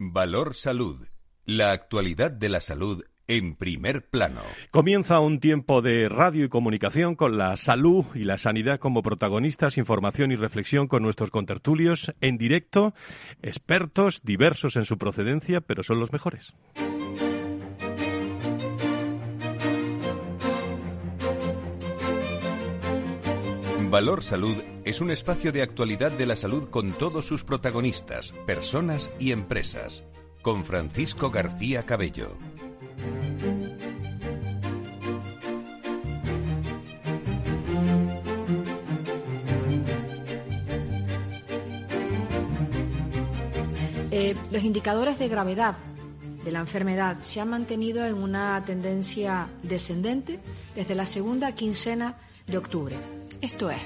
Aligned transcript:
Valor 0.00 0.54
Salud. 0.54 1.08
La 1.44 1.72
actualidad 1.72 2.30
de 2.30 2.48
la 2.48 2.60
salud 2.60 3.02
en 3.26 3.56
primer 3.56 4.08
plano. 4.08 4.42
Comienza 4.70 5.18
un 5.18 5.40
tiempo 5.40 5.82
de 5.82 6.08
radio 6.08 6.44
y 6.44 6.48
comunicación 6.48 7.16
con 7.16 7.36
la 7.36 7.56
salud 7.56 8.04
y 8.14 8.22
la 8.22 8.38
sanidad 8.38 8.78
como 8.78 9.02
protagonistas, 9.02 9.76
información 9.76 10.30
y 10.30 10.36
reflexión 10.36 10.86
con 10.86 11.02
nuestros 11.02 11.32
contertulios 11.32 12.14
en 12.20 12.38
directo, 12.38 12.94
expertos 13.42 14.20
diversos 14.22 14.76
en 14.76 14.84
su 14.84 14.98
procedencia, 14.98 15.60
pero 15.60 15.82
son 15.82 15.98
los 15.98 16.12
mejores. 16.12 16.54
Valor 23.90 24.22
Salud 24.22 24.56
es 24.84 25.00
un 25.00 25.10
espacio 25.10 25.50
de 25.50 25.62
actualidad 25.62 26.12
de 26.12 26.26
la 26.26 26.36
salud 26.36 26.68
con 26.68 26.98
todos 26.98 27.24
sus 27.24 27.42
protagonistas, 27.42 28.32
personas 28.46 29.10
y 29.18 29.32
empresas. 29.32 30.04
Con 30.42 30.66
Francisco 30.66 31.30
García 31.30 31.86
Cabello. 31.86 32.36
Eh, 44.10 44.36
los 44.50 44.62
indicadores 44.64 45.18
de 45.18 45.28
gravedad 45.28 45.76
de 46.44 46.52
la 46.52 46.60
enfermedad 46.60 47.22
se 47.22 47.40
han 47.40 47.48
mantenido 47.48 48.04
en 48.04 48.22
una 48.22 48.62
tendencia 48.66 49.48
descendente 49.62 50.40
desde 50.74 50.94
la 50.94 51.06
segunda 51.06 51.52
quincena 51.52 52.18
de 52.46 52.58
octubre. 52.58 53.17
Esto 53.40 53.70
es, 53.70 53.80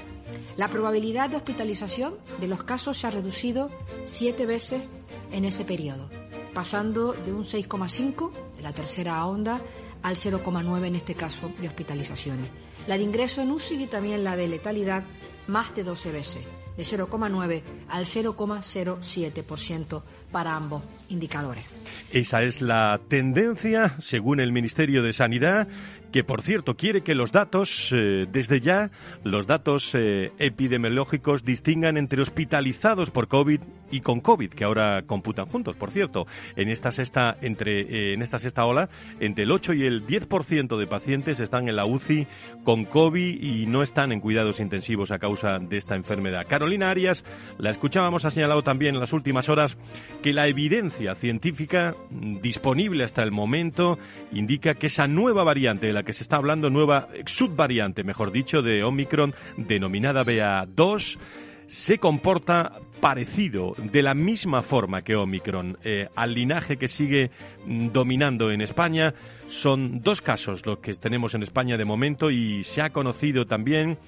la 0.56 0.69
probabilidad 0.69 1.29
de 1.29 1.37
hospitalización 1.37 2.15
de 2.41 2.48
los 2.48 2.65
casos 2.65 2.98
se 2.98 3.06
ha 3.06 3.11
reducido 3.11 3.70
siete 4.05 4.47
veces 4.47 4.83
en 5.30 5.45
ese 5.45 5.65
periodo, 5.65 6.09
pasando 6.55 7.12
de 7.12 7.33
un 7.33 7.45
6,5 7.45 8.33
de 8.56 8.62
la 8.62 8.73
tercera 8.73 9.25
onda 9.27 9.61
al 10.03 10.17
0,9 10.17 10.86
en 10.86 10.97
este 10.97 11.14
caso 11.14 11.53
de 11.61 11.69
hospitalizaciones. 11.69 12.50
La 12.86 12.97
de 12.97 13.05
ingreso 13.05 13.42
en 13.42 13.50
UCI 13.50 13.84
y 13.84 13.86
también 13.86 14.25
la 14.25 14.36
de 14.36 14.48
letalidad 14.48 15.05
más 15.47 15.75
de 15.75 15.84
12 15.84 16.12
veces, 16.12 16.45
de 16.77 16.83
0,9 16.83 17.62
al 17.89 18.05
0,07% 18.05 20.03
para 20.30 20.56
ambos 20.56 20.83
indicadores. 21.11 21.64
Esa 22.11 22.42
es 22.42 22.61
la 22.61 23.00
tendencia, 23.08 23.97
según 24.00 24.41
el 24.41 24.53
Ministerio 24.53 25.03
de 25.03 25.12
Sanidad, 25.12 25.69
que 26.12 26.24
por 26.24 26.42
cierto 26.42 26.77
quiere 26.77 27.00
que 27.02 27.14
los 27.14 27.32
datos, 27.32 27.91
eh, 27.92 28.27
desde 28.30 28.60
ya, 28.60 28.91
los 29.24 29.46
datos 29.46 29.92
eh, 29.94 30.30
epidemiológicos 30.38 31.44
distingan 31.44 31.96
entre 31.96 32.20
hospitalizados 32.20 33.10
por 33.10 33.28
COVID 33.28 33.60
y 33.91 34.00
con 34.00 34.20
COVID, 34.20 34.50
que 34.50 34.64
ahora 34.64 35.02
computan 35.06 35.46
juntos, 35.46 35.77
por 35.77 35.90
cierto. 35.90 36.27
En 36.56 36.68
esta 36.68 36.92
sexta, 36.92 37.36
entre, 37.40 37.80
eh, 37.80 38.14
en 38.14 38.22
esta 38.22 38.38
sexta 38.38 38.64
ola, 38.64 38.88
entre 39.20 39.44
el 39.44 39.50
8 39.50 39.72
y 39.74 39.84
el 39.84 40.06
10% 40.06 40.77
de 40.77 40.86
pacientes 40.86 41.40
están 41.40 41.68
en 41.68 41.77
la 41.77 41.86
UCI 41.86 42.27
con 42.64 42.84
COVID 42.84 43.42
y 43.42 43.66
no 43.66 43.83
están 43.83 44.12
en 44.12 44.20
cuidados 44.20 44.60
intensivos 44.60 45.10
a 45.10 45.18
causa 45.18 45.58
de 45.58 45.77
esta 45.77 45.94
enfermedad. 45.94 46.46
Carolina 46.48 46.90
Arias, 46.90 47.24
la 47.58 47.70
escuchábamos, 47.70 48.24
ha 48.24 48.30
señalado 48.30 48.62
también 48.62 48.94
en 48.94 49.00
las 49.00 49.12
últimas 49.12 49.48
horas 49.48 49.77
que 50.22 50.33
la 50.33 50.46
evidencia 50.46 51.14
científica 51.14 51.94
mm, 52.10 52.40
disponible 52.40 53.05
hasta 53.05 53.22
el 53.22 53.30
momento 53.30 53.98
indica 54.33 54.74
que 54.74 54.86
esa 54.86 55.06
nueva 55.06 55.44
variante 55.44 55.86
de 55.86 55.92
la 55.92 56.02
que 56.05 56.12
se 56.12 56.22
está 56.22 56.36
hablando, 56.36 56.70
nueva 56.70 57.08
subvariante, 57.27 58.05
mejor 58.05 58.33
dicho, 58.33 58.62
de 58.62 58.84
Omicron, 58.84 59.34
denominada 59.56 60.25
BA2, 60.25 61.19
se 61.67 61.98
comporta 61.98 62.81
parecido, 63.00 63.75
de 63.78 64.03
la 64.03 64.14
misma 64.14 64.62
forma 64.62 65.03
que 65.03 65.17
Omicron. 65.17 65.78
Eh, 65.83 66.08
al 66.14 66.34
linaje 66.34 66.77
que 66.77 66.86
sigue 66.86 67.30
mm, 67.64 67.89
dominando 67.89 68.50
en 68.50 68.61
España 68.61 69.14
son 69.48 70.00
dos 70.03 70.20
casos 70.20 70.64
los 70.67 70.78
que 70.78 70.95
tenemos 70.95 71.34
en 71.34 71.42
España 71.42 71.77
de 71.77 71.84
momento 71.84 72.30
y 72.30 72.62
se 72.64 72.83
ha 72.83 72.91
conocido 72.91 73.46
también 73.46 73.98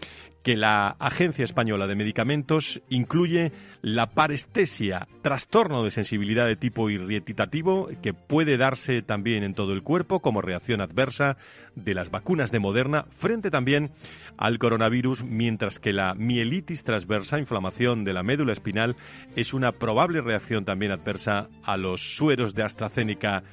que 0.44 0.56
la 0.56 0.88
Agencia 1.00 1.44
Española 1.44 1.86
de 1.86 1.96
Medicamentos 1.96 2.82
incluye 2.90 3.50
la 3.80 4.10
parestesia, 4.10 5.08
trastorno 5.22 5.82
de 5.82 5.90
sensibilidad 5.90 6.46
de 6.46 6.54
tipo 6.54 6.90
irritativo 6.90 7.88
que 8.02 8.12
puede 8.12 8.58
darse 8.58 9.00
también 9.00 9.42
en 9.42 9.54
todo 9.54 9.72
el 9.72 9.82
cuerpo 9.82 10.20
como 10.20 10.42
reacción 10.42 10.82
adversa 10.82 11.38
de 11.74 11.94
las 11.94 12.10
vacunas 12.10 12.52
de 12.52 12.58
Moderna 12.58 13.06
frente 13.10 13.50
también 13.50 13.92
al 14.36 14.58
coronavirus, 14.58 15.24
mientras 15.24 15.78
que 15.78 15.94
la 15.94 16.14
mielitis 16.14 16.84
transversa, 16.84 17.38
inflamación 17.38 18.04
de 18.04 18.12
la 18.12 18.22
médula 18.22 18.52
espinal, 18.52 18.96
es 19.36 19.54
una 19.54 19.72
probable 19.72 20.20
reacción 20.20 20.66
también 20.66 20.92
adversa 20.92 21.48
a 21.62 21.78
los 21.78 22.16
sueros 22.16 22.54
de 22.54 22.64
AstraZeneca 22.64 23.44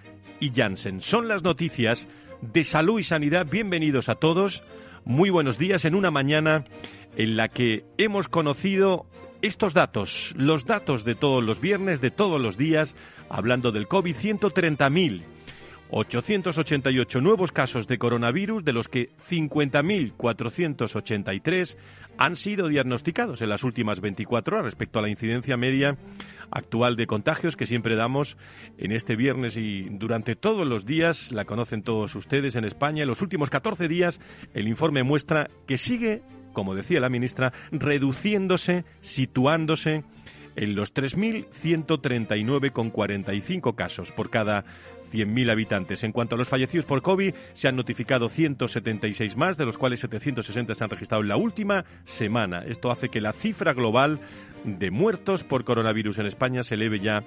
y 0.41 0.51
Janssen. 0.53 0.99
Son 0.99 1.29
las 1.29 1.41
noticias 1.41 2.09
de 2.41 2.65
salud 2.65 2.99
y 2.99 3.03
sanidad. 3.03 3.47
Bienvenidos 3.49 4.09
a 4.09 4.15
todos. 4.15 4.61
Muy 5.05 5.29
buenos 5.31 5.57
días 5.57 5.85
en 5.85 5.95
una 5.95 6.11
mañana 6.11 6.65
en 7.15 7.35
la 7.35 7.49
que 7.49 7.83
hemos 7.97 8.27
conocido 8.27 9.05
estos 9.41 9.73
datos, 9.73 10.33
los 10.37 10.65
datos 10.65 11.03
de 11.03 11.15
todos 11.15 11.43
los 11.43 11.59
viernes, 11.59 12.01
de 12.01 12.11
todos 12.11 12.39
los 12.39 12.57
días, 12.57 12.95
hablando 13.27 13.71
del 13.71 13.87
COVID, 13.87 14.15
130.000 14.15 15.23
888 15.91 17.19
nuevos 17.19 17.51
casos 17.51 17.85
de 17.87 17.97
coronavirus, 17.97 18.63
de 18.63 18.71
los 18.71 18.87
que 18.87 19.09
50.483 19.29 21.75
han 22.17 22.37
sido 22.37 22.69
diagnosticados 22.69 23.41
en 23.41 23.49
las 23.49 23.63
últimas 23.63 23.99
24 23.99 24.55
horas 24.55 24.65
respecto 24.65 24.99
a 24.99 25.01
la 25.01 25.09
incidencia 25.09 25.57
media 25.57 25.97
actual 26.49 26.95
de 26.95 27.07
contagios 27.07 27.57
que 27.57 27.65
siempre 27.65 27.97
damos 27.97 28.37
en 28.77 28.93
este 28.93 29.17
viernes 29.17 29.57
y 29.57 29.89
durante 29.89 30.35
todos 30.35 30.67
los 30.67 30.85
días, 30.85 31.31
la 31.31 31.45
conocen 31.45 31.81
todos 31.83 32.15
ustedes 32.15 32.55
en 32.55 32.63
España. 32.63 33.01
En 33.03 33.09
los 33.09 33.21
últimos 33.21 33.49
14 33.49 33.87
días 33.87 34.21
el 34.53 34.69
informe 34.69 35.03
muestra 35.03 35.49
que 35.67 35.77
sigue, 35.77 36.21
como 36.53 36.73
decía 36.73 37.01
la 37.01 37.09
ministra, 37.09 37.51
reduciéndose, 37.71 38.85
situándose 39.01 40.05
en 40.55 40.75
los 40.75 40.93
3.139,45 40.93 43.75
casos 43.75 44.11
por 44.11 44.29
cada 44.29 44.65
100.000 45.11 45.51
habitantes. 45.51 46.03
En 46.03 46.11
cuanto 46.11 46.35
a 46.35 46.37
los 46.37 46.47
fallecidos 46.47 46.85
por 46.85 47.01
COVID, 47.01 47.33
se 47.53 47.67
han 47.67 47.75
notificado 47.75 48.29
176 48.29 49.35
más, 49.35 49.57
de 49.57 49.65
los 49.65 49.77
cuales 49.77 49.99
760 49.99 50.75
se 50.75 50.83
han 50.83 50.89
registrado 50.89 51.23
en 51.23 51.29
la 51.29 51.37
última 51.37 51.85
semana. 52.03 52.63
Esto 52.65 52.91
hace 52.91 53.09
que 53.09 53.21
la 53.21 53.33
cifra 53.33 53.73
global 53.73 54.19
de 54.63 54.91
muertos 54.91 55.43
por 55.43 55.63
coronavirus 55.63 56.19
en 56.19 56.27
España 56.27 56.61
se 56.63 56.75
eleve 56.75 56.99
ya 56.99 57.23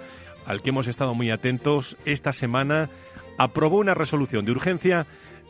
al 0.45 0.61
que 0.61 0.69
hemos 0.69 0.87
estado 0.87 1.13
muy 1.13 1.31
atentos, 1.31 1.97
esta 2.05 2.33
semana 2.33 2.89
aprobó 3.37 3.77
una 3.77 3.93
resolución 3.93 4.45
de 4.45 4.51
urgencia 4.51 5.07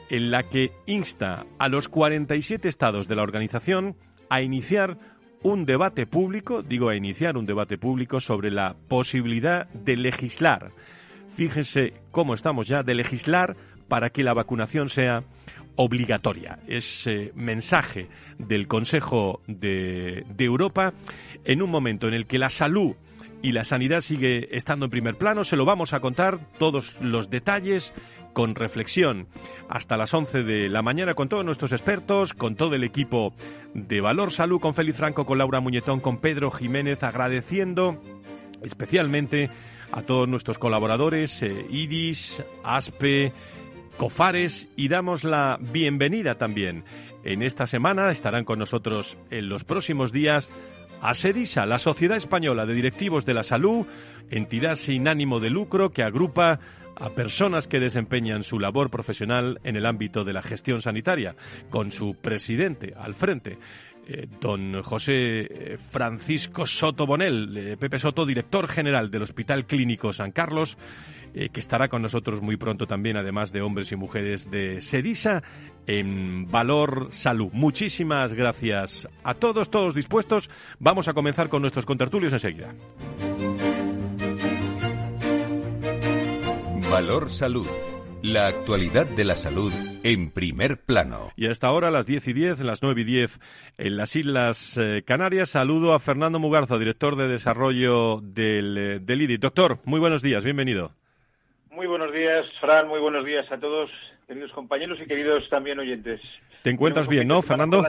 en 0.09 0.31
la 0.31 0.43
que 0.43 0.71
insta 0.85 1.45
a 1.57 1.67
los 1.69 1.89
47 1.89 2.67
estados 2.67 3.07
de 3.07 3.15
la 3.15 3.23
organización 3.23 3.95
a 4.29 4.41
iniciar 4.41 4.97
un 5.43 5.65
debate 5.65 6.07
público, 6.07 6.63
digo 6.63 6.89
a 6.89 6.95
iniciar 6.95 7.37
un 7.37 7.45
debate 7.45 7.77
público 7.77 8.19
sobre 8.19 8.51
la 8.51 8.75
posibilidad 8.87 9.67
de 9.69 9.97
legislar. 9.97 10.71
Fíjense 11.35 11.93
cómo 12.11 12.33
estamos 12.33 12.67
ya, 12.67 12.81
de 12.81 12.95
legislar 12.95 13.55
para 13.87 14.09
que 14.09 14.23
la 14.23 14.33
vacunación 14.33 14.89
sea 14.89 15.23
obligatoria. 15.75 16.59
Ese 16.67 17.31
mensaje 17.35 18.07
del 18.37 18.67
Consejo 18.67 19.41
de, 19.47 20.25
de 20.29 20.45
Europa 20.45 20.93
en 21.43 21.61
un 21.61 21.69
momento 21.69 22.07
en 22.07 22.13
el 22.13 22.27
que 22.27 22.37
la 22.37 22.49
salud 22.49 22.95
y 23.41 23.51
la 23.51 23.63
sanidad 23.63 24.01
sigue 24.01 24.55
estando 24.55 24.85
en 24.85 24.91
primer 24.91 25.15
plano. 25.17 25.43
Se 25.43 25.55
lo 25.55 25.65
vamos 25.65 25.93
a 25.93 25.99
contar 25.99 26.39
todos 26.57 26.95
los 26.99 27.29
detalles 27.29 27.93
con 28.33 28.53
reflexión, 28.53 29.27
hasta 29.69 29.95
las 29.95 30.13
11 30.13 30.43
de 30.43 30.67
la 30.67 30.81
mañana 30.81 31.13
con 31.13 31.29
todos 31.29 31.45
nuestros 31.45 31.71
expertos, 31.71 32.33
con 32.33 32.55
todo 32.55 32.75
el 32.75 32.83
equipo 32.83 33.33
de 33.73 34.01
Valor 34.01 34.31
Salud, 34.31 34.59
con 34.59 34.73
Félix 34.73 34.97
Franco, 34.97 35.25
con 35.25 35.37
Laura 35.37 35.61
Muñetón, 35.61 36.01
con 36.01 36.17
Pedro 36.17 36.51
Jiménez, 36.51 37.01
agradeciendo 37.01 38.01
especialmente 38.61 39.49
a 39.91 40.01
todos 40.01 40.27
nuestros 40.27 40.59
colaboradores, 40.59 41.41
eh, 41.43 41.65
IDIS, 41.69 42.43
ASPE, 42.63 43.31
COFARES 43.97 44.67
y 44.75 44.89
damos 44.89 45.23
la 45.23 45.57
bienvenida 45.59 46.35
también. 46.35 46.83
En 47.23 47.41
esta 47.41 47.65
semana 47.65 48.11
estarán 48.11 48.43
con 48.43 48.59
nosotros 48.59 49.17
en 49.31 49.49
los 49.49 49.63
próximos 49.63 50.11
días 50.11 50.51
a 51.01 51.13
SEDISA, 51.13 51.65
la 51.65 51.79
Sociedad 51.79 52.17
Española 52.17 52.65
de 52.65 52.73
Directivos 52.73 53.25
de 53.25 53.33
la 53.33 53.43
Salud, 53.43 53.85
entidad 54.29 54.75
sin 54.75 55.07
ánimo 55.07 55.39
de 55.39 55.49
lucro 55.49 55.91
que 55.91 56.03
agrupa 56.03 56.59
a 56.95 57.09
personas 57.09 57.67
que 57.67 57.79
desempeñan 57.79 58.43
su 58.43 58.59
labor 58.59 58.89
profesional 58.89 59.59
en 59.63 59.75
el 59.75 59.85
ámbito 59.85 60.23
de 60.23 60.33
la 60.33 60.41
gestión 60.41 60.81
sanitaria, 60.81 61.35
con 61.69 61.91
su 61.91 62.15
presidente 62.15 62.93
al 62.97 63.15
frente. 63.15 63.57
Eh, 64.07 64.27
don 64.39 64.83
José 64.83 65.13
eh, 65.13 65.77
Francisco 65.77 66.65
Soto 66.67 67.07
Bonel, 67.07 67.57
eh, 67.57 67.77
Pepe 67.77 67.97
Soto, 67.97 68.25
director 68.25 68.67
general 68.67 69.09
del 69.09 69.23
Hospital 69.23 69.65
Clínico 69.65 70.13
San 70.13 70.31
Carlos, 70.31 70.77
que 71.35 71.59
estará 71.59 71.89
con 71.89 72.01
nosotros 72.01 72.41
muy 72.41 72.55
pronto 72.55 72.87
también, 72.87 73.17
además 73.17 73.51
de 73.51 73.61
hombres 73.61 73.91
y 73.91 73.95
mujeres 73.97 74.49
de 74.49 74.81
Sedisa 74.81 75.43
en 75.87 76.49
Valor 76.49 77.09
Salud. 77.11 77.49
Muchísimas 77.51 78.33
gracias 78.33 79.07
a 79.23 79.33
todos, 79.33 79.69
todos 79.69 79.93
dispuestos. 79.93 80.49
Vamos 80.79 81.07
a 81.07 81.13
comenzar 81.13 81.49
con 81.49 81.61
nuestros 81.61 81.85
contertulios 81.85 82.33
enseguida. 82.33 82.73
Valor 86.89 87.29
Salud. 87.29 87.67
La 88.21 88.47
actualidad 88.47 89.05
de 89.05 89.23
la 89.23 89.35
salud 89.35 89.71
en 90.03 90.31
primer 90.31 90.81
plano. 90.81 91.31
Y 91.35 91.47
a 91.47 91.51
esta 91.51 91.71
hora, 91.71 91.89
a 91.89 91.91
las 91.91 92.05
10 92.05 92.27
y 92.29 92.33
10, 92.33 92.59
las 92.61 92.81
9 92.81 93.01
y 93.01 93.03
10, 93.03 93.39
en 93.77 93.97
las 93.97 94.15
Islas 94.15 94.77
eh, 94.77 95.03
Canarias, 95.05 95.49
saludo 95.49 95.93
a 95.93 95.99
Fernando 95.99 96.39
Mugarza, 96.39 96.79
director 96.79 97.17
de 97.17 97.27
desarrollo 97.27 98.21
del, 98.21 98.77
eh, 98.77 98.99
del 98.99 99.21
IDI. 99.21 99.37
Doctor, 99.37 99.79
muy 99.85 99.99
buenos 99.99 100.21
días, 100.21 100.43
bienvenido. 100.43 100.91
Muy 101.75 101.87
buenos 101.87 102.13
días, 102.13 102.45
Fran, 102.61 102.87
muy 102.87 103.01
buenos 103.01 103.25
días 103.25 103.51
a 103.51 103.59
todos, 103.59 103.91
queridos 104.27 104.53
compañeros 104.53 104.97
y 105.03 105.07
queridos 105.07 105.49
también 105.49 105.77
oyentes. 105.77 106.21
¿Te 106.63 106.69
encuentras 106.69 107.05
bien, 107.05 107.27
no, 107.27 107.41
Fernando? 107.41 107.85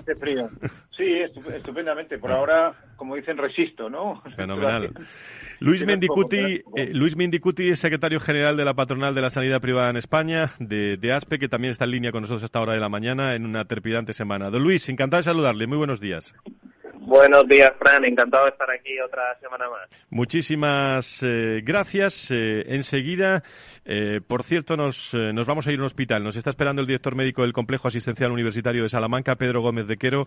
Sí, 0.90 1.20
estupendamente. 1.54 2.18
Por 2.18 2.32
ahora, 2.32 2.74
como 2.96 3.14
dicen, 3.14 3.38
resisto, 3.38 3.88
¿no? 3.88 4.22
Fenomenal. 4.36 4.92
Luis 5.60 5.86
Mendicuti, 5.86 6.64
eh, 6.74 6.90
Luis 6.94 7.14
Mendicuti 7.16 7.70
es 7.70 7.78
secretario 7.78 8.18
general 8.18 8.56
de 8.56 8.64
la 8.64 8.74
Patronal 8.74 9.14
de 9.14 9.22
la 9.22 9.30
Sanidad 9.30 9.60
Privada 9.60 9.90
en 9.90 9.98
España, 9.98 10.50
de, 10.58 10.96
de, 10.96 11.12
ASPE, 11.12 11.38
que 11.38 11.48
también 11.48 11.70
está 11.70 11.84
en 11.84 11.92
línea 11.92 12.10
con 12.10 12.22
nosotros 12.22 12.42
a 12.42 12.46
esta 12.46 12.60
hora 12.60 12.72
de 12.72 12.80
la 12.80 12.88
mañana 12.88 13.36
en 13.36 13.46
una 13.46 13.66
trepidante 13.66 14.14
semana. 14.14 14.50
Don 14.50 14.64
Luis, 14.64 14.88
encantado 14.88 15.20
de 15.20 15.24
saludarle. 15.24 15.68
Muy 15.68 15.78
buenos 15.78 16.00
días. 16.00 16.34
Buenos 17.06 17.46
días, 17.46 17.72
Fran. 17.78 18.04
Encantado 18.04 18.46
de 18.46 18.50
estar 18.50 18.68
aquí 18.68 18.98
otra 18.98 19.38
semana 19.38 19.70
más. 19.70 19.88
Muchísimas 20.10 21.22
eh, 21.22 21.60
gracias. 21.62 22.32
Eh, 22.32 22.64
enseguida, 22.74 23.44
eh, 23.84 24.20
por 24.26 24.42
cierto, 24.42 24.76
nos, 24.76 25.14
nos 25.14 25.46
vamos 25.46 25.68
a 25.68 25.70
ir 25.70 25.78
a 25.78 25.82
un 25.82 25.86
hospital. 25.86 26.24
Nos 26.24 26.34
está 26.34 26.50
esperando 26.50 26.82
el 26.82 26.88
director 26.88 27.14
médico 27.14 27.42
del 27.42 27.52
Complejo 27.52 27.86
Asistencial 27.86 28.32
Universitario 28.32 28.82
de 28.82 28.88
Salamanca, 28.88 29.36
Pedro 29.36 29.62
Gómez 29.62 29.86
de 29.86 29.98
Quero, 29.98 30.26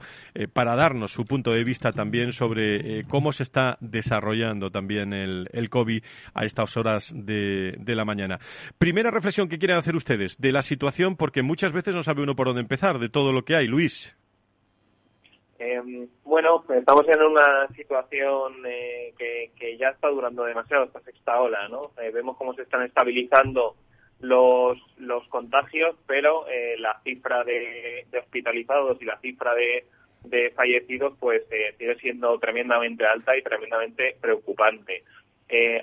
para 0.53 0.77
darnos 0.77 1.11
su 1.11 1.25
punto 1.25 1.51
de 1.51 1.65
vista 1.65 1.91
también 1.91 2.31
sobre 2.31 3.03
cómo 3.09 3.33
se 3.33 3.43
está 3.43 3.77
desarrollando 3.81 4.71
también 4.71 5.11
el, 5.11 5.49
el 5.51 5.69
COVID 5.69 6.01
a 6.33 6.45
estas 6.45 6.77
horas 6.77 7.13
de, 7.13 7.75
de 7.77 7.95
la 7.95 8.05
mañana. 8.05 8.39
Primera 8.77 9.11
reflexión 9.11 9.49
que 9.49 9.59
quieren 9.59 9.75
hacer 9.75 9.97
ustedes 9.97 10.37
de 10.39 10.53
la 10.53 10.61
situación, 10.61 11.17
porque 11.17 11.41
muchas 11.41 11.73
veces 11.73 11.93
no 11.93 12.03
sabe 12.03 12.23
uno 12.23 12.37
por 12.37 12.47
dónde 12.47 12.61
empezar, 12.61 12.99
de 12.99 13.09
todo 13.09 13.33
lo 13.33 13.43
que 13.43 13.57
hay. 13.57 13.67
Luis. 13.67 14.15
Eh, 15.61 16.07
bueno, 16.23 16.63
estamos 16.69 17.05
en 17.09 17.21
una 17.21 17.67
situación 17.75 18.65
eh, 18.65 19.13
que, 19.17 19.51
que, 19.59 19.77
ya 19.77 19.89
está 19.89 20.07
durando 20.07 20.45
demasiado 20.45 20.85
esta 20.85 21.01
sexta 21.01 21.41
ola, 21.41 21.67
¿no? 21.67 21.91
Eh, 22.01 22.11
vemos 22.11 22.37
cómo 22.37 22.53
se 22.53 22.61
están 22.61 22.83
estabilizando 22.83 23.75
los, 24.21 24.77
los 24.97 25.27
contagios, 25.27 25.97
pero 26.07 26.47
eh, 26.47 26.75
la 26.79 27.01
cifra 27.03 27.43
de, 27.43 28.05
de, 28.09 28.19
hospitalizados 28.19 29.01
y 29.01 29.05
la 29.05 29.19
cifra 29.19 29.53
de, 29.53 29.85
de 30.23 30.51
fallecidos 30.51 31.17
pues 31.19 31.43
sigue 31.77 31.95
siendo 31.95 32.39
tremendamente 32.39 33.05
alta 33.05 33.37
y 33.37 33.41
tremendamente 33.41 34.15
preocupante. 34.21 35.03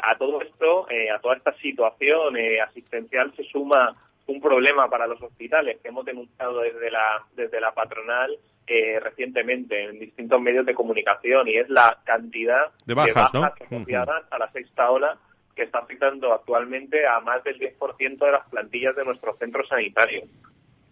a 0.00 0.16
todo 0.16 0.40
esto, 0.40 0.86
a 1.14 1.18
toda 1.20 1.36
esta 1.36 1.52
situación 1.58 2.34
asistencial 2.66 3.34
se 3.36 3.44
suma 3.44 3.94
un 4.26 4.40
problema 4.40 4.88
para 4.88 5.06
los 5.06 5.20
hospitales 5.20 5.78
que 5.82 5.88
hemos 5.88 6.04
denunciado 6.06 6.60
desde 6.60 6.90
la, 6.90 7.26
desde 7.34 7.60
la 7.60 7.72
patronal 7.72 8.38
eh, 8.66 8.98
recientemente 9.00 9.84
en 9.84 9.98
distintos 10.00 10.40
medios 10.40 10.66
de 10.66 10.74
comunicación 10.74 11.46
y 11.48 11.56
es 11.56 11.68
la 11.68 11.98
cantidad 12.04 12.72
de 12.84 12.94
bajas, 12.94 13.30
asociadas 13.60 14.24
a 14.30 14.38
la 14.38 14.50
sexta 14.50 14.90
ola 14.90 15.16
que 15.54 15.62
está 15.62 15.78
afectando 15.78 16.32
actualmente 16.34 17.06
a 17.06 17.20
más 17.20 17.42
del 17.44 17.58
10% 17.58 18.18
de 18.18 18.32
las 18.32 18.48
plantillas 18.48 18.94
de 18.96 19.04
nuestros 19.04 19.38
centros 19.38 19.68
sanitarios. 19.68 20.28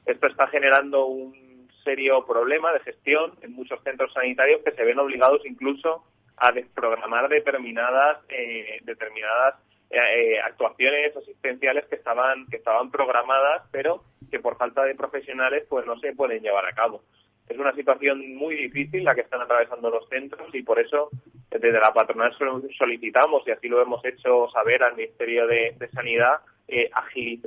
Esto 0.07 0.27
está 0.27 0.47
generando 0.47 1.07
un 1.07 1.69
serio 1.85 2.25
problema 2.25 2.73
de 2.73 2.81
gestión 2.81 3.33
en 3.43 3.53
muchos 3.53 3.83
centros 3.83 4.13
sanitarios 4.13 4.63
que 4.65 4.73
se 4.73 4.85
ven 4.85 4.99
obligados 4.99 5.45
incluso 5.45 6.05
a 6.37 6.53
desprogramar 6.53 7.29
determinadas 7.29 8.19
eh, 8.29 8.79
determinadas 8.83 9.57
eh, 9.91 10.41
actuaciones 10.41 11.15
asistenciales 11.17 11.87
que 11.87 11.97
estaban 11.97 12.47
que 12.47 12.57
estaban 12.57 12.91
programadas 12.91 13.69
pero 13.71 14.03
que 14.31 14.41
por 14.41 14.57
falta 14.57 14.83
de 14.85 14.95
profesionales 14.95 15.65
pues 15.69 15.87
no 15.87 15.99
se 15.99 16.15
pueden 16.15 16.43
llevar 16.43 16.67
a 16.67 16.73
cabo 16.73 17.03
es 17.49 17.59
una 17.59 17.75
situación 17.75 18.35
muy 18.35 18.55
difícil 18.57 19.05
la 19.05 19.15
que 19.15 19.21
están 19.23 19.43
atravesando 19.43 19.91
los 19.91 20.09
centros 20.09 20.55
y 20.55 20.63
por 20.63 20.79
eso 20.79 21.11
desde 21.51 21.73
la 21.73 21.93
patronal 21.93 22.35
solicitamos, 22.77 23.47
y 23.47 23.53
así 23.53 23.69
lo 23.69 23.81
hemos 23.81 24.05
hecho 24.05 24.49
saber 24.51 24.83
al 24.83 24.97
Ministerio 24.97 25.47
de, 25.47 25.77
Sanidad, 25.93 26.41
eh, 26.67 26.91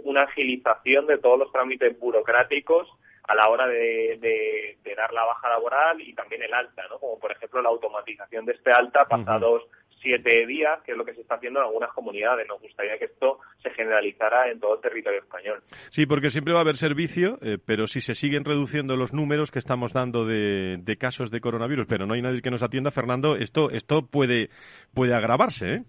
una 0.03 0.21
agilización 0.21 1.07
de 1.07 1.17
todos 1.17 1.39
los 1.39 1.51
trámites 1.51 1.99
burocráticos 1.99 2.87
a 3.27 3.35
la 3.35 3.49
hora 3.49 3.67
de, 3.67 4.77
dar 4.95 5.11
la 5.13 5.25
baja 5.25 5.49
laboral 5.49 6.01
y 6.01 6.13
también 6.13 6.41
el 6.41 6.53
alta, 6.53 6.83
¿no? 6.89 6.97
como 6.97 7.19
por 7.19 7.31
ejemplo 7.31 7.61
la 7.61 7.69
automatización 7.69 8.45
de 8.45 8.53
este 8.53 8.71
alta 8.71 9.05
pasados 9.05 9.63
siete 10.01 10.45
días, 10.45 10.81
que 10.83 10.91
es 10.91 10.97
lo 10.97 11.05
que 11.05 11.13
se 11.13 11.21
está 11.21 11.35
haciendo 11.35 11.59
en 11.59 11.67
algunas 11.67 11.91
comunidades. 11.91 12.47
Nos 12.47 12.61
gustaría 12.61 12.97
que 12.97 13.05
esto 13.05 13.39
se 13.61 13.69
generalizara 13.71 14.49
en 14.49 14.59
todo 14.59 14.75
el 14.75 14.81
territorio 14.81 15.19
español. 15.19 15.61
Sí, 15.89 16.05
porque 16.05 16.29
siempre 16.29 16.53
va 16.53 16.59
a 16.59 16.61
haber 16.63 16.77
servicio, 16.77 17.39
eh, 17.41 17.57
pero 17.63 17.87
si 17.87 18.01
se 18.01 18.15
siguen 18.15 18.45
reduciendo 18.45 18.95
los 18.95 19.13
números 19.13 19.51
que 19.51 19.59
estamos 19.59 19.93
dando 19.93 20.25
de, 20.25 20.97
casos 20.99 21.31
de 21.31 21.41
coronavirus, 21.41 21.87
pero 21.87 22.05
no 22.05 22.13
hay 22.13 22.21
nadie 22.21 22.41
que 22.41 22.51
nos 22.51 22.63
atienda, 22.63 22.91
Fernando, 22.91 23.35
esto, 23.35 23.69
esto 23.71 24.05
puede, 24.05 24.49
puede 24.93 25.13
agravarse, 25.13 25.73
¿eh? 25.73 25.83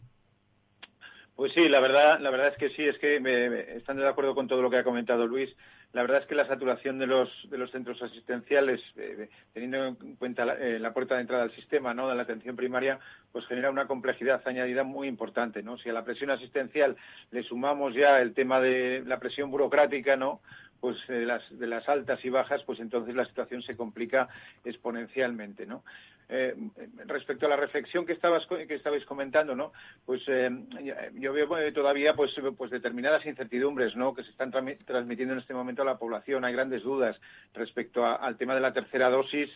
Pues 1.38 1.52
sí, 1.52 1.68
la 1.68 1.78
verdad, 1.78 2.18
la 2.18 2.30
verdad 2.30 2.48
es 2.48 2.56
que 2.56 2.70
sí, 2.70 2.82
es 2.82 2.98
que 2.98 3.20
me, 3.20 3.76
estando 3.76 4.02
de 4.02 4.08
acuerdo 4.08 4.34
con 4.34 4.48
todo 4.48 4.60
lo 4.60 4.70
que 4.70 4.78
ha 4.78 4.82
comentado 4.82 5.24
Luis. 5.24 5.54
La 5.94 6.02
verdad 6.02 6.20
es 6.20 6.26
que 6.26 6.34
la 6.34 6.46
saturación 6.46 6.98
de 6.98 7.06
los, 7.06 7.30
de 7.48 7.56
los 7.56 7.70
centros 7.70 8.02
asistenciales, 8.02 8.82
eh, 8.96 9.30
teniendo 9.54 9.86
en 9.86 10.16
cuenta 10.16 10.44
eh, 10.60 10.78
la, 10.78 10.92
puerta 10.92 11.14
de 11.14 11.22
entrada 11.22 11.44
al 11.44 11.54
sistema, 11.54 11.94
¿no? 11.94 12.08
de 12.08 12.14
la 12.14 12.22
atención 12.22 12.56
primaria, 12.56 12.98
pues 13.32 13.46
genera 13.46 13.70
una 13.70 13.86
complejidad 13.86 14.46
añadida 14.46 14.84
muy 14.84 15.08
importante, 15.08 15.62
¿no? 15.62 15.78
Si 15.78 15.88
a 15.88 15.94
la 15.94 16.04
presión 16.04 16.30
asistencial 16.30 16.96
le 17.30 17.42
sumamos 17.42 17.94
ya 17.94 18.20
el 18.20 18.34
tema 18.34 18.60
de 18.60 19.02
la 19.06 19.18
presión 19.18 19.50
burocrática, 19.50 20.16
¿no? 20.16 20.40
Pues 20.80 20.96
de 21.08 21.26
las, 21.26 21.42
de 21.58 21.66
las 21.66 21.88
altas 21.88 22.24
y 22.24 22.30
bajas, 22.30 22.62
pues 22.64 22.80
entonces 22.80 23.14
la 23.14 23.24
situación 23.24 23.62
se 23.62 23.76
complica 23.76 24.28
exponencialmente, 24.64 25.66
¿no? 25.66 25.82
Eh, 26.30 26.54
respecto 27.06 27.46
a 27.46 27.48
la 27.48 27.56
reflexión 27.56 28.04
que 28.04 28.12
estabas 28.12 28.46
que 28.46 28.74
estabais 28.74 29.04
comentando, 29.06 29.54
¿no? 29.56 29.72
Pues 30.04 30.22
eh, 30.28 30.50
yo 31.14 31.32
veo 31.32 31.56
eh, 31.56 31.72
todavía 31.72 32.14
pues 32.14 32.34
pues 32.56 32.70
determinadas 32.70 33.24
incertidumbres, 33.24 33.96
¿no? 33.96 34.14
Que 34.14 34.22
se 34.22 34.30
están 34.30 34.50
transmitiendo 34.50 35.32
en 35.32 35.40
este 35.40 35.54
momento 35.54 35.80
a 35.80 35.86
la 35.86 35.96
población. 35.96 36.44
Hay 36.44 36.52
grandes 36.52 36.82
dudas 36.82 37.18
respecto 37.54 38.04
al 38.04 38.36
tema 38.36 38.54
de 38.54 38.60
la 38.60 38.74
tercera 38.74 39.08
dosis 39.08 39.48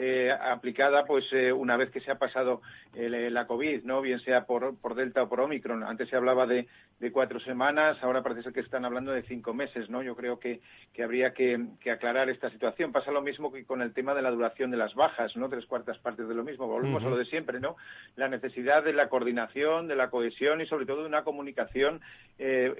eh, 0.00 0.30
aplicada 0.30 1.04
pues 1.04 1.24
eh, 1.32 1.52
una 1.52 1.76
vez 1.76 1.90
que 1.90 1.98
se 2.00 2.12
ha 2.12 2.18
pasado 2.20 2.62
eh, 2.94 3.30
la 3.32 3.48
COVID, 3.48 3.82
¿no? 3.82 4.00
Bien 4.00 4.20
sea 4.20 4.46
por, 4.46 4.76
por 4.76 4.94
Delta 4.94 5.24
o 5.24 5.28
por 5.28 5.40
Omicron. 5.40 5.82
Antes 5.82 6.08
se 6.08 6.14
hablaba 6.14 6.46
de, 6.46 6.68
de, 7.00 7.10
cuatro 7.10 7.40
semanas, 7.40 7.98
ahora 8.00 8.22
parece 8.22 8.44
ser 8.44 8.52
que 8.52 8.60
están 8.60 8.84
hablando 8.84 9.10
de 9.10 9.24
cinco 9.24 9.54
meses, 9.54 9.90
¿no? 9.90 10.04
Yo 10.04 10.14
creo 10.14 10.38
que, 10.38 10.60
que 10.92 11.02
habría 11.02 11.34
que, 11.34 11.66
que, 11.80 11.90
aclarar 11.90 12.30
esta 12.30 12.48
situación. 12.48 12.92
Pasa 12.92 13.10
lo 13.10 13.22
mismo 13.22 13.52
que 13.52 13.64
con 13.64 13.82
el 13.82 13.92
tema 13.92 14.14
de 14.14 14.22
la 14.22 14.30
duración 14.30 14.70
de 14.70 14.76
las 14.76 14.94
bajas, 14.94 15.36
¿no? 15.36 15.48
Tres 15.48 15.66
cuartas 15.66 15.98
partes 15.98 16.28
de 16.28 16.34
lo 16.36 16.44
mismo. 16.44 16.68
Volvemos 16.68 17.02
a 17.02 17.08
lo 17.08 17.16
de 17.16 17.24
siempre, 17.24 17.58
¿no? 17.58 17.76
La 18.14 18.28
necesidad 18.28 18.84
de 18.84 18.92
la 18.92 19.08
coordinación, 19.08 19.88
de 19.88 19.96
la 19.96 20.10
cohesión 20.10 20.60
y 20.60 20.66
sobre 20.66 20.86
todo 20.86 21.00
de 21.00 21.08
una 21.08 21.24
comunicación 21.24 22.00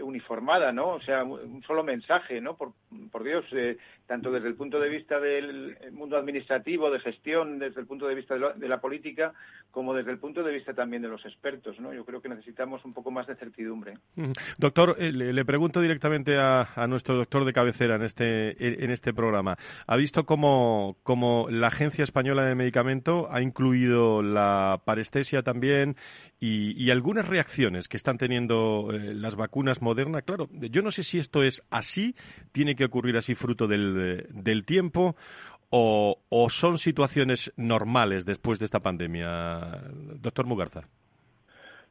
uniformada, 0.01 0.71
¿no? 0.71 0.91
O 0.91 1.01
sea, 1.01 1.25
un 1.25 1.65
solo 1.65 1.83
mensaje, 1.83 2.41
¿no? 2.41 2.57
Por, 2.57 2.75
por 3.11 3.25
Dios, 3.25 3.45
tanto 4.07 4.31
desde 4.31 4.47
el 4.47 4.55
punto 4.55 4.79
de 4.79 4.89
vista 4.89 5.19
del 5.19 5.77
mundo 5.91 6.17
administrativo, 6.17 6.93
de 6.93 7.08
gestión 7.09 7.59
desde 7.59 7.81
el 7.81 7.87
punto 7.87 8.07
de 8.07 8.15
vista 8.15 8.35
de 8.35 8.69
la, 8.69 8.81
política 8.81 9.33
como 9.71 9.95
desde 9.95 10.11
el 10.11 10.19
punto 10.19 10.43
de 10.43 10.53
vista 10.53 10.75
también 10.75 11.03
de 11.03 11.09
los 11.09 11.25
expertos. 11.25 11.79
¿no? 11.81 11.93
Yo 11.95 12.05
creo 12.05 12.21
que 12.21 12.29
necesitamos 12.29 12.85
un 12.85 12.93
poco 12.93 13.11
más 13.11 13.27
de 13.27 13.35
certidumbre. 13.37 13.95
Doctor, 14.59 14.97
eh, 14.99 15.13
le, 15.13 15.45
pregunto 15.45 15.81
directamente 15.81 16.37
a, 16.39 16.87
nuestro 16.89 17.17
doctor 17.17 17.45
de 17.45 17.53
cabecera 17.53 17.97
en 17.97 18.03
este, 18.03 18.85
en 18.85 18.91
este 18.91 19.13
programa. 19.13 19.57
¿Ha 19.87 19.97
visto 19.97 20.25
cómo, 20.25 20.97
cómo 21.03 21.49
la 21.51 21.69
Agencia 21.69 22.05
Española 22.05 22.45
de 22.45 22.55
Medicamento 22.55 23.29
ha 23.31 23.41
incluido 23.41 24.23
la 24.23 24.83
parestesia 24.85 25.43
también 25.43 25.97
y, 26.41 26.91
algunas 26.91 27.29
reacciones 27.29 27.87
que 27.87 27.97
están 27.97 28.17
teniendo 28.17 28.91
eh, 28.93 29.15
las 29.15 29.37
vacunas 29.37 29.83
modernas? 29.83 30.23
Claro, 30.25 30.49
yo 30.53 30.83
no 30.83 30.91
sé 30.91 31.05
si 31.05 31.19
esto 31.19 31.43
es 31.43 31.63
así, 31.71 32.15
tiene 32.53 32.75
que 32.75 32.85
ocurrir 32.85 33.17
así 33.17 33.35
fruto 33.35 33.67
del, 33.67 34.27
del 34.31 34.65
tiempo 34.65 35.17
o, 35.71 36.17
son 36.51 36.79
situaciones 36.79 37.53
normales 37.57 38.25
después 38.25 38.59
de 38.59 38.65
esta 38.65 38.81
pandemia, 38.81 39.83
doctor 40.21 40.47
Mugarza? 40.47 40.89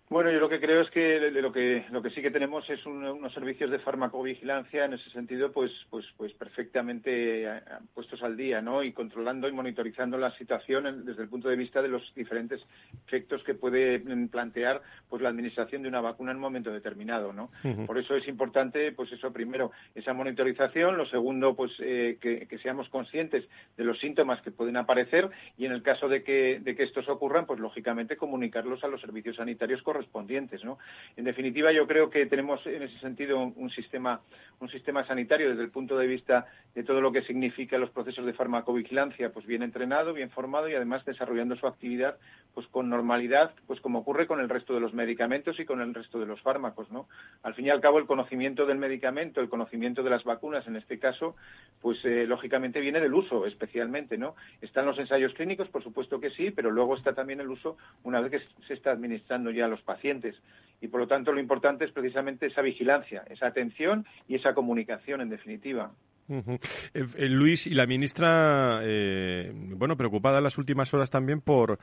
Bueno, 0.10 0.32
yo 0.32 0.40
lo 0.40 0.48
que 0.48 0.62
creo 0.62 0.80
es 0.80 0.90
que 0.90 1.20
lo 1.20 1.52
que 1.52 1.86
lo 1.92 2.02
que 2.02 2.12
sí 2.12 2.22
que 2.22 2.32
tenemos 2.32 2.70
es 2.70 2.86
unos 2.86 3.34
servicios 3.34 3.70
de 3.70 3.80
farmacovigilancia 3.80 4.86
en 4.86 4.94
ese 4.94 5.10
sentido, 5.10 5.52
pues 5.52 5.70
pues 5.90 6.06
pues 6.16 6.32
perfectamente 6.32 7.44
eh, 7.44 7.62
puestos 7.94 8.24
al 8.24 8.38
día, 8.38 8.62
¿no? 8.62 8.84
Y 8.84 8.94
controlando 8.94 9.50
y 9.50 9.52
monitorizando 9.52 10.18
la 10.18 10.32
situación 10.38 11.04
desde 11.06 11.24
el 11.24 11.28
punto 11.28 11.50
de 11.50 11.58
vista 11.58 11.82
de 11.82 11.90
los 11.90 12.16
diferentes 12.16 12.66
efectos 13.06 13.44
que 13.44 13.54
puede 13.54 14.00
plantear 14.30 14.82
pues 15.10 15.22
la 15.22 15.28
administración 15.28 15.82
de 15.82 15.90
una 15.90 16.00
vacuna 16.00 16.32
en 16.32 16.38
un 16.38 16.42
momento 16.42 16.72
determinado, 16.72 17.34
¿no? 17.34 17.52
Por 17.86 17.98
eso 17.98 18.16
es 18.16 18.30
importante, 18.30 18.94
pues 18.94 19.12
eso 19.12 19.34
primero 19.34 19.72
esa 19.94 20.14
monitorización, 20.14 20.96
lo 20.96 21.06
segundo, 21.06 21.54
pues 21.54 21.74
eh, 21.82 22.18
que, 22.22 22.48
seamos 22.60 22.88
conscientes 22.88 23.44
de 23.76 23.84
los 23.84 24.00
síntomas 24.00 24.42
que 24.42 24.52
pueden 24.52 24.78
aparecer 24.78 25.30
y 25.58 25.66
en 25.66 25.74
el 25.74 25.84
caso 25.84 26.08
de 26.08 26.24
que 26.24 26.62
de 26.62 26.78
que 26.78 26.84
estos 26.84 27.10
ocurran, 27.10 27.46
pues 27.46 27.60
lógicamente 27.60 28.16
comunicarlos 28.16 28.86
a 28.86 28.88
los 28.88 29.02
servicios 29.02 29.36
sanitarios 29.36 29.82
correspondientes 29.82 29.97
correspondientes. 29.98 30.64
¿no? 30.64 30.78
En 31.16 31.24
definitiva, 31.24 31.72
yo 31.72 31.88
creo 31.88 32.10
que 32.10 32.26
tenemos 32.28 32.66
en 32.68 32.84
ese 32.84 32.98
sentido 33.00 33.40
un 33.40 33.70
sistema, 33.72 34.22
un 34.60 34.70
sistema 34.70 35.06
sanitario 35.06 35.50
desde 35.50 35.64
el 35.64 35.72
punto 35.72 35.98
de 35.98 36.08
vista 36.08 36.46
de 36.76 36.84
todo 36.84 37.02
lo 37.02 37.12
que 37.12 37.24
significa 37.24 37.78
los 37.80 37.90
procesos 37.90 38.26
de 38.26 38.34
farmacovigilancia, 38.34 39.32
pues 39.32 39.46
bien 39.48 39.64
entrenado, 39.64 40.14
bien 40.14 40.30
formado 40.30 40.70
y 40.70 40.76
además 40.76 41.04
desarrollando 41.06 41.56
su 41.56 41.66
actividad 41.66 42.18
pues 42.58 42.66
con 42.70 42.90
normalidad, 42.90 43.52
pues 43.68 43.80
como 43.82 44.00
ocurre 44.00 44.26
con 44.26 44.40
el 44.40 44.50
resto 44.50 44.74
de 44.74 44.80
los 44.80 44.92
medicamentos 44.92 45.60
y 45.60 45.66
con 45.66 45.80
el 45.80 45.94
resto 45.94 46.20
de 46.20 46.26
los 46.26 46.42
fármacos, 46.42 46.90
¿no? 46.90 47.08
Al 47.44 47.54
fin 47.54 47.68
y 47.68 47.70
al 47.70 47.82
cabo, 47.82 48.00
el 48.00 48.08
conocimiento 48.08 48.66
del 48.66 48.80
medicamento, 48.80 49.42
el 49.42 49.48
conocimiento 49.48 50.02
de 50.02 50.10
las 50.10 50.24
vacunas, 50.24 50.66
en 50.66 50.76
este 50.76 50.98
caso, 50.98 51.36
pues 51.82 52.04
eh, 52.04 52.26
lógicamente 52.26 52.80
viene 52.80 53.00
del 53.00 53.14
uso, 53.14 53.46
especialmente, 53.46 54.18
¿no? 54.18 54.36
Están 54.60 54.88
los 54.88 54.98
ensayos 54.98 55.36
clínicos, 55.36 55.70
por 55.70 55.84
supuesto 55.84 56.20
que 56.20 56.32
sí, 56.32 56.50
pero 56.50 56.72
luego 56.72 56.96
está 56.96 57.14
también 57.14 57.42
el 57.42 57.50
uso 57.50 57.78
una 58.04 58.22
vez 58.22 58.32
que 58.32 58.66
se 58.66 58.74
está 58.74 58.90
administrando 58.90 59.52
ya 59.52 59.68
los 59.68 59.84
pacientes. 59.88 60.36
Y 60.82 60.90
por 60.90 61.00
lo 61.00 61.08
tanto 61.08 61.32
lo 61.32 61.40
importante 61.40 61.86
es 61.86 61.92
precisamente 61.92 62.46
esa 62.46 62.62
vigilancia, 62.62 63.24
esa 63.30 63.48
atención 63.48 64.06
y 64.28 64.36
esa 64.36 64.54
comunicación, 64.54 65.22
en 65.22 65.30
definitiva. 65.30 65.92
Eh, 66.30 66.60
eh, 66.94 67.30
Luis, 67.30 67.68
y 67.68 67.72
la 67.72 67.86
ministra, 67.86 68.82
eh, 68.84 69.52
bueno, 69.54 69.96
preocupada 69.96 70.40
en 70.40 70.44
las 70.44 70.58
últimas 70.58 70.94
horas 70.94 71.10
también 71.10 71.40
por, 71.42 71.80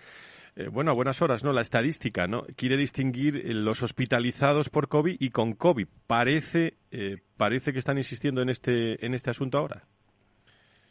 bueno, 0.71 0.91
a 0.91 0.95
buenas 0.95 1.23
horas, 1.23 1.43
¿no? 1.43 1.53
La 1.53 1.63
estadística, 1.63 2.27
¿no? 2.27 2.45
Quiere 2.55 2.77
distinguir 2.77 3.43
los 3.55 3.83
hospitalizados 3.83 4.69
por 4.69 4.89
COVID 4.89 5.17
y 5.19 5.31
con 5.31 5.55
COVID. 5.55 5.89
Parece, 6.07 6.75
parece 7.37 7.73
que 7.73 7.79
están 7.79 7.99
insistiendo 7.99 8.43
en 8.43 8.51
este, 8.51 9.05
en 9.05 9.15
este 9.15 9.31
asunto 9.31 9.59
ahora. 9.59 9.85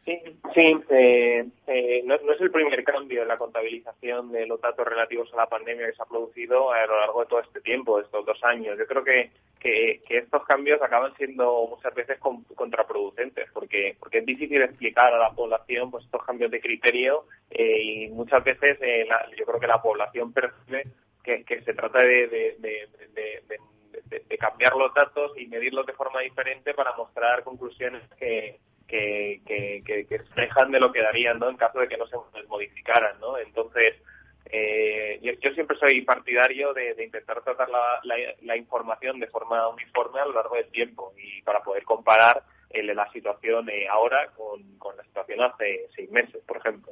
Sí, 0.05 0.21
sí 0.53 0.77
eh, 0.89 1.45
eh, 1.67 2.01
no, 2.03 2.15
es 2.15 2.41
el 2.41 2.51
primer 2.51 2.83
cambio 2.83 3.21
en 3.21 3.27
la 3.29 3.37
contabilización 3.37 4.33
de 4.33 4.45
los 4.45 4.59
datos 4.59 4.85
relativos 4.85 5.33
a 5.33 5.37
la 5.37 5.47
pandemia 5.47 5.87
que 5.87 5.93
se 5.93 6.01
ha 6.01 6.05
producido 6.05 6.73
a 6.73 6.85
lo 6.85 6.99
largo 6.99 7.21
de 7.21 7.27
todo 7.27 7.39
este 7.39 7.61
tiempo, 7.61 8.01
estos 8.01 8.25
dos 8.25 8.43
años. 8.43 8.77
Yo 8.77 8.85
creo 8.85 9.03
que, 9.05 9.31
que, 9.61 10.01
estos 10.09 10.43
cambios 10.43 10.81
acaban 10.81 11.15
siendo 11.15 11.67
muchas 11.69 11.95
veces 11.95 12.19
contraproducentes 12.19 13.49
porque, 13.53 13.95
porque 13.97 14.17
es 14.17 14.25
difícil 14.25 14.61
explicar 14.61 15.13
a 15.13 15.17
la 15.17 15.31
población 15.31 15.89
pues 15.89 16.03
estos 16.03 16.23
cambios 16.25 16.51
de 16.51 16.59
criterio 16.59 17.25
eh, 17.49 17.81
y 17.81 18.09
muchas 18.09 18.43
veces 18.43 18.77
yo 19.37 19.45
creo 19.45 19.59
que 19.59 19.67
la 19.67 19.81
población 19.81 20.33
percibe 20.33 20.83
que, 21.23 21.61
se 21.63 21.73
trata 21.73 21.99
de, 21.99 22.57
de 22.59 24.37
cambiar 24.37 24.75
los 24.75 24.93
datos 24.93 25.31
y 25.37 25.47
medirlos 25.47 25.85
de 25.85 25.93
forma 25.93 26.19
diferente 26.19 26.73
para 26.73 26.93
mostrar 26.97 27.45
conclusiones 27.45 28.01
que 28.19 28.59
que, 28.93 29.41
que, 29.83 30.05
que, 30.07 30.17
de 30.69 30.79
lo 30.79 30.91
que 30.91 31.01
darían 31.01 31.39
¿no? 31.39 31.49
en 31.49 31.57
caso 31.57 31.79
de 31.79 31.87
que 31.87 31.97
no 31.97 32.05
se 32.05 32.15
modificaran. 32.47 33.19
¿no? 33.19 33.37
Entonces, 33.39 33.95
eh, 34.45 35.19
yo, 35.21 35.51
siempre 35.53 35.77
soy 35.79 36.01
partidario 36.01 36.73
de, 36.73 36.95
intentar 37.03 37.41
tratar 37.41 37.69
la, 37.69 38.01
la, 38.41 38.55
información 38.55 39.19
de 39.19 39.27
forma 39.27 39.67
uniforme 39.69 40.19
a 40.19 40.25
lo 40.25 40.33
largo 40.33 40.55
del 40.55 40.67
tiempo 40.67 41.13
y 41.17 41.41
para 41.41 41.63
poder 41.63 41.83
comparar 41.83 42.43
el, 42.69 42.87
la 42.95 43.11
situación 43.11 43.67
eh, 43.69 43.87
ahora 43.89 44.27
con, 44.35 44.61
con, 44.77 44.95
la 44.95 45.03
situación 45.05 45.41
hace 45.41 45.87
seis 45.95 46.11
meses, 46.11 46.43
por 46.45 46.57
ejemplo. 46.57 46.91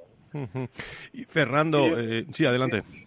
Y 1.13 1.25
Fernando, 1.25 2.00
eh, 2.00 2.25
sí, 2.31 2.46
adelante. 2.46 2.81
Sí, 2.89 3.05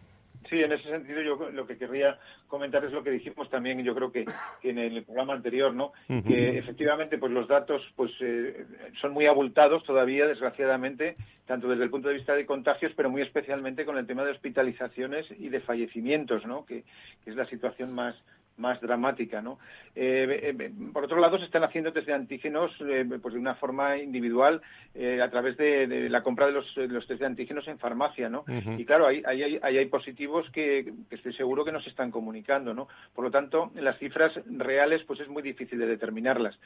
en 0.62 0.72
ese 0.72 0.88
sentido 0.88 1.22
yo 1.22 1.50
lo 1.50 1.66
que 1.66 1.76
querría 1.76 2.18
comentar 2.48 2.84
es 2.84 2.92
lo 2.92 3.02
que 3.02 3.10
dijimos 3.10 3.48
también, 3.50 3.82
yo 3.82 3.94
creo 3.94 4.12
que, 4.12 4.24
en 4.62 4.78
el 4.78 5.02
programa 5.04 5.34
anterior, 5.34 5.74
¿no? 5.74 5.92
Que 6.06 6.58
efectivamente, 6.58 7.18
pues 7.18 7.32
los 7.32 7.48
datos, 7.48 7.82
pues 7.96 8.12
eh, 8.20 8.64
son 9.00 9.12
muy 9.12 9.26
abultados 9.26 9.82
todavía, 9.84 10.26
desgraciadamente, 10.26 11.16
tanto 11.46 11.68
desde 11.68 11.84
el 11.84 11.90
punto 11.90 12.08
de 12.08 12.14
vista 12.14 12.34
de 12.34 12.46
contagios, 12.46 12.92
pero 12.96 13.10
muy 13.10 13.22
especialmente 13.22 13.84
con 13.84 13.98
el 13.98 14.06
tema 14.06 14.24
de 14.24 14.32
hospitalizaciones 14.32 15.26
y 15.38 15.48
de 15.48 15.60
fallecimientos, 15.60 16.46
¿no? 16.46 16.64
que 16.64 16.84
es 17.26 17.36
la 17.36 17.46
situación 17.46 17.92
más 17.92 18.14
más 18.56 18.80
dramática, 18.80 19.42
¿no? 19.42 19.58
Eh, 19.96 20.54
eh, 20.58 20.72
por 20.92 21.04
otro 21.04 21.20
lado, 21.20 21.38
se 21.38 21.44
están 21.44 21.64
haciendo 21.64 21.92
test 21.92 22.06
de 22.06 22.14
antígenos 22.14 22.72
eh, 22.80 23.04
pues 23.20 23.34
de 23.34 23.40
una 23.40 23.54
forma 23.54 23.96
individual 23.96 24.60
a 25.20 25.28
través 25.28 25.56
de, 25.56 26.08
la 26.08 26.22
compra 26.22 26.46
de 26.46 26.52
los, 26.52 26.76
los, 26.76 27.06
test 27.08 27.20
de 27.20 27.26
antígenos 27.26 27.66
en 27.66 27.80
farmacia, 27.80 28.28
¿no? 28.28 28.44
Y 28.78 28.84
claro, 28.84 29.08
ahí, 29.08 29.22
hay, 29.26 29.58
hay, 29.60 29.86
positivos 29.86 30.48
que, 30.50 30.92
estoy 31.10 31.32
seguro 31.32 31.64
que 31.64 31.72
no 31.72 31.80
se 31.80 31.88
están 31.88 32.12
comunicando, 32.12 32.74
¿no? 32.74 32.86
Por 33.12 33.24
lo 33.24 33.30
tanto, 33.32 33.72
las 33.74 33.98
cifras 33.98 34.38
reales 34.46 35.02
pues 35.02 35.18
es 35.18 35.28
muy 35.28 35.42
difícil 35.42 35.80
de 35.80 35.86
determinarlas. 35.86 36.56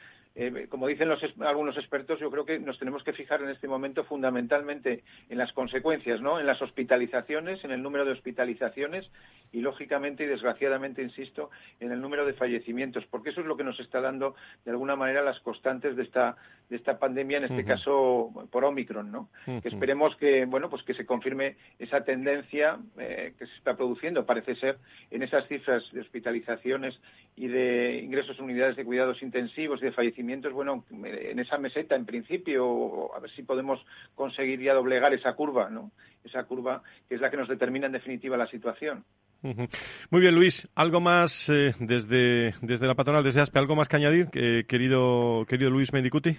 como 0.69 0.85
dicen 0.85 1.09
los, 1.09 1.23
algunos 1.39 1.75
expertos, 1.77 2.19
yo 2.19 2.29
creo 2.29 2.45
que 2.45 2.59
nos 2.59 2.77
tenemos 2.77 3.03
que 3.03 3.13
fijar 3.13 3.41
en 3.41 3.49
este 3.49 3.67
momento 3.67 4.03
fundamentalmente 4.03 5.03
en 5.27 5.37
las 5.39 5.51
consecuencias, 5.53 6.21
¿no? 6.21 6.39
En 6.39 6.45
las 6.45 6.61
hospitalizaciones, 6.61 7.63
en 7.63 7.71
el 7.71 7.81
número 7.81 8.05
de 8.05 8.11
hospitalizaciones 8.11 9.09
y, 9.51 9.61
lógicamente 9.61 10.23
y 10.23 10.27
desgraciadamente, 10.27 11.01
insisto, 11.01 11.49
en 11.79 11.91
el 11.91 12.01
número 12.01 12.25
de 12.25 12.33
fallecimientos, 12.33 13.05
porque 13.07 13.29
eso 13.29 13.41
es 13.41 13.47
lo 13.47 13.57
que 13.57 13.63
nos 13.63 13.79
está 13.79 14.01
dando 14.01 14.35
de 14.65 14.71
alguna 14.71 14.95
manera 14.95 15.21
las 15.21 15.39
constantes 15.39 15.95
de 15.95 16.03
esta 16.03 16.35
de 16.69 16.75
esta 16.75 16.99
pandemia, 16.99 17.37
en 17.37 17.45
este 17.45 17.65
caso 17.65 18.31
por 18.51 18.63
Omicron, 18.63 19.11
¿no? 19.11 19.29
Que 19.45 19.69
esperemos 19.69 20.15
que 20.17 20.45
bueno 20.45 20.69
pues 20.69 20.83
que 20.83 20.93
se 20.93 21.05
confirme 21.05 21.55
esa 21.79 22.03
tendencia 22.03 22.77
eh, 22.97 23.33
que 23.37 23.47
se 23.47 23.55
está 23.55 23.75
produciendo, 23.75 24.25
parece 24.25 24.55
ser 24.55 24.77
en 25.09 25.23
esas 25.23 25.47
cifras 25.47 25.91
de 25.91 26.01
hospitalizaciones 26.01 26.99
y 27.35 27.47
de 27.47 28.01
ingresos 28.03 28.37
en 28.37 28.45
unidades 28.45 28.75
de 28.75 28.85
cuidados 28.85 29.23
intensivos 29.23 29.81
y 29.81 29.85
de 29.85 29.91
fallecimientos, 29.91 30.53
bueno, 30.53 30.85
en 30.91 31.39
esa 31.39 31.57
meseta 31.57 31.95
en 31.95 32.05
principio, 32.05 33.15
a 33.15 33.19
ver 33.19 33.31
si 33.31 33.43
podemos 33.43 33.83
conseguir 34.13 34.61
ya 34.61 34.73
doblegar 34.73 35.13
esa 35.13 35.33
curva, 35.33 35.69
¿no? 35.69 35.91
Esa 36.23 36.43
curva 36.43 36.83
que 37.07 37.15
es 37.15 37.21
la 37.21 37.31
que 37.31 37.37
nos 37.37 37.47
determina 37.47 37.87
en 37.87 37.93
definitiva 37.93 38.37
la 38.37 38.47
situación. 38.47 39.05
Muy 39.41 40.21
bien, 40.21 40.35
Luis. 40.35 40.67
¿Algo 40.75 40.99
más 40.99 41.49
eh, 41.49 41.73
desde, 41.79 42.53
desde 42.61 42.87
la 42.87 42.95
patronal, 42.95 43.23
desde 43.23 43.41
ASPE, 43.41 43.59
algo 43.59 43.75
más 43.75 43.87
que 43.87 43.95
añadir, 43.95 44.27
eh, 44.33 44.65
querido, 44.67 45.45
querido 45.47 45.69
Luis 45.69 45.93
Mendicuti? 45.93 46.37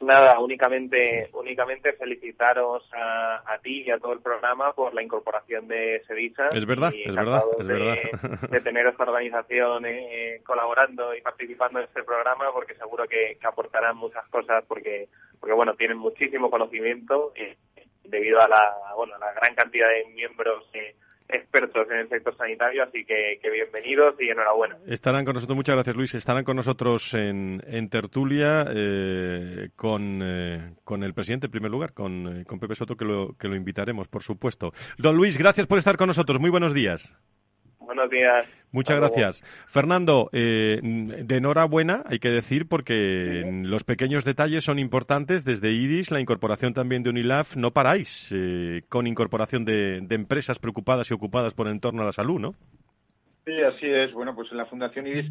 nada, 0.00 0.40
únicamente, 0.40 1.28
únicamente 1.34 1.92
felicitaros 1.92 2.88
a, 2.94 3.58
ti 3.62 3.82
y 3.86 3.90
a 3.90 3.98
todo 3.98 4.14
el 4.14 4.20
programa 4.20 4.72
por 4.72 4.94
la 4.94 5.02
incorporación 5.02 5.68
de 5.68 6.02
Sevilla. 6.06 6.48
Es 6.52 6.64
verdad, 6.64 6.92
es 6.94 7.14
verdad, 7.14 7.42
es 7.58 7.66
de, 7.66 7.72
verdad. 7.74 7.96
De 8.50 8.60
tener 8.60 8.86
esta 8.86 9.04
organización 9.04 9.84
eh, 9.86 10.40
colaborando 10.44 11.14
y 11.14 11.20
participando 11.20 11.78
en 11.78 11.84
este 11.84 12.02
programa, 12.02 12.46
porque 12.52 12.74
seguro 12.74 13.06
que, 13.06 13.38
aportarán 13.42 13.96
muchas 13.96 14.26
cosas, 14.28 14.64
porque, 14.66 15.08
porque 15.38 15.54
bueno, 15.54 15.74
tienen 15.74 15.98
muchísimo 15.98 16.50
conocimiento 16.50 17.32
debido 18.04 18.40
a 18.40 18.48
la, 18.48 18.76
bueno, 18.96 19.14
a 19.16 19.18
la 19.18 19.32
gran 19.34 19.54
cantidad 19.54 19.88
de 19.88 20.10
miembros 20.14 20.64
expertos 21.32 21.88
en 21.90 21.98
el 21.98 22.08
sector 22.08 22.36
sanitario, 22.36 22.82
así 22.84 23.04
que, 23.04 23.38
bienvenidos 23.50 24.14
y 24.20 24.28
enhorabuena. 24.28 24.76
Estarán 24.86 25.24
con 25.24 25.34
nosotros, 25.34 25.56
muchas 25.56 25.74
gracias 25.74 25.96
Luis, 25.96 26.14
estarán 26.14 26.44
con 26.44 26.56
nosotros 26.56 27.14
en, 27.14 27.88
tertulia 27.90 28.66
eh, 28.68 29.70
con, 29.76 30.20
eh, 30.22 30.74
con 30.84 31.02
el 31.02 31.14
presidente 31.14 31.46
en 31.46 31.52
primer 31.52 31.70
lugar, 31.70 31.92
con, 31.92 32.40
eh, 32.40 32.44
con 32.44 32.58
Pepe 32.58 32.74
Soto, 32.74 32.96
que 32.96 33.04
lo, 33.04 33.34
que 33.38 33.48
lo 33.48 33.56
invitaremos, 33.56 34.08
por 34.08 34.22
supuesto. 34.22 34.72
Don 34.98 35.16
Luis, 35.16 35.36
gracias 35.36 35.66
por 35.66 35.78
estar 35.78 35.96
con 35.96 36.08
nosotros, 36.08 36.40
muy 36.40 36.50
buenos 36.50 36.74
días. 36.74 37.12
Buenos 37.90 38.08
días. 38.08 38.46
Muchas 38.70 38.98
gracias. 38.98 39.44
Fernando, 39.66 40.30
eh, 40.32 40.78
de 40.80 41.36
enhorabuena, 41.36 42.04
hay 42.06 42.20
que 42.20 42.28
decir, 42.30 42.68
porque 42.68 43.42
los 43.64 43.82
pequeños 43.82 44.24
detalles 44.24 44.62
son 44.62 44.78
importantes. 44.78 45.44
Desde 45.44 45.72
IDIS, 45.72 46.12
la 46.12 46.20
incorporación 46.20 46.72
también 46.72 47.02
de 47.02 47.10
Unilaf, 47.10 47.56
no 47.56 47.72
paráis 47.72 48.28
eh, 48.30 48.82
con 48.88 49.08
incorporación 49.08 49.64
de, 49.64 50.02
de 50.02 50.14
empresas 50.14 50.60
preocupadas 50.60 51.10
y 51.10 51.14
ocupadas 51.14 51.52
por 51.52 51.66
el 51.66 51.72
entorno 51.72 52.02
a 52.02 52.04
la 52.04 52.12
salud, 52.12 52.38
¿no? 52.38 52.54
Sí, 53.50 53.62
así 53.62 53.86
es. 53.86 54.12
Bueno, 54.12 54.32
pues 54.32 54.50
en 54.52 54.58
la 54.58 54.66
Fundación 54.66 55.08
IRIS 55.08 55.28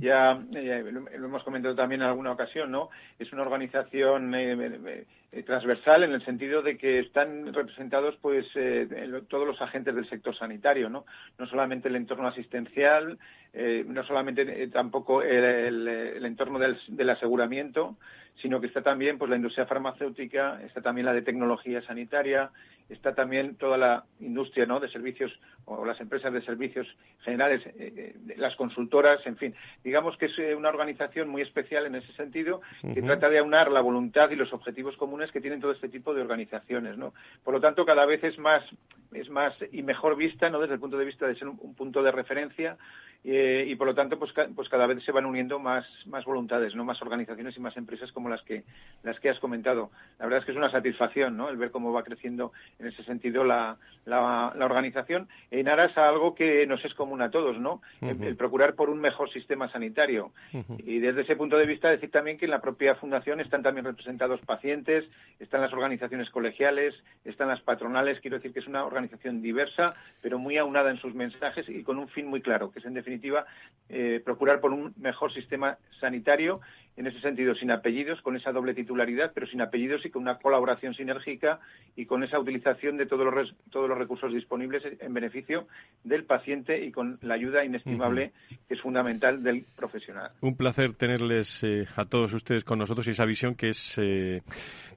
ya, 0.00 0.34
lo 0.34 1.26
hemos 1.26 1.44
comentado 1.44 1.76
también 1.76 2.00
en 2.00 2.08
alguna 2.08 2.32
ocasión, 2.32 2.70
¿no? 2.70 2.90
Es 3.16 3.32
una 3.32 3.42
organización 3.42 4.34
eh, 4.34 5.04
eh, 5.30 5.42
transversal 5.44 6.02
en 6.02 6.12
el 6.12 6.24
sentido 6.24 6.62
de 6.62 6.76
que 6.76 6.98
están 6.98 7.52
representados 7.54 8.16
pues 8.20 8.46
eh, 8.56 8.88
todos 9.28 9.46
los 9.46 9.62
agentes 9.62 9.94
del 9.94 10.08
sector 10.08 10.34
sanitario, 10.34 10.88
¿no? 10.88 11.04
No 11.38 11.46
solamente 11.46 11.88
el 11.88 11.94
entorno 11.94 12.26
asistencial, 12.26 13.18
no 13.52 14.04
solamente 14.04 14.68
tampoco 14.68 15.22
el, 15.22 16.24
entorno 16.24 16.58
del, 16.58 16.78
del 16.88 17.10
aseguramiento, 17.10 17.96
sino 18.36 18.60
que 18.60 18.66
está 18.66 18.82
también 18.82 19.18
pues 19.18 19.30
la 19.30 19.36
industria 19.36 19.66
farmacéutica, 19.66 20.60
está 20.64 20.80
también 20.80 21.06
la 21.06 21.12
de 21.12 21.22
tecnología 21.22 21.82
sanitaria, 21.82 22.50
está 22.88 23.14
también 23.14 23.56
toda 23.56 23.76
la 23.76 24.04
industria 24.20 24.66
¿no? 24.66 24.80
de 24.80 24.88
servicios 24.88 25.32
o 25.64 25.84
las 25.84 26.00
empresas 26.00 26.32
de 26.32 26.42
servicios 26.42 26.86
generales, 27.20 27.64
eh, 27.66 27.72
eh, 27.78 28.34
las 28.36 28.56
consultoras, 28.56 29.24
en 29.26 29.36
fin. 29.36 29.54
Digamos 29.84 30.16
que 30.16 30.26
es 30.26 30.38
eh, 30.38 30.54
una 30.54 30.68
organización 30.68 31.28
muy 31.28 31.42
especial 31.42 31.86
en 31.86 31.94
ese 31.94 32.12
sentido 32.14 32.60
que 32.82 33.02
trata 33.02 33.28
de 33.28 33.38
aunar 33.38 33.70
la 33.70 33.80
voluntad 33.80 34.30
y 34.30 34.36
los 34.36 34.52
objetivos 34.52 34.96
comunes 34.96 35.30
que 35.30 35.40
tienen 35.40 35.60
todo 35.60 35.72
este 35.72 35.88
tipo 35.88 36.14
de 36.14 36.22
organizaciones. 36.22 36.96
¿no? 36.96 37.14
Por 37.44 37.54
lo 37.54 37.60
tanto, 37.60 37.84
cada 37.84 38.06
vez 38.06 38.24
es 38.24 38.38
más, 38.38 38.64
es 39.12 39.28
más 39.30 39.54
y 39.70 39.82
mejor 39.82 40.16
vista 40.16 40.50
¿no? 40.50 40.60
desde 40.60 40.74
el 40.74 40.80
punto 40.80 40.98
de 40.98 41.04
vista 41.04 41.26
de 41.26 41.36
ser 41.36 41.48
un 41.48 41.74
punto 41.74 42.02
de 42.02 42.10
referencia 42.10 42.76
eh, 43.22 43.66
y 43.68 43.74
por 43.74 43.86
lo 43.86 43.94
tanto 43.94 44.18
pues, 44.18 44.32
pues 44.54 44.68
cada 44.70 44.86
vez 44.86 45.04
se 45.04 45.12
van 45.12 45.26
uniendo 45.26 45.58
más, 45.58 45.86
más 46.06 46.24
voluntades, 46.24 46.74
no 46.74 46.84
más 46.84 47.02
organizaciones 47.02 47.54
y 47.54 47.60
más 47.60 47.76
empresas 47.76 48.10
como 48.12 48.30
las 48.30 48.42
que 48.42 48.64
las 49.02 49.20
que 49.20 49.28
has 49.28 49.38
comentado. 49.38 49.90
La 50.18 50.24
verdad 50.24 50.40
es 50.40 50.46
que 50.46 50.52
es 50.52 50.56
una 50.56 50.70
satisfacción 50.70 51.36
¿no? 51.36 51.50
el 51.50 51.58
ver 51.58 51.70
cómo 51.70 51.92
va 51.92 52.02
creciendo 52.02 52.52
en 52.78 52.86
ese 52.86 53.02
sentido 53.04 53.44
la, 53.44 53.76
la, 54.06 54.52
organización 54.64 55.28
en 55.50 55.68
aras 55.68 55.96
a 55.98 56.08
algo 56.08 56.34
que 56.34 56.66
nos 56.66 56.82
es 56.84 56.94
común 56.94 57.20
a 57.20 57.30
todos, 57.30 57.58
¿no? 57.58 57.82
el, 58.00 58.36
procurar 58.36 58.74
por 58.74 58.88
un 58.88 59.00
mejor 59.00 59.30
sistema 59.30 59.68
sanitario. 59.68 60.32
Y 60.78 60.98
desde 61.00 61.22
ese 61.22 61.36
punto 61.36 61.58
de 61.58 61.66
vista 61.66 61.90
decir 61.90 62.10
también 62.10 62.38
que 62.38 62.46
en 62.46 62.52
la 62.52 62.62
propia 62.62 62.94
fundación 62.94 63.40
están 63.40 63.62
también 63.62 63.84
representados 63.84 64.40
pacientes, 64.40 65.04
están 65.38 65.60
las 65.60 65.72
organizaciones 65.72 66.30
colegiales, 66.30 66.94
están 67.24 67.48
las 67.48 67.60
patronales, 67.60 68.20
quiero 68.20 68.38
decir 68.38 68.52
que 68.52 68.60
es 68.60 68.66
una 68.66 68.84
organización 68.84 69.42
diversa, 69.42 69.94
pero 70.22 70.38
muy 70.38 70.56
aunada 70.56 70.90
en 70.90 70.98
sus 70.98 71.14
mensajes 71.14 71.68
y 71.68 71.82
con 71.82 71.98
un 71.98 72.08
fin 72.08 72.26
muy 72.26 72.40
claro, 72.40 72.70
que 72.70 72.78
es 72.78 72.84
en 72.86 72.94
definitiva 72.94 73.09
definitiva, 73.10 73.44
eh, 73.88 74.22
procurar 74.24 74.60
por 74.60 74.72
un 74.72 74.94
mejor 74.98 75.32
sistema 75.32 75.78
sanitario, 75.98 76.60
en 76.96 77.06
ese 77.06 77.20
sentido, 77.20 77.54
sin 77.54 77.70
apellidos, 77.70 78.20
con 78.22 78.36
esa 78.36 78.52
doble 78.52 78.74
titularidad, 78.74 79.32
pero 79.34 79.46
sin 79.46 79.60
apellidos 79.60 80.04
y 80.04 80.10
con 80.10 80.22
una 80.22 80.38
colaboración 80.38 80.94
sinérgica 80.94 81.60
y 81.96 82.06
con 82.06 82.22
esa 82.22 82.38
utilización 82.38 82.96
de 82.96 83.06
todos 83.06 83.32
los, 83.32 83.54
todos 83.70 83.88
los 83.88 83.98
recursos 83.98 84.32
disponibles 84.32 84.82
en 85.00 85.14
beneficio 85.14 85.66
del 86.04 86.24
paciente 86.24 86.84
y 86.84 86.92
con 86.92 87.18
la 87.22 87.34
ayuda 87.34 87.64
inestimable 87.64 88.32
que 88.68 88.74
es 88.74 88.80
fundamental 88.80 89.42
del 89.42 89.64
profesional. 89.76 90.30
Un 90.40 90.56
placer 90.56 90.94
tenerles 90.94 91.62
eh, 91.62 91.86
a 91.96 92.04
todos 92.04 92.32
ustedes 92.32 92.64
con 92.64 92.78
nosotros 92.78 93.06
y 93.06 93.10
esa 93.10 93.24
visión 93.24 93.54
que 93.54 93.68
es 93.70 93.94
eh, 93.98 94.42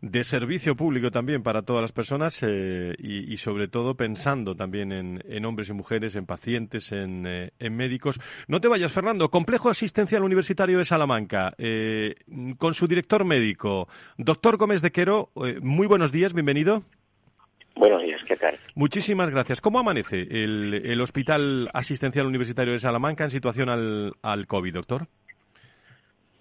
de 0.01 0.23
servicio 0.23 0.75
público 0.75 1.11
también 1.11 1.43
para 1.43 1.61
todas 1.61 1.81
las 1.81 1.91
personas 1.91 2.43
y, 2.43 3.37
sobre 3.37 3.67
todo 3.67 3.95
pensando 3.95 4.55
también 4.55 4.91
en, 4.91 5.45
hombres 5.45 5.69
y 5.69 5.73
mujeres, 5.73 6.15
en 6.15 6.25
pacientes, 6.25 6.91
en, 6.91 7.25
en 7.25 7.75
médicos 7.75 8.19
no 8.47 8.59
te 8.59 8.67
vayas, 8.67 8.91
Fernando. 8.91 9.29
Complejo 9.29 9.69
Asistencial 9.69 10.23
Universitario 10.23 10.77
de 10.77 10.85
Salamanca, 10.85 11.53
eh, 11.57 11.92
con 12.57 12.73
su 12.73 12.87
director 12.87 13.25
médico, 13.25 13.87
doctor 14.17 14.57
Gómez 14.57 14.81
de 14.81 14.91
Quero. 14.91 15.29
Eh, 15.45 15.59
muy 15.61 15.87
buenos 15.87 16.11
días, 16.11 16.33
bienvenido. 16.33 16.83
Buenos 17.75 18.03
días, 18.03 18.21
¿qué 18.27 18.35
tal? 18.35 18.57
Muchísimas 18.75 19.29
gracias. 19.31 19.59
¿Cómo 19.59 19.79
amanece 19.79 20.21
el, 20.29 21.01
Hospital 21.01 21.69
Asistencial 21.73 22.27
Universitario 22.27 22.73
de 22.73 22.79
Salamanca 22.79 23.23
en 23.23 23.31
situación 23.31 23.69
al, 23.69 24.13
al 24.21 24.45
COVID, 24.45 24.73
doctor? 24.73 25.07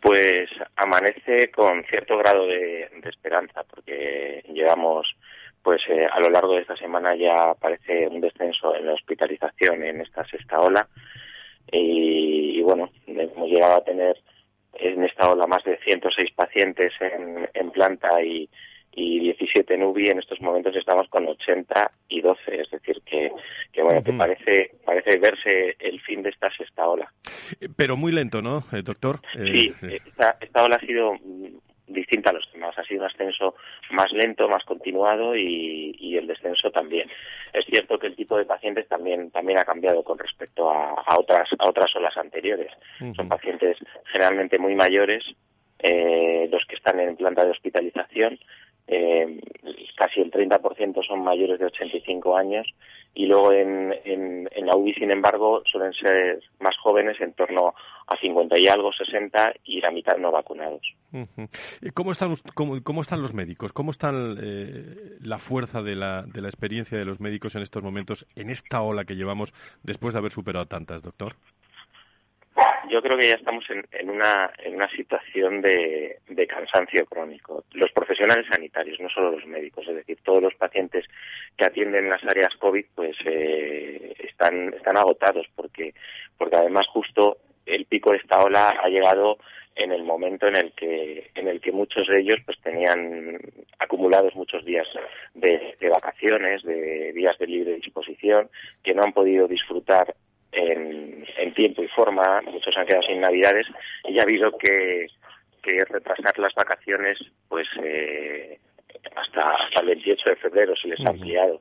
Pues 0.03 0.51
amanece 0.75 1.51
con 1.53 1.85
cierto 1.85 2.19
grado 2.19 2.47
de, 2.49 2.91
esperanza, 3.05 3.63
porque 3.63 4.43
llevamos, 4.53 5.17
pues 5.63 5.81
eh, 5.89 6.07
a 6.11 6.19
lo 6.19 6.29
largo 6.29 6.55
de 6.55 6.63
esta 6.63 6.77
semana 6.77 7.15
ya 7.15 7.51
aparece 7.51 8.09
un 8.09 8.21
descenso 8.21 8.75
en 8.75 8.87
la 8.87 8.95
hospitalización 8.95 9.85
en 9.85 10.01
esta 10.01 10.25
sexta 10.27 10.61
ola 10.61 10.89
y, 11.71 12.61
bueno, 12.63 12.91
hemos 13.07 13.49
llegado 13.49 13.77
a 13.77 13.85
tener 13.85 14.17
en 14.75 15.05
esta 15.05 15.31
ola 15.31 15.47
más 15.47 15.65
de 15.65 15.79
106 15.79 16.33
pacientes 16.33 16.93
en, 17.01 17.49
en 17.55 17.71
planta 17.71 18.23
y, 18.23 18.49
y 18.95 19.21
17 19.21 19.75
en 19.75 19.83
UBI. 19.83 20.11
En 20.11 20.19
estos 20.19 20.41
momentos 20.41 20.77
estamos 20.77 21.09
con 21.09 21.27
80 21.27 21.91
y 22.09 22.21
12, 22.21 22.61
es 22.61 22.71
decir, 22.71 23.03
que, 23.05 23.33
que 23.73 23.83
bueno, 23.83 24.03
que 24.03 24.13
parece, 24.13 24.73
parece 24.85 25.19
verse 25.19 25.77
el 25.79 26.01
fin 26.01 26.23
de 26.23 26.31
esta 26.31 26.51
sexta 26.51 26.87
ola. 26.87 27.13
Pero 27.77 27.97
muy 27.97 28.13
lento, 28.13 28.43
¿no, 28.43 28.65
eh, 28.73 28.83
doctor? 28.83 29.21
Sí, 29.33 29.73
eh, 29.83 30.01
esta, 30.07 30.37
esta 30.41 30.63
ola 30.63 30.77
ha 30.77 30.81
sido 30.81 31.15
distinta 31.93 32.31
a 32.31 32.33
los 32.33 32.51
demás. 32.53 32.77
Ha 32.79 32.85
sido 32.85 33.01
un 33.01 33.07
ascenso 33.07 33.55
más 33.91 34.13
lento, 34.13 34.49
más 34.49 34.65
continuado 34.65 35.37
y, 35.37 35.95
y, 35.99 36.17
el 36.17 36.27
descenso 36.27 36.71
también. 36.71 37.09
Es 37.53 37.65
cierto 37.67 37.99
que 37.99 38.09
el 38.09 38.17
tipo 38.17 38.37
de 38.37 38.45
pacientes 38.45 38.89
también, 38.89 39.31
también 39.31 39.59
ha 39.59 39.65
cambiado 39.65 40.03
con 40.03 40.19
respecto 40.19 40.71
a, 40.71 40.95
a 41.07 41.19
otras, 41.19 41.49
a 41.59 41.69
otras 41.69 41.95
olas 41.97 42.17
anteriores. 42.17 42.73
Son 43.17 43.29
pacientes 43.29 43.79
generalmente 44.07 44.59
muy 44.59 44.75
mayores, 44.75 45.25
eh, 45.79 46.49
los 46.51 46.65
que 46.67 46.77
están 46.77 47.01
en 47.01 47.17
planta 47.17 47.45
de 47.45 47.51
hospitalización, 47.51 48.39
eh, 48.87 49.41
casi 49.97 50.21
el 50.21 50.31
30% 50.31 51.07
son 51.07 51.23
mayores 51.23 51.59
de 51.59 51.67
85 51.67 52.37
años 52.37 52.67
y 53.15 53.27
luego 53.27 53.53
en, 53.53 53.95
en, 54.05 54.49
en, 54.51 54.67
la 54.67 54.75
UBI, 54.75 54.95
sin 54.95 55.11
embargo, 55.11 55.63
suelen 55.67 55.93
ser 55.93 56.43
más 56.61 56.77
jóvenes, 56.79 57.21
en 57.21 57.35
torno 57.35 57.75
a 58.07 58.17
50 58.17 58.59
y 58.59 58.69
algo, 58.69 58.91
60 58.93 59.55
y 59.65 59.81
la 59.81 59.91
mitad 59.91 60.17
no 60.17 60.31
vacunados. 60.31 60.81
¿Cómo, 61.93 62.13
están, 62.13 62.35
cómo, 62.55 62.83
cómo 62.83 63.03
están 63.03 63.21
los 63.21 63.35
médicos? 63.35 63.73
¿Cómo 63.73 63.91
está 63.91 64.13
eh, 64.15 65.19
la 65.21 65.39
fuerza 65.39 65.83
de 65.83 65.95
la, 65.95 66.23
de 66.23 66.41
la 66.41 66.49
experiencia 66.49 66.97
de 66.97 67.05
los 67.05 67.21
médicos 67.21 67.55
en 67.55 67.63
estos 67.63 67.83
momentos, 67.83 68.27
en 68.35 68.49
esta 68.49 68.81
ola 68.81 69.05
que 69.05 69.15
llevamos 69.15 69.53
después 69.83 70.15
de 70.15 70.19
haber 70.19 70.33
superado 70.33 70.67
tantas, 70.67 71.03
doctor? 71.03 71.37
Yo 72.89 73.01
creo 73.01 73.17
que 73.17 73.29
ya 73.29 73.37
estamos 73.37 73.65
en, 73.71 73.85
en, 73.93 74.11
una, 74.11 74.53
en 74.59 74.75
una 74.75 74.89
situación 74.91 75.63
de, 75.63 76.19
cansancio 76.49 77.07
crónico. 77.07 77.65
Los 77.73 77.91
profesionales 77.93 78.47
sanitarios, 78.47 79.01
no 79.01 79.09
solo 79.09 79.31
los 79.31 79.47
médicos, 79.47 79.87
es 79.89 79.95
decir, 79.95 80.19
todos 80.23 80.43
los 80.43 80.55
pacientes 80.55 81.07
que 81.57 81.65
atienden 81.65 82.11
las 82.11 82.23
áreas 82.25 82.55
COVID, 82.57 82.85
pues 82.95 83.17
eh, 83.25 84.15
están, 84.19 84.75
están 84.75 84.97
agotados 84.97 85.47
porque, 85.55 85.95
porque 86.37 86.57
además 86.57 86.87
justo 86.89 87.39
el 87.65 87.87
pico 87.87 88.11
de 88.11 88.19
esta 88.19 88.43
ola 88.43 88.71
ha 88.71 88.89
llegado 88.89 89.39
en 89.75 89.93
el 89.93 90.03
momento 90.03 90.47
en 90.49 90.57
el 90.57 90.73
que 90.73 91.31
en 91.35 91.49
el 91.49 91.61
que 91.63 91.73
muchos 91.73 92.07
de 92.07 92.21
ellos 92.21 92.41
pues 92.45 92.61
tenían 92.61 93.39
acumulados 93.79 94.35
muchos 94.35 94.63
días 94.67 94.87
de 95.33 95.89
vacaciones, 95.89 96.63
de 96.63 97.13
días 97.15 97.39
de 97.39 97.47
libre 97.47 97.77
disposición, 97.77 98.51
que 98.83 98.93
no 98.93 99.03
han 99.03 99.15
podido 99.15 99.49
disfrutar 99.49 100.15
en, 100.53 101.25
en, 101.39 101.55
tiempo 101.55 101.83
y 101.83 101.89
forma, 101.89 102.43
muchos 102.43 102.77
han 102.77 102.87
quedado 102.87 103.03
sin 103.03 103.21
navidades 103.21 103.67
y 104.05 104.19
ha 104.19 104.23
habido 104.23 104.57
que, 104.59 105.07
que 105.63 105.85
retrasar 105.85 106.39
las 106.39 106.55
vacaciones 106.55 107.19
pues 107.49 107.69
eh, 107.83 108.59
hasta, 109.17 109.57
hasta 109.57 109.81
el 109.81 109.87
28 109.87 110.31
de 110.31 110.37
febrero 110.37 110.77
se 110.77 110.89
les 110.89 111.05
ha 111.05 111.11
ampliado. 111.11 111.61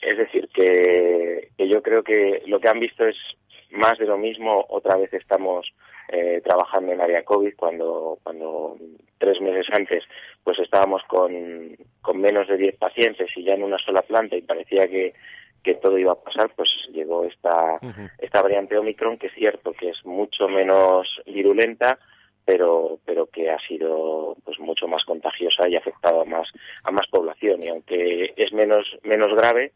Es 0.00 0.16
decir, 0.16 0.48
que, 0.54 1.48
que 1.56 1.68
yo 1.68 1.82
creo 1.82 2.02
que 2.02 2.42
lo 2.46 2.60
que 2.60 2.68
han 2.68 2.80
visto 2.80 3.06
es 3.06 3.16
más 3.70 3.98
de 3.98 4.06
lo 4.06 4.18
mismo. 4.18 4.64
Otra 4.68 4.96
vez 4.96 5.12
estamos 5.12 5.72
eh, 6.08 6.40
trabajando 6.44 6.92
en 6.92 7.00
área 7.00 7.24
COVID 7.24 7.54
cuando, 7.56 8.18
cuando 8.22 8.76
tres 9.18 9.40
meses 9.40 9.66
antes 9.72 10.04
pues 10.44 10.58
estábamos 10.58 11.02
con, 11.04 11.76
con 12.00 12.20
menos 12.20 12.48
de 12.48 12.56
10 12.56 12.76
pacientes 12.76 13.28
y 13.36 13.44
ya 13.44 13.54
en 13.54 13.64
una 13.64 13.78
sola 13.78 14.02
planta 14.02 14.36
y 14.36 14.42
parecía 14.42 14.88
que, 14.88 15.14
que 15.66 15.74
todo 15.74 15.98
iba 15.98 16.12
a 16.12 16.22
pasar, 16.22 16.52
pues 16.54 16.70
llegó 16.92 17.24
esta, 17.24 17.80
esta 18.18 18.40
variante 18.40 18.78
Omicron, 18.78 19.18
que 19.18 19.26
es 19.26 19.34
cierto 19.34 19.72
que 19.72 19.88
es 19.88 20.06
mucho 20.06 20.48
menos 20.48 21.20
virulenta, 21.26 21.98
pero, 22.44 23.00
pero 23.04 23.26
que 23.26 23.50
ha 23.50 23.58
sido 23.58 24.36
pues 24.44 24.60
mucho 24.60 24.86
más 24.86 25.04
contagiosa 25.04 25.68
y 25.68 25.74
ha 25.74 25.80
afectado 25.80 26.20
a 26.20 26.24
más, 26.24 26.48
a 26.84 26.92
más 26.92 27.08
población. 27.08 27.64
Y 27.64 27.68
aunque 27.68 28.32
es 28.36 28.52
menos, 28.52 28.96
menos 29.02 29.34
grave, 29.34 29.72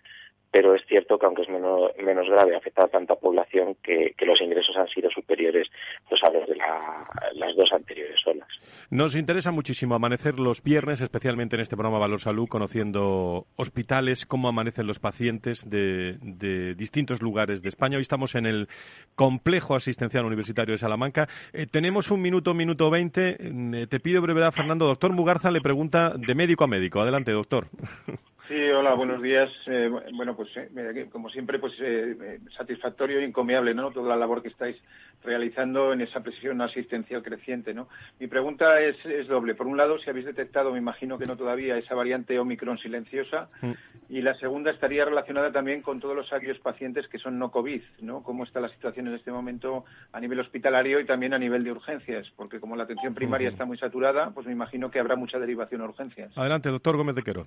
pero 0.51 0.75
es 0.75 0.85
cierto 0.87 1.19
que 1.19 1.27
aunque 1.27 1.43
es 1.43 1.49
menos, 1.49 1.93
menos 2.03 2.29
grave, 2.29 2.57
afecta 2.57 2.85
a 2.85 2.89
tanta 2.89 3.15
población 3.15 3.77
que, 3.83 4.15
los 4.21 4.41
ingresos 4.41 4.77
han 4.77 4.87
sido 4.89 5.11
superiores 5.11 5.69
pues, 6.09 6.23
a 6.23 6.31
los 6.31 6.47
de 6.49 6.57
las 6.57 7.57
dos 7.57 7.73
anteriores 7.73 8.21
olas. 8.27 8.49
Nos 8.91 9.17
interesa 9.17 9.51
muchísimo 9.51 9.95
amanecer 9.95 10.39
los 10.39 10.63
viernes, 10.63 11.01
especialmente 11.01 11.57
en 11.57 11.63
este 11.63 11.77
programa 11.77 11.99
Valor 11.99 12.21
Salud, 12.21 12.49
conociendo 12.49 13.47
hospitales, 13.57 14.27
cómo 14.27 14.49
amanecen 14.49 14.87
los 14.87 15.01
pacientes 15.01 15.69
de, 15.69 16.75
distintos 16.77 17.23
lugares 17.23 17.63
de 17.63 17.69
España. 17.69 17.97
Hoy 17.97 18.03
estamos 18.03 18.35
en 18.35 18.47
el 18.47 18.69
Complejo 19.15 19.75
Asistencial 19.75 20.25
Universitario 20.25 20.73
de 20.75 20.79
Salamanca. 20.79 21.29
Eh, 21.53 21.67
tenemos 21.71 22.11
un 22.11 22.23
minuto, 22.23 22.55
minuto 22.55 22.91
veinte. 22.91 23.37
Eh, 23.41 23.87
te 23.89 24.01
pido 24.01 24.23
brevedad, 24.23 24.53
Fernando. 24.53 24.87
Doctor 24.87 25.13
Mugarza 25.13 25.51
le 25.51 25.61
pregunta 25.61 26.15
de 26.17 26.35
médico 26.35 26.65
a 26.65 26.69
médico. 26.69 27.01
Adelante, 27.01 27.33
doctor. 27.33 27.67
Sí, 28.51 28.69
hola, 28.71 28.95
buenos 28.95 29.23
días. 29.23 29.49
Eh, 29.67 29.89
bueno, 30.13 30.35
pues 30.35 30.49
eh, 30.57 31.09
como 31.13 31.31
siempre, 31.31 31.61
pues 31.61 31.73
eh, 31.79 32.41
satisfactorio 32.57 33.21
e 33.21 33.25
encomiable, 33.25 33.75
¿no? 33.75 33.93
Toda 33.93 34.09
la 34.09 34.17
labor 34.17 34.43
que 34.43 34.49
estáis 34.49 34.77
realizando 35.23 35.93
en 35.93 36.01
esa 36.01 36.21
presión 36.21 36.61
asistencial 36.61 37.23
creciente, 37.23 37.73
¿no? 37.73 37.87
Mi 38.19 38.27
pregunta 38.27 38.81
es, 38.81 38.97
doble. 39.29 39.55
Por 39.55 39.69
un 39.69 39.77
lado, 39.77 40.01
si 40.01 40.11
habéis 40.11 40.27
detectado, 40.27 40.73
me 40.73 40.79
imagino 40.79 41.17
que 41.17 41.27
no 41.27 41.37
todavía, 41.37 41.77
esa 41.77 41.95
variante 41.95 42.41
Omicron 42.41 42.79
silenciosa. 42.79 43.51
Mm. 43.63 43.71
Y 44.09 44.21
la 44.21 44.35
segunda 44.35 44.73
estaría 44.73 45.05
relacionada 45.05 45.53
también 45.53 45.81
con 45.81 46.01
todos 46.01 46.17
los 46.17 46.33
aquellos 46.33 46.59
pacientes 46.59 47.07
que 47.07 47.21
son 47.21 47.39
no 47.39 47.53
COVID, 47.53 47.83
¿no? 48.01 48.25
¿Cómo 48.25 48.43
está 48.43 48.59
la 48.59 48.69
situación 48.71 49.07
en 49.07 49.15
este 49.15 49.31
momento 49.31 49.85
a 50.11 50.19
nivel 50.19 50.41
hospitalario 50.41 50.99
y 50.99 51.07
también 51.07 51.35
a 51.35 51.39
nivel 51.39 51.63
de 51.63 51.71
urgencias? 51.71 52.29
Porque 52.35 52.59
como 52.59 52.75
la 52.75 52.83
atención 52.83 53.15
primaria 53.15 53.51
está 53.51 53.65
muy 53.65 53.79
saturada, 53.79 54.33
pues 54.35 54.45
me 54.49 54.53
imagino 54.53 54.91
que 54.91 54.99
habrá 54.99 55.15
mucha 55.15 55.39
derivación 55.39 55.83
a 55.83 55.85
urgencias. 55.85 56.37
Adelante, 56.37 56.69
doctor 56.69 56.97
Gómez 56.97 57.15
de 57.15 57.23
Quero. 57.23 57.47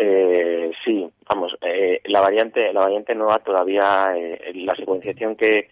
Eh, 0.00 0.70
sí, 0.84 1.10
vamos, 1.28 1.56
eh, 1.60 2.00
la 2.04 2.20
variante, 2.20 2.72
la 2.72 2.82
variante 2.82 3.16
nueva 3.16 3.40
todavía, 3.40 4.14
eh, 4.16 4.52
la 4.54 4.76
secuenciación 4.76 5.34
que, 5.34 5.68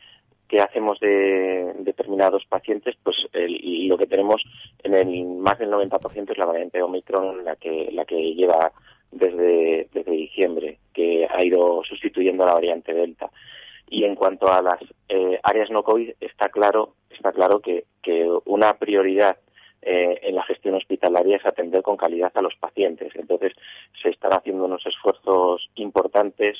que 0.48 0.60
hacemos 0.60 0.98
de 0.98 1.72
determinados 1.78 2.44
pacientes, 2.46 2.96
pues 3.04 3.16
lo 3.32 3.96
que 3.96 4.06
tenemos 4.08 4.42
en 4.82 4.94
el 4.94 5.24
más 5.26 5.60
del 5.60 5.70
90% 5.70 6.32
es 6.32 6.38
la 6.38 6.46
variante 6.46 6.82
Omicron, 6.82 7.44
la 7.44 7.54
que, 7.54 7.90
la 7.92 8.04
que 8.04 8.34
lleva 8.34 8.72
desde, 9.12 9.88
desde 9.92 10.10
diciembre, 10.10 10.78
que 10.92 11.28
ha 11.30 11.44
ido 11.44 11.82
sustituyendo 11.84 12.42
a 12.42 12.48
la 12.48 12.54
variante 12.54 12.92
Delta. 12.92 13.30
Y 13.88 14.04
en 14.04 14.16
cuanto 14.16 14.52
a 14.52 14.60
las 14.60 14.80
eh, 15.08 15.38
áreas 15.44 15.70
no 15.70 15.84
COVID, 15.84 16.14
está 16.20 16.48
claro, 16.48 16.94
está 17.10 17.30
claro 17.32 17.60
que, 17.60 17.84
que 18.02 18.28
una 18.44 18.74
prioridad 18.74 19.36
eh, 19.82 20.18
en 20.22 20.34
la 20.34 20.42
gestión 20.44 20.74
hospitalaria 20.74 21.36
es 21.36 21.46
atender 21.46 21.82
con 21.82 21.96
calidad 21.96 22.32
a 22.34 22.42
los 22.42 22.56
pacientes. 22.56 23.14
Entonces, 23.14 23.52
se 24.00 24.10
están 24.10 24.32
haciendo 24.32 24.64
unos 24.64 24.84
esfuerzos 24.86 25.70
importantes 25.76 26.58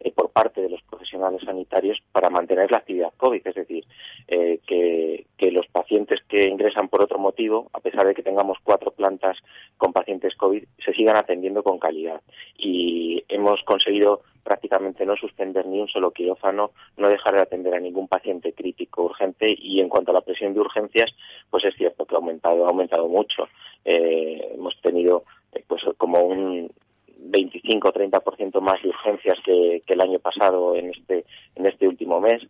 eh, 0.00 0.10
por 0.10 0.30
parte 0.30 0.60
de 0.60 0.70
los 0.70 0.82
profesionales 0.82 1.42
sanitarios 1.44 2.02
para 2.12 2.30
mantener 2.30 2.70
la 2.70 2.78
actividad 2.78 3.12
COVID, 3.16 3.46
es 3.46 3.54
decir, 3.54 3.84
eh, 4.28 4.58
que, 4.66 5.26
que, 5.36 5.52
los 5.52 5.66
pacientes 5.68 6.20
que 6.28 6.48
ingresan 6.48 6.88
por 6.88 7.02
otro 7.02 7.18
motivo, 7.18 7.70
a 7.72 7.80
pesar 7.80 8.06
de 8.06 8.14
que 8.14 8.22
tengamos 8.22 8.58
cuatro 8.62 8.90
plantas 8.90 9.38
con 9.76 9.92
pacientes 9.92 10.34
COVID, 10.34 10.64
se 10.78 10.92
sigan 10.92 11.16
atendiendo 11.16 11.62
con 11.62 11.78
calidad. 11.78 12.20
Y 12.58 13.24
hemos 13.28 13.62
conseguido 13.62 14.22
prácticamente 14.44 15.06
no 15.06 15.16
suspender 15.16 15.66
ni 15.66 15.80
un 15.80 15.88
solo 15.88 16.12
quirófano, 16.12 16.70
no 16.96 17.08
dejar 17.08 17.34
de 17.34 17.40
atender 17.40 17.74
a 17.74 17.80
ningún 17.80 18.06
paciente 18.06 18.52
crítico 18.52 19.02
urgente 19.04 19.52
y 19.58 19.80
en 19.80 19.88
cuanto 19.88 20.10
a 20.10 20.14
la 20.14 20.20
presión 20.20 20.54
de 20.54 20.60
urgencias, 20.60 21.12
pues 21.50 21.64
es 21.64 21.74
cierto 21.74 22.04
que 22.04 22.14
ha 22.14 22.18
aumentado, 22.18 22.66
ha 22.66 22.68
aumentado 22.68 23.08
mucho. 23.08 23.48
Eh, 23.84 24.52
hemos 24.54 24.80
tenido 24.80 25.24
eh, 25.52 25.64
pues 25.66 25.82
como 25.96 26.22
un 26.22 26.70
25 27.16 27.88
o 27.88 27.92
30% 27.92 28.60
más 28.60 28.82
de 28.82 28.90
urgencias 28.90 29.38
que, 29.44 29.82
que 29.86 29.94
el 29.94 30.00
año 30.00 30.18
pasado 30.18 30.76
en 30.76 30.90
este 30.90 31.24
en 31.54 31.66
este 31.66 31.88
último 31.88 32.20
mes 32.20 32.42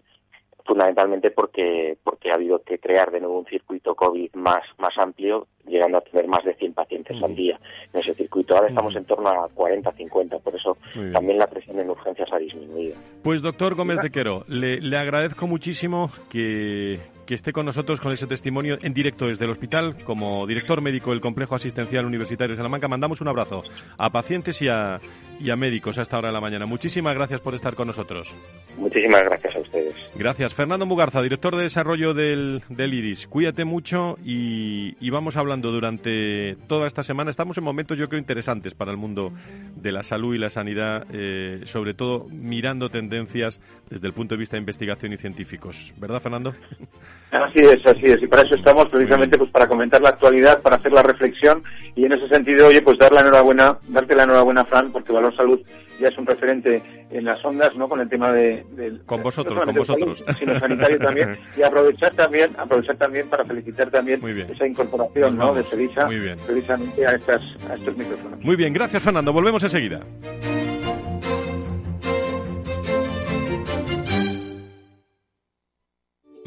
fundamentalmente 0.64 1.30
porque 1.30 1.96
porque 2.02 2.30
ha 2.30 2.34
habido 2.34 2.62
que 2.62 2.78
crear 2.78 3.10
de 3.10 3.20
nuevo 3.20 3.38
un 3.38 3.46
circuito 3.46 3.94
COVID 3.94 4.34
más 4.34 4.62
más 4.78 4.96
amplio, 4.98 5.46
llegando 5.66 5.98
a 5.98 6.00
tener 6.00 6.26
más 6.26 6.44
de 6.44 6.54
100 6.54 6.72
pacientes 6.72 7.22
al 7.22 7.34
día 7.34 7.58
en 7.92 8.00
ese 8.00 8.14
circuito. 8.14 8.54
Ahora 8.54 8.68
estamos 8.68 8.94
en 8.96 9.04
torno 9.04 9.28
a 9.28 9.48
40, 9.48 9.92
50, 9.92 10.38
por 10.38 10.54
eso 10.54 10.76
también 11.12 11.38
la 11.38 11.46
presión 11.46 11.78
en 11.78 11.90
urgencias 11.90 12.32
ha 12.32 12.38
disminuido. 12.38 12.96
Pues 13.22 13.42
doctor 13.42 13.74
Gómez 13.74 14.00
de 14.00 14.10
Quero, 14.10 14.44
le, 14.48 14.80
le 14.80 14.96
agradezco 14.96 15.46
muchísimo 15.46 16.10
que, 16.30 16.98
que 17.26 17.34
esté 17.34 17.52
con 17.52 17.66
nosotros 17.66 18.00
con 18.00 18.12
ese 18.12 18.26
testimonio 18.26 18.78
en 18.82 18.94
directo 18.94 19.26
desde 19.26 19.44
el 19.44 19.50
hospital. 19.50 19.96
Como 20.04 20.46
director 20.46 20.80
médico 20.80 21.10
del 21.10 21.20
Complejo 21.20 21.54
Asistencial 21.54 22.06
Universitario 22.06 22.54
de 22.54 22.56
Salamanca, 22.56 22.88
mandamos 22.88 23.20
un 23.20 23.28
abrazo 23.28 23.62
a 23.96 24.10
pacientes 24.10 24.60
y 24.62 24.68
a, 24.68 25.00
y 25.40 25.50
a 25.50 25.56
médicos 25.56 25.98
a 25.98 26.02
esta 26.02 26.18
hora 26.18 26.28
de 26.28 26.34
la 26.34 26.40
mañana. 26.40 26.66
Muchísimas 26.66 27.14
gracias 27.14 27.40
por 27.40 27.54
estar 27.54 27.74
con 27.74 27.86
nosotros. 27.86 28.32
Muchísimas 28.76 29.22
gracias 29.22 29.56
a 29.56 29.60
ustedes. 29.60 29.94
Gracias. 30.14 30.54
Fernando 30.54 30.86
Mugarza, 30.86 31.22
director 31.22 31.56
de 31.56 31.62
desarrollo 31.62 32.14
del, 32.14 32.62
del 32.68 32.94
IRIS. 32.94 33.26
Cuídate 33.26 33.64
mucho 33.64 34.18
y, 34.24 34.96
y, 35.00 35.10
vamos 35.10 35.36
hablando 35.36 35.70
durante 35.70 36.56
toda 36.66 36.86
esta 36.86 37.02
semana. 37.02 37.30
Estamos 37.30 37.56
en 37.58 37.64
momentos, 37.64 37.98
yo 37.98 38.08
creo, 38.08 38.18
interesantes 38.18 38.74
para 38.74 38.90
el 38.90 38.96
mundo 38.96 39.32
de 39.76 39.92
la 39.92 40.02
salud 40.02 40.34
y 40.34 40.38
la 40.38 40.50
sanidad, 40.50 41.06
eh, 41.12 41.62
sobre 41.64 41.94
todo 41.94 42.26
mirando 42.30 42.90
tendencias 42.90 43.60
desde 43.88 44.06
el 44.06 44.12
punto 44.12 44.34
de 44.34 44.40
vista 44.40 44.56
de 44.56 44.60
investigación 44.60 45.12
y 45.12 45.16
científicos. 45.16 45.94
¿Verdad, 45.98 46.20
Fernando? 46.20 46.54
Así 47.30 47.58
es, 47.58 47.84
así 47.84 48.06
es. 48.06 48.22
Y 48.22 48.28
para 48.28 48.42
eso 48.42 48.54
estamos 48.54 48.88
precisamente 48.88 49.36
pues 49.36 49.50
para 49.50 49.66
comentar 49.66 50.00
la 50.00 50.10
actualidad, 50.10 50.62
para 50.62 50.76
hacer 50.76 50.92
la 50.92 51.02
reflexión 51.02 51.64
y 51.96 52.04
en 52.04 52.12
ese 52.12 52.28
sentido, 52.28 52.68
oye, 52.68 52.80
pues 52.80 52.96
dar 52.96 53.12
la 53.12 53.22
enhorabuena, 53.22 53.76
darte 53.88 54.14
la 54.14 54.22
enhorabuena, 54.22 54.64
Fran, 54.64 54.92
porque 54.92 55.12
Valor 55.12 55.34
Salud 55.34 55.60
ya 55.98 56.08
es 56.08 56.18
un 56.18 56.26
referente 56.26 56.82
en 57.10 57.24
las 57.24 57.44
ondas, 57.44 57.74
¿no? 57.76 57.88
Con 57.88 58.00
el 58.00 58.08
tema 58.08 58.32
de... 58.32 58.64
con 59.06 59.22
vosotros, 59.22 59.64
con 59.64 59.74
vosotros. 59.74 60.24
sino 60.38 60.58
sanitario 60.58 60.98
también. 60.98 61.36
Y 61.56 61.62
aprovechar 61.62 62.14
también, 62.14 62.50
aprovechar 62.56 62.96
también 62.96 63.28
para 63.28 63.44
felicitar 63.44 63.90
también 63.90 64.20
esa 64.50 64.66
incorporación, 64.66 65.36
¿no? 65.36 65.54
De 65.54 65.62
Felisa, 65.64 66.08
precisamente 66.46 67.06
a, 67.06 67.14
estas, 67.14 67.42
a 67.68 67.74
estos 67.74 67.96
micrófonos. 67.96 68.40
Muy 68.40 68.56
bien, 68.56 68.72
gracias 68.72 69.02
Fernando. 69.02 69.32
Volvemos 69.32 69.62
enseguida. 69.62 70.00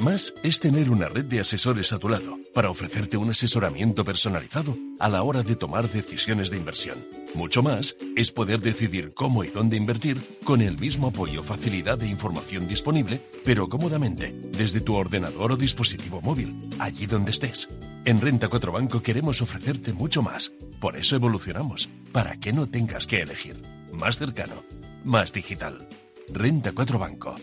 Más 0.08 0.34
es 0.42 0.62
tener 0.62 0.90
una 0.90 1.10
red 1.10 1.26
de 1.26 1.42
asesores 1.42 1.92
a 1.92 2.00
tu 2.00 2.08
lado 2.08 2.40
para 2.54 2.70
ofrecerte 2.70 3.18
un 3.18 3.30
asesoramiento 3.30 4.06
personalizado 4.06 4.78
a 5.00 5.10
la 5.10 5.22
hora 5.22 5.44
de 5.44 5.58
tomar 5.58 5.92
decisiones 5.92 6.50
de 6.50 6.56
inversión. 6.56 7.06
Mucho 7.36 7.62
más 7.62 7.98
es 8.16 8.32
poder 8.32 8.62
decidir 8.62 9.14
cómo 9.14 9.44
y 9.44 9.50
dónde 9.50 9.76
invertir 9.76 10.22
con 10.46 10.62
el 10.62 10.78
mismo 10.78 11.10
apoyo, 11.10 11.44
facilidad 11.44 12.02
e 12.02 12.08
información 12.08 12.70
disponible, 12.70 13.20
pero 13.44 13.68
cómodamente, 13.68 14.34
desde 14.58 14.80
tu 14.80 14.96
ordenador 14.96 15.52
o 15.52 15.58
dispositivo 15.58 16.22
móvil, 16.22 16.56
allí 16.80 17.06
donde 17.06 17.32
estés. 17.32 17.68
En 18.06 18.22
Renta 18.22 18.48
4 18.48 18.72
Banco 18.72 19.02
queremos 19.02 19.42
ofrecerte 19.42 19.92
mucho 19.92 20.22
más. 20.22 20.54
Por 20.80 20.96
eso 20.96 21.18
evolucionamos, 21.18 21.90
para 22.14 22.38
que 22.40 22.54
no 22.54 22.70
tengas 22.70 23.08
que 23.08 23.20
elegir. 23.20 23.62
Más 23.92 24.18
cercano, 24.18 24.64
más 25.04 25.34
digital. 25.34 25.86
Renta 26.30 26.72
4 26.72 26.98
Banco. 26.98 27.36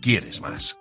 ¿Quieres 0.00 0.40
más? 0.40 0.76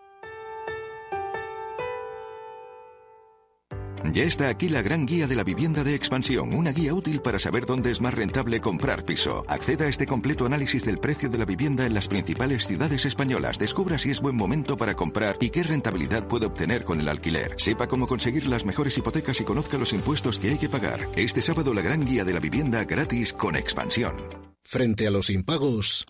Ya 4.14 4.24
está 4.24 4.50
aquí 4.50 4.70
la 4.70 4.82
gran 4.82 5.06
guía 5.06 5.28
de 5.28 5.36
la 5.36 5.44
vivienda 5.44 5.84
de 5.84 5.96
expansión, 5.96 6.54
una 6.54 6.72
guía 6.72 6.94
útil 6.94 7.22
para 7.22 7.40
saber 7.40 7.66
dónde 7.66 7.92
es 7.92 8.02
más 8.02 8.14
rentable 8.14 8.62
comprar 8.62 9.06
piso. 9.06 9.44
Acceda 9.48 9.86
a 9.86 9.90
este 9.90 10.08
completo 10.08 10.46
análisis 10.46 10.86
del 10.86 11.00
precio 11.00 11.30
de 11.30 11.38
la 11.38 11.46
vivienda 11.46 11.86
en 11.86 11.94
las 11.94 12.08
principales 12.08 12.68
ciudades 12.68 13.06
españolas. 13.06 13.60
Descubra 13.60 13.98
si 13.98 14.12
es 14.12 14.22
buen 14.22 14.36
momento 14.36 14.78
para 14.78 14.96
comprar 14.96 15.38
y 15.42 15.50
qué 15.50 15.64
rentabilidad 15.64 16.28
puede 16.28 16.46
obtener 16.46 16.84
con 16.84 17.00
el 17.02 17.10
alquiler. 17.10 17.56
Sepa 17.58 17.88
cómo 17.88 18.08
conseguir 18.08 18.48
las 18.48 18.66
mejores 18.66 18.98
hipotecas 18.98 19.40
y 19.42 19.44
conozca 19.44 19.78
los 19.78 19.94
impuestos 19.94 20.40
que 20.40 20.50
hay 20.50 20.58
que 20.58 20.70
pagar. 20.70 21.10
Este 21.16 21.42
sábado 21.42 21.74
la 21.74 21.82
gran 21.82 22.06
guía 22.06 22.24
de 22.24 22.34
la 22.34 22.40
vivienda 22.40 22.84
gratis 22.86 23.34
con 23.34 23.56
expansión. 23.56 24.16
Frente 24.64 25.08
a 25.08 25.12
los 25.12 25.30
impagos, 25.30 26.06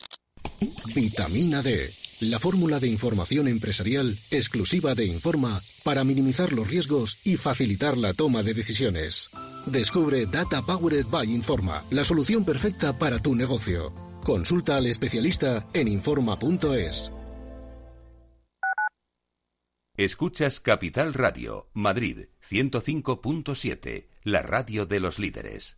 vitamina 0.95 1.61
D 1.61 2.06
la 2.21 2.39
fórmula 2.39 2.79
de 2.79 2.87
información 2.87 3.47
empresarial 3.47 4.15
exclusiva 4.31 4.95
de 4.95 5.05
Informa 5.05 5.61
para 5.83 6.03
minimizar 6.03 6.53
los 6.53 6.67
riesgos 6.67 7.17
y 7.23 7.37
facilitar 7.37 7.97
la 7.97 8.13
toma 8.13 8.43
de 8.43 8.53
decisiones. 8.53 9.29
Descubre 9.65 10.25
Data 10.25 10.61
Powered 10.61 11.07
by 11.07 11.31
Informa, 11.33 11.83
la 11.89 12.03
solución 12.03 12.43
perfecta 12.43 12.97
para 12.97 13.19
tu 13.19 13.35
negocio. 13.35 13.93
Consulta 14.23 14.77
al 14.77 14.87
especialista 14.87 15.67
en 15.73 15.87
Informa.es. 15.87 17.11
Escuchas 19.95 20.59
Capital 20.59 21.13
Radio, 21.13 21.69
Madrid 21.73 22.27
105.7, 22.47 24.07
la 24.23 24.43
radio 24.43 24.85
de 24.85 24.99
los 24.99 25.17
líderes. 25.17 25.77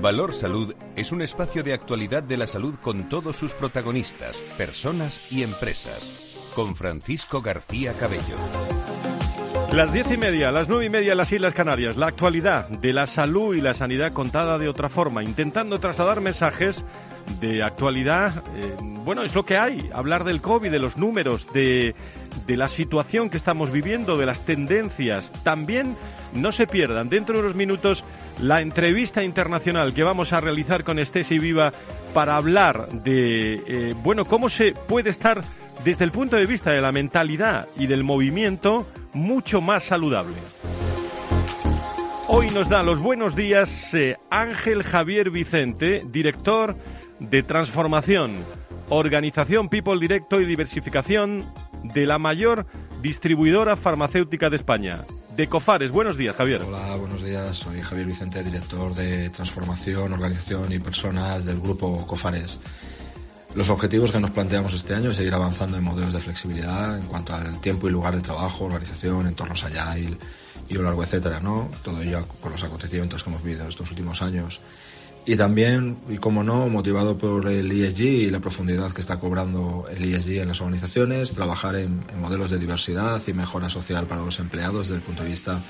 Valor 0.00 0.32
Salud 0.32 0.74
es 0.96 1.12
un 1.12 1.22
espacio 1.22 1.62
de 1.62 1.72
actualidad 1.72 2.22
de 2.22 2.36
la 2.36 2.46
salud 2.46 2.76
con 2.80 3.08
todos 3.08 3.36
sus 3.36 3.52
protagonistas, 3.52 4.42
personas 4.56 5.20
y 5.32 5.42
empresas. 5.42 6.52
Con 6.54 6.76
Francisco 6.76 7.42
García 7.42 7.94
Cabello. 7.94 8.36
Las 9.72 9.92
diez 9.92 10.10
y 10.12 10.16
media, 10.16 10.50
las 10.50 10.68
nueve 10.68 10.86
y 10.86 10.88
media 10.88 11.12
en 11.12 11.18
las 11.18 11.32
Islas 11.32 11.52
Canarias, 11.52 11.96
la 11.96 12.06
actualidad 12.06 12.68
de 12.68 12.92
la 12.92 13.06
salud 13.06 13.54
y 13.54 13.60
la 13.60 13.74
sanidad 13.74 14.12
contada 14.12 14.56
de 14.56 14.68
otra 14.68 14.88
forma, 14.88 15.22
intentando 15.22 15.78
trasladar 15.78 16.20
mensajes 16.20 16.84
de 17.40 17.62
actualidad. 17.62 18.44
Eh, 18.56 18.74
bueno, 19.04 19.22
es 19.22 19.34
lo 19.34 19.44
que 19.44 19.56
hay, 19.56 19.90
hablar 19.94 20.24
del 20.24 20.40
COVID, 20.40 20.70
de 20.70 20.78
los 20.78 20.96
números, 20.96 21.46
de, 21.52 21.94
de 22.46 22.56
la 22.56 22.68
situación 22.68 23.30
que 23.30 23.36
estamos 23.36 23.70
viviendo, 23.70 24.18
de 24.18 24.26
las 24.26 24.44
tendencias. 24.44 25.32
También 25.42 25.96
no 26.34 26.52
se 26.52 26.66
pierdan 26.66 27.08
dentro 27.08 27.36
de 27.36 27.44
unos 27.44 27.56
minutos 27.56 28.04
la 28.40 28.60
entrevista 28.60 29.22
internacional 29.22 29.94
que 29.94 30.02
vamos 30.02 30.32
a 30.32 30.40
realizar 30.40 30.84
con 30.84 30.98
Estesi 30.98 31.38
Viva 31.38 31.72
para 32.14 32.36
hablar 32.36 32.88
de, 32.90 33.62
eh, 33.66 33.94
bueno, 34.02 34.24
cómo 34.24 34.48
se 34.48 34.72
puede 34.72 35.10
estar 35.10 35.40
desde 35.84 36.04
el 36.04 36.12
punto 36.12 36.36
de 36.36 36.46
vista 36.46 36.70
de 36.70 36.80
la 36.80 36.92
mentalidad 36.92 37.68
y 37.76 37.86
del 37.86 38.04
movimiento 38.04 38.86
mucho 39.12 39.60
más 39.60 39.84
saludable. 39.84 40.36
Hoy 42.30 42.48
nos 42.48 42.68
da 42.68 42.82
los 42.82 42.98
buenos 42.98 43.34
días 43.34 43.94
eh, 43.94 44.18
Ángel 44.30 44.82
Javier 44.82 45.30
Vicente, 45.30 46.04
director 46.06 46.76
de 47.20 47.42
transformación, 47.42 48.44
organización 48.88 49.68
People 49.68 49.98
Directo 50.00 50.40
y 50.40 50.46
diversificación 50.46 51.44
de 51.82 52.06
la 52.06 52.18
mayor 52.18 52.66
distribuidora 53.02 53.76
farmacéutica 53.76 54.50
de 54.50 54.56
España 54.56 55.00
de 55.36 55.46
Cofares. 55.46 55.92
Buenos 55.92 56.16
días, 56.16 56.34
Javier. 56.34 56.62
Hola, 56.62 56.96
buenos 56.96 57.24
días. 57.24 57.56
Soy 57.56 57.80
Javier 57.80 58.06
Vicente, 58.06 58.42
director 58.42 58.94
de 58.94 59.30
Transformación, 59.30 60.12
Organización 60.12 60.72
y 60.72 60.78
Personas 60.78 61.44
del 61.44 61.60
grupo 61.60 62.06
Cofares. 62.06 62.60
Los 63.54 63.70
objetivos 63.70 64.12
que 64.12 64.20
nos 64.20 64.30
planteamos 64.30 64.74
este 64.74 64.94
año 64.94 65.10
es 65.10 65.16
seguir 65.16 65.34
avanzando 65.34 65.76
en 65.76 65.84
modelos 65.84 66.12
de 66.12 66.18
flexibilidad 66.20 66.98
en 66.98 67.06
cuanto 67.06 67.34
al 67.34 67.60
tiempo 67.60 67.88
y 67.88 67.92
lugar 67.92 68.14
de 68.14 68.20
trabajo, 68.20 68.64
organización, 68.64 69.26
entornos 69.26 69.64
agile 69.64 70.18
y 70.68 70.74
lo 70.74 70.82
largo, 70.82 71.02
etcétera, 71.02 71.40
¿no? 71.40 71.70
Todo 71.82 72.02
ello 72.02 72.20
por 72.42 72.52
los 72.52 72.62
acontecimientos 72.64 73.22
que 73.22 73.30
hemos 73.30 73.42
vivido 73.42 73.66
estos 73.66 73.90
últimos 73.90 74.20
años 74.22 74.60
y 75.28 75.36
también, 75.36 75.98
y 76.08 76.16
como 76.16 76.42
no, 76.42 76.70
motivado 76.70 77.18
por 77.18 77.48
el 77.48 77.70
ESG 77.70 78.00
y 78.00 78.30
la 78.30 78.40
profundidad 78.40 78.92
que 78.92 79.02
está 79.02 79.18
cobrando 79.18 79.84
el 79.90 80.02
ESG 80.02 80.40
en 80.40 80.48
las 80.48 80.62
organizaciones, 80.62 81.34
trabajar 81.34 81.76
en, 81.76 82.02
modelos 82.18 82.50
de 82.50 82.58
diversidad 82.58 83.20
y 83.26 83.34
mejora 83.34 83.68
social 83.68 84.06
para 84.06 84.22
los 84.22 84.38
empleados 84.38 84.88
desde 84.88 84.96
el 84.96 85.02
punto 85.02 85.24
de 85.24 85.28
vista 85.28 85.62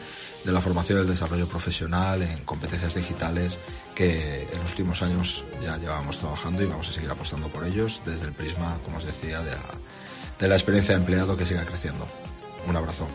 de 0.44 0.52
la 0.52 0.60
formación 0.60 0.98
y 0.98 1.00
el 1.02 1.08
desarrollo 1.08 1.48
profesional 1.48 2.22
en 2.22 2.38
competencias 2.44 2.94
digitales 2.94 3.58
que 3.96 4.42
en 4.42 4.62
los 4.62 4.70
últimos 4.70 5.02
años 5.02 5.44
ya 5.60 5.76
llevábamos 5.76 6.18
trabajando 6.18 6.62
y 6.62 6.66
vamos 6.66 6.88
a 6.88 6.92
seguir 6.92 7.10
apostando 7.10 7.48
por 7.48 7.66
ellos 7.66 8.00
desde 8.06 8.26
el 8.26 8.32
prisma, 8.34 8.78
como 8.84 8.98
os 8.98 9.04
decía, 9.04 9.42
de 9.42 9.50
de 10.38 10.46
la 10.46 10.54
experiencia 10.54 10.94
de 10.94 11.00
empleado 11.00 11.36
que 11.36 11.44
siga 11.44 11.64
creciendo. 11.64 12.06
Un 12.68 12.76
abrazo. 12.76 13.08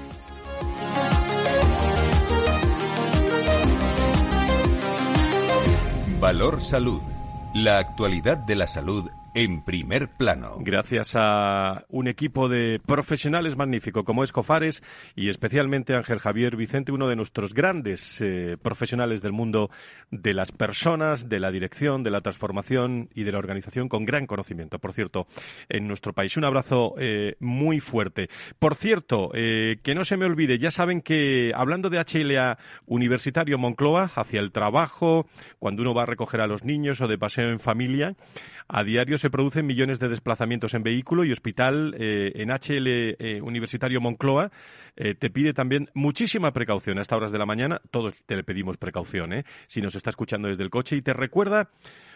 Valor 6.24 6.62
Salud. 6.62 7.02
La 7.54 7.80
actualidad 7.80 8.38
de 8.38 8.56
la 8.56 8.66
salud 8.66 9.12
en 9.36 9.64
primer 9.64 10.10
plano. 10.18 10.58
Gracias 10.60 11.14
a 11.16 11.86
un 11.90 12.08
equipo 12.08 12.48
de 12.50 12.80
profesionales 12.86 13.56
magnífico 13.56 14.04
como 14.04 14.24
es 14.24 14.32
Cofares 14.32 14.84
y 15.16 15.30
especialmente 15.30 15.96
Ángel 15.96 16.20
Javier 16.20 16.56
Vicente, 16.56 16.92
uno 16.92 17.08
de 17.08 17.16
nuestros 17.16 17.54
grandes 17.54 18.22
eh, 18.22 18.58
profesionales 18.62 19.22
del 19.22 19.32
mundo 19.32 19.72
de 20.12 20.34
las 20.34 20.52
personas, 20.52 21.30
de 21.30 21.40
la 21.40 21.52
dirección, 21.52 22.04
de 22.04 22.12
la 22.12 22.22
transformación 22.22 23.10
y 23.16 23.24
de 23.24 23.32
la 23.32 23.40
organización 23.40 23.90
con 23.90 24.06
gran 24.06 24.28
conocimiento, 24.28 24.78
por 24.80 24.94
cierto, 24.94 25.28
en 25.70 25.88
nuestro 25.88 26.14
país. 26.14 26.38
Un 26.38 26.46
abrazo 26.46 26.94
eh, 27.00 27.36
muy 27.40 27.80
fuerte. 27.80 28.30
Por 28.60 28.76
cierto, 28.76 29.32
eh, 29.34 29.78
que 29.82 29.96
no 29.96 30.06
se 30.06 30.18
me 30.18 30.26
olvide, 30.26 30.60
ya 30.60 30.72
saben 30.72 31.02
que 31.02 31.52
hablando 31.56 31.90
de 31.90 32.00
HLA 32.00 32.58
Universitario 32.86 33.58
Moncloa, 33.58 34.12
hacia 34.16 34.40
el 34.40 34.52
trabajo, 34.52 35.28
cuando 35.60 35.82
uno 35.82 35.94
va 35.94 36.04
a 36.04 36.08
recoger 36.08 36.42
a 36.42 36.48
los 36.48 36.64
niños 36.64 37.02
o 37.02 37.08
de 37.08 37.18
paseo 37.18 37.50
en 37.50 37.60
familia, 37.60 38.16
a 38.68 38.84
diario 38.84 39.18
se 39.18 39.30
producen 39.30 39.66
millones 39.66 40.00
de 40.00 40.10
desplazamientos 40.10 40.74
en 40.74 40.84
vehículo 40.84 41.24
y 41.24 41.32
hospital 41.32 41.96
eh, 41.98 42.32
en 42.36 42.50
HL 42.50 42.88
eh, 42.88 43.42
Universitario 43.42 44.02
Moncloa 44.02 44.52
eh, 44.96 45.16
te 45.16 45.30
pide 45.30 45.54
también 45.54 45.90
muchísima 45.94 46.52
precaución 46.52 47.00
a 47.00 47.02
estas 47.02 47.18
horas 47.18 47.32
de 47.32 47.40
la 47.40 47.46
mañana. 47.46 47.82
Todos 47.90 48.16
te 48.26 48.36
le 48.36 48.44
pedimos 48.44 48.78
precaución. 48.78 49.44
Si 49.68 49.82
nos 49.82 49.96
está 49.96 50.12
escuchando 50.12 50.48
desde 50.48 50.64
el 50.64 50.70
coche 50.70 50.96
y 50.96 51.02
te 51.02 51.14
recuerda 51.14 51.70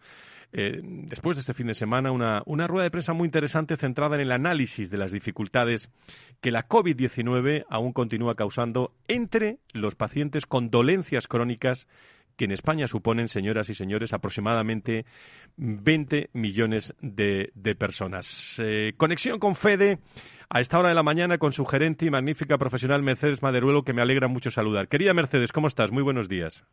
eh, 0.53 0.79
después 0.83 1.37
de 1.37 1.41
este 1.41 1.55
fin 1.55 1.67
de 1.67 1.73
semana, 1.73 2.11
una, 2.11 2.43
una 2.45 2.67
rueda 2.67 2.83
de 2.83 2.91
prensa 2.91 3.13
muy 3.13 3.25
interesante 3.25 3.77
centrada 3.77 4.15
en 4.15 4.21
el 4.21 4.31
análisis 4.31 4.91
de 4.91 4.97
las 4.97 5.11
dificultades 5.11 5.89
que 6.39 6.51
la 6.51 6.67
COVID-19 6.67 7.65
aún 7.67 7.93
continúa 7.93 8.35
causando 8.35 8.93
entre 9.07 9.57
los 9.73 9.95
pacientes 9.95 10.45
con 10.45 10.69
dolencias 10.69 11.27
crónicas 11.27 11.87
que 12.35 12.45
en 12.45 12.51
España 12.51 12.87
suponen, 12.87 13.27
señoras 13.27 13.69
y 13.69 13.75
señores, 13.75 14.13
aproximadamente 14.13 15.05
20 15.57 16.29
millones 16.33 16.95
de, 17.01 17.51
personas. 17.77 18.59
Eh, 18.63 18.93
conexión 18.97 19.39
con 19.39 19.55
Fede 19.55 19.99
a 20.49 20.59
esta 20.59 20.79
hora 20.79 20.89
de 20.89 20.95
la 20.95 21.03
mañana 21.03 21.37
con 21.37 21.53
su 21.53 21.65
gerente 21.65 22.05
y 22.05 22.09
magnífica 22.09 22.57
profesional 22.57 23.03
Mercedes 23.03 23.41
Maderuelo, 23.41 23.83
que 23.83 23.93
me 23.93 24.01
alegra 24.01 24.27
mucho 24.27 24.51
saludar. 24.51 24.87
Querida 24.87 25.13
Mercedes, 25.13 25.51
¿cómo 25.51 25.67
estás? 25.67 25.91
Muy 25.91 26.03
buenos 26.03 26.27
días. 26.29 26.65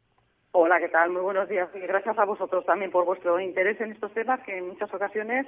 Hola, 0.53 0.79
¿qué 0.81 0.89
tal? 0.89 1.11
Muy 1.11 1.23
buenos 1.23 1.49
días 1.49 1.69
y 1.75 1.81
gracias 1.81 2.19
a 2.19 2.25
vosotros 2.25 2.65
también 2.67 2.91
por 2.91 3.07
vuestro 3.07 3.41
interés 3.41 3.81
en 3.81 3.93
estos 3.93 4.13
temas 4.13 4.41
que 4.41 4.59
en 4.59 4.69
muchas 4.69 4.93
ocasiones 4.93 5.47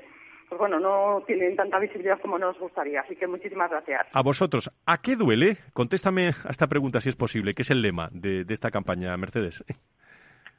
pues 0.48 0.58
bueno, 0.58 0.78
no 0.78 1.22
tienen 1.26 1.56
tanta 1.56 1.78
visibilidad 1.78 2.20
como 2.20 2.38
nos 2.38 2.58
gustaría. 2.58 3.00
Así 3.00 3.16
que 3.16 3.26
muchísimas 3.26 3.70
gracias. 3.70 4.06
A 4.12 4.22
vosotros, 4.22 4.70
¿a 4.86 4.98
qué 4.98 5.16
duele? 5.16 5.56
Contéstame 5.72 6.28
a 6.28 6.50
esta 6.50 6.66
pregunta 6.66 7.00
si 7.00 7.08
es 7.08 7.16
posible, 7.16 7.54
¿Qué 7.54 7.62
es 7.62 7.70
el 7.70 7.82
lema 7.82 8.08
de 8.12 8.44
esta 8.48 8.70
campaña, 8.70 9.16
Mercedes. 9.16 9.64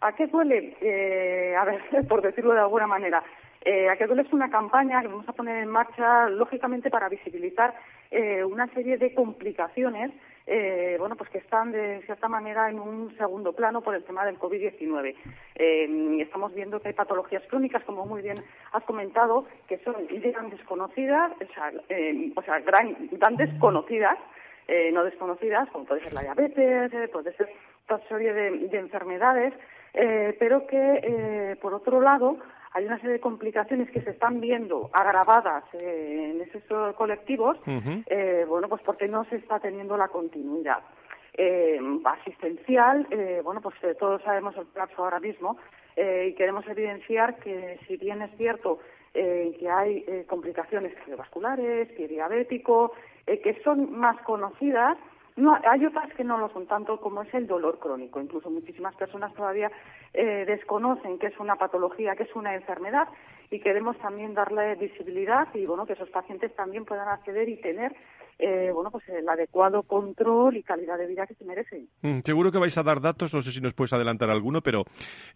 ¿A 0.01 0.13
qué 0.13 0.27
duele? 0.27 0.75
Eh, 0.81 1.55
a 1.57 1.65
ver, 1.65 1.81
por 2.07 2.21
decirlo 2.21 2.53
de 2.53 2.59
alguna 2.59 2.87
manera. 2.87 3.23
Eh, 3.63 3.89
¿A 3.89 3.97
qué 3.97 4.05
duele 4.05 4.21
es 4.21 4.31
una 4.31 4.51
campaña 4.51 5.01
que 5.01 5.07
vamos 5.07 5.27
a 5.27 5.33
poner 5.33 5.63
en 5.63 5.69
marcha, 5.69 6.29
lógicamente, 6.29 6.91
para 6.91 7.09
visibilizar 7.09 7.73
eh, 8.11 8.43
una 8.43 8.67
serie 8.67 8.97
de 8.97 9.13
complicaciones 9.13 10.11
eh, 10.47 10.95
bueno, 10.99 11.15
pues 11.15 11.31
que 11.31 11.39
están 11.39 11.71
de 11.71 12.03
cierta 12.05 12.27
manera 12.27 12.69
en 12.69 12.79
un 12.79 13.17
segundo 13.17 13.53
plano 13.53 13.81
por 13.81 13.95
el 13.95 14.03
tema 14.03 14.23
del 14.23 14.37
COVID-19. 14.37 15.15
Eh, 15.55 16.17
estamos 16.21 16.53
viendo 16.53 16.79
que 16.79 16.89
hay 16.89 16.93
patologías 16.93 17.41
crónicas, 17.49 17.83
como 17.83 18.05
muy 18.05 18.21
bien 18.21 18.37
has 18.71 18.83
comentado, 18.83 19.47
que 19.67 19.79
son 19.79 19.95
llegan 20.07 20.51
desconocidas, 20.51 21.31
o 21.31 21.51
sea, 21.51 21.73
o 22.35 22.41
sea 22.43 22.59
gran, 22.59 22.95
desconocidas, 23.37 24.19
no 24.93 25.03
desconocidas, 25.03 25.67
como 25.71 25.85
puede 25.85 26.03
ser 26.03 26.13
la 26.13 26.21
diabetes, 26.21 27.09
puede 27.09 27.33
ser 27.33 27.49
otra 27.85 28.07
serie 28.07 28.31
de 28.31 28.77
enfermedades 28.77 29.51
eh, 29.95 30.35
pero 30.37 30.67
que, 30.67 30.99
eh, 31.03 31.55
por 31.61 31.73
otro 31.73 32.01
lado, 32.01 32.37
hay 32.73 32.85
una 32.85 32.97
serie 32.97 33.13
de 33.13 33.19
complicaciones 33.21 33.89
que 33.89 34.01
se 34.01 34.09
están 34.09 34.41
viendo 34.41 34.89
agravadas 34.91 35.63
eh, 35.73 36.31
en 36.31 36.41
esos 36.41 36.95
colectivos, 36.95 37.57
bueno, 37.65 38.67
pues 38.67 38.81
porque 38.83 39.07
no 39.07 39.23
se 39.25 39.37
está 39.37 39.59
teniendo 39.59 39.95
la 39.95 40.09
continuidad. 40.09 40.81
asistencial, 42.03 43.07
bueno, 43.43 43.61
pues 43.61 43.75
todos 43.97 44.21
sabemos 44.23 44.57
el 44.57 44.65
plazo 44.65 45.03
ahora 45.03 45.21
mismo 45.21 45.57
y 45.95 46.33
queremos 46.33 46.67
evidenciar 46.67 47.37
que 47.37 47.79
si 47.87 47.95
bien 47.95 48.21
es 48.21 48.35
cierto 48.37 48.79
que 49.13 49.69
hay 49.69 50.25
complicaciones 50.27 50.93
cardiovasculares, 50.95 51.87
pie 51.93 52.09
diabético, 52.09 52.91
que 53.25 53.61
son 53.63 53.97
más 53.97 54.19
conocidas, 54.23 54.97
no, 55.37 55.57
hay 55.69 55.85
otras 55.85 56.13
que 56.13 56.23
no 56.23 56.37
lo 56.37 56.49
son 56.49 56.65
tanto 56.65 56.99
como 56.99 57.21
es 57.21 57.33
el 57.33 57.45
dolor 57.45 57.77
crónico. 57.79 58.21
Incluso 58.21 58.49
muchísimas 58.49 58.95
personas 58.95 59.33
todavía 59.33 59.69
eh, 60.13 60.45
desconocen 60.45 61.19
que 61.19 61.27
es 61.27 61.37
una 61.39 61.57
patología, 61.57 62.15
que 62.15 62.23
es 62.23 62.35
una 62.35 62.55
enfermedad 62.55 63.09
y 63.51 63.59
queremos 63.59 63.97
también 63.99 64.33
darle 64.33 64.75
visibilidad 64.75 65.47
y 65.53 65.65
bueno 65.65 65.85
que 65.85 65.93
esos 65.93 66.09
pacientes 66.09 66.55
también 66.55 66.85
puedan 66.85 67.09
acceder 67.09 67.49
y 67.49 67.57
tener 67.57 67.93
eh, 68.37 68.69
bueno, 68.73 68.91
pues 68.91 69.07
el 69.07 69.27
adecuado 69.29 69.83
control 69.83 70.57
y 70.57 70.63
calidad 70.63 70.97
de 70.97 71.07
vida 71.07 71.25
que 71.25 71.35
se 71.35 71.45
merecen. 71.45 71.87
Mm, 72.01 72.19
seguro 72.19 72.51
que 72.51 72.57
vais 72.57 72.77
a 72.77 72.83
dar 72.83 72.99
datos, 72.99 73.33
no 73.33 73.41
sé 73.41 73.53
si 73.53 73.61
nos 73.61 73.73
puedes 73.73 73.93
adelantar 73.93 74.29
alguno, 74.29 74.61
pero 74.61 74.83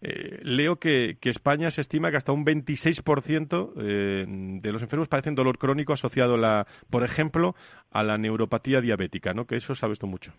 eh, 0.02 0.38
leo 0.42 0.76
que, 0.76 1.16
España 1.22 1.70
se 1.70 1.80
estima 1.80 2.10
que 2.10 2.18
hasta 2.18 2.32
un 2.32 2.44
26% 2.44 3.72
eh, 3.78 4.24
de 4.28 4.72
los 4.72 4.82
enfermos 4.82 5.08
padecen 5.08 5.34
dolor 5.34 5.58
crónico 5.58 5.94
asociado, 5.94 6.36
la, 6.36 6.66
por 6.90 7.02
ejemplo, 7.02 7.54
a 7.90 8.02
la 8.02 8.18
neuropatía 8.18 8.80
diabética, 8.80 9.32
¿no? 9.32 9.46
Que 9.46 9.56
eso 9.56 9.74
sabes 9.74 9.98
tú 9.98 10.06
mucho. 10.06 10.32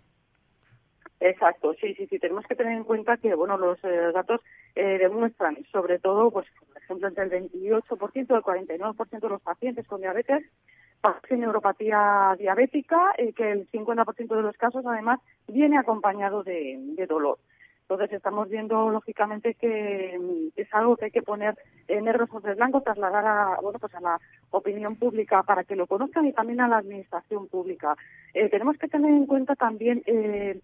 Exacto, 1.19 1.73
sí, 1.79 1.93
sí, 1.95 2.07
sí. 2.07 2.19
Tenemos 2.19 2.45
que 2.45 2.55
tener 2.55 2.73
en 2.73 2.83
cuenta 2.83 3.17
que, 3.17 3.33
bueno, 3.35 3.57
los 3.57 3.79
datos 4.13 4.41
demuestran, 4.75 5.57
sobre 5.71 5.99
todo, 5.99 6.31
pues, 6.31 6.47
por 6.67 6.77
ejemplo, 6.81 7.07
entre 7.07 7.23
el 7.25 7.49
28% 7.49 8.11
y 8.13 8.19
el 8.19 8.27
49% 8.27 9.19
de 9.19 9.29
los 9.29 9.41
pacientes 9.41 9.87
con 9.87 10.01
diabetes 10.01 10.43
en 11.29 11.39
neuropatía 11.39 12.35
diabética, 12.37 13.13
y 13.17 13.33
que 13.33 13.51
el 13.51 13.69
50% 13.71 14.35
de 14.35 14.41
los 14.41 14.57
casos 14.57 14.85
además 14.85 15.19
viene 15.47 15.77
acompañado 15.77 16.43
de, 16.43 16.77
dolor. 17.07 17.39
Entonces 17.81 18.13
estamos 18.13 18.47
viendo 18.47 18.89
lógicamente 18.89 19.55
que 19.55 20.17
es 20.55 20.73
algo 20.73 20.95
que 20.95 21.05
hay 21.05 21.11
que 21.11 21.23
poner 21.23 21.57
en 21.89 22.05
negro 22.05 22.25
sobre 22.27 22.55
blanco, 22.55 22.81
trasladar 22.81 23.25
a 23.25 23.57
bueno 23.61 23.79
pues 23.79 23.93
a 23.95 23.99
la 23.99 24.19
opinión 24.51 24.95
pública 24.95 25.43
para 25.43 25.65
que 25.65 25.75
lo 25.75 25.87
conozcan 25.87 26.25
y 26.25 26.31
también 26.31 26.61
a 26.61 26.69
la 26.69 26.77
administración 26.77 27.47
pública. 27.47 27.97
Eh, 28.33 28.47
tenemos 28.49 28.77
que 28.77 28.87
tener 28.87 29.11
en 29.11 29.25
cuenta 29.25 29.55
también 29.55 30.03
eh, 30.05 30.61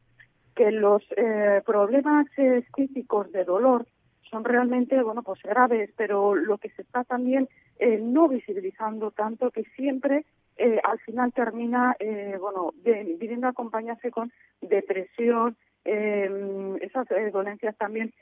que 0.56 0.72
los 0.72 1.04
eh, 1.18 1.62
problemas 1.66 2.28
físicos 2.74 3.30
de 3.34 3.44
dolor 3.44 3.86
son 4.30 4.44
realmente 4.44 5.02
bueno 5.02 5.24
pues 5.24 5.42
graves, 5.44 5.92
pero 5.96 6.36
lo 6.36 6.58
que 6.58 6.70
se 6.70 6.82
está 6.82 7.04
también 7.04 7.48
eh, 7.80 8.00
no 8.02 8.28
visibilizando 8.28 9.12
tanto 9.12 9.52
que 9.52 9.64
siempre 9.76 10.26
eh, 10.58 10.80
al 10.84 11.00
final 11.00 11.32
termina 11.34 11.96
eh, 12.00 12.38
bueno 12.40 12.74
de, 12.84 13.40
acompañarse 13.44 14.12
con 14.12 14.32
depresión, 14.62 15.56
esas 15.86 17.08
dolencias 17.32 17.78
también 17.78 18.14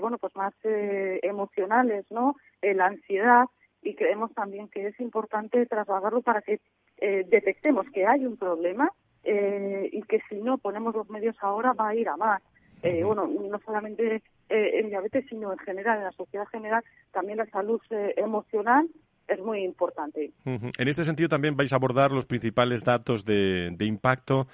bueno 0.00 0.18
pues 0.18 0.34
más 0.34 0.52
emocionales, 0.64 2.04
¿no? 2.10 2.34
la 2.62 2.86
ansiedad 2.86 3.44
y 3.80 3.94
creemos 3.94 4.32
también 4.34 4.66
que 4.68 4.88
es 4.88 4.98
importante 4.98 5.66
trasladarlo 5.66 6.20
para 6.22 6.42
que 6.42 6.60
detectemos 6.98 7.86
que 7.90 8.06
hay 8.06 8.26
un 8.26 8.36
problema 8.36 8.90
y 9.22 10.02
que 10.02 10.20
si 10.28 10.36
no 10.36 10.58
ponemos 10.58 10.96
los 10.96 11.08
medios 11.10 11.36
ahora 11.42 11.74
va 11.74 11.90
a 11.90 11.94
ir 11.94 12.08
a 12.08 12.16
más. 12.16 12.42
bueno, 12.82 13.28
no 13.28 13.60
solamente 13.60 14.22
eh, 14.50 14.80
en 14.80 14.88
diabetes, 14.88 15.24
sino 15.28 15.52
en 15.52 15.58
general, 15.58 15.98
en 15.98 16.04
la 16.04 16.12
sociedad 16.12 16.46
general, 16.48 16.82
también 17.12 17.38
la 17.38 17.46
salud 17.46 17.80
eh, 17.90 18.14
emocional 18.16 18.88
es 19.28 19.38
muy 19.38 19.62
importante. 19.62 20.32
En 20.44 20.88
este 20.88 21.04
sentido, 21.04 21.28
también 21.28 21.56
vais 21.56 21.72
a 21.72 21.76
abordar 21.76 22.10
los 22.10 22.26
principales 22.26 22.82
datos 22.82 23.24
de, 23.24 23.72
impacto 23.78 24.48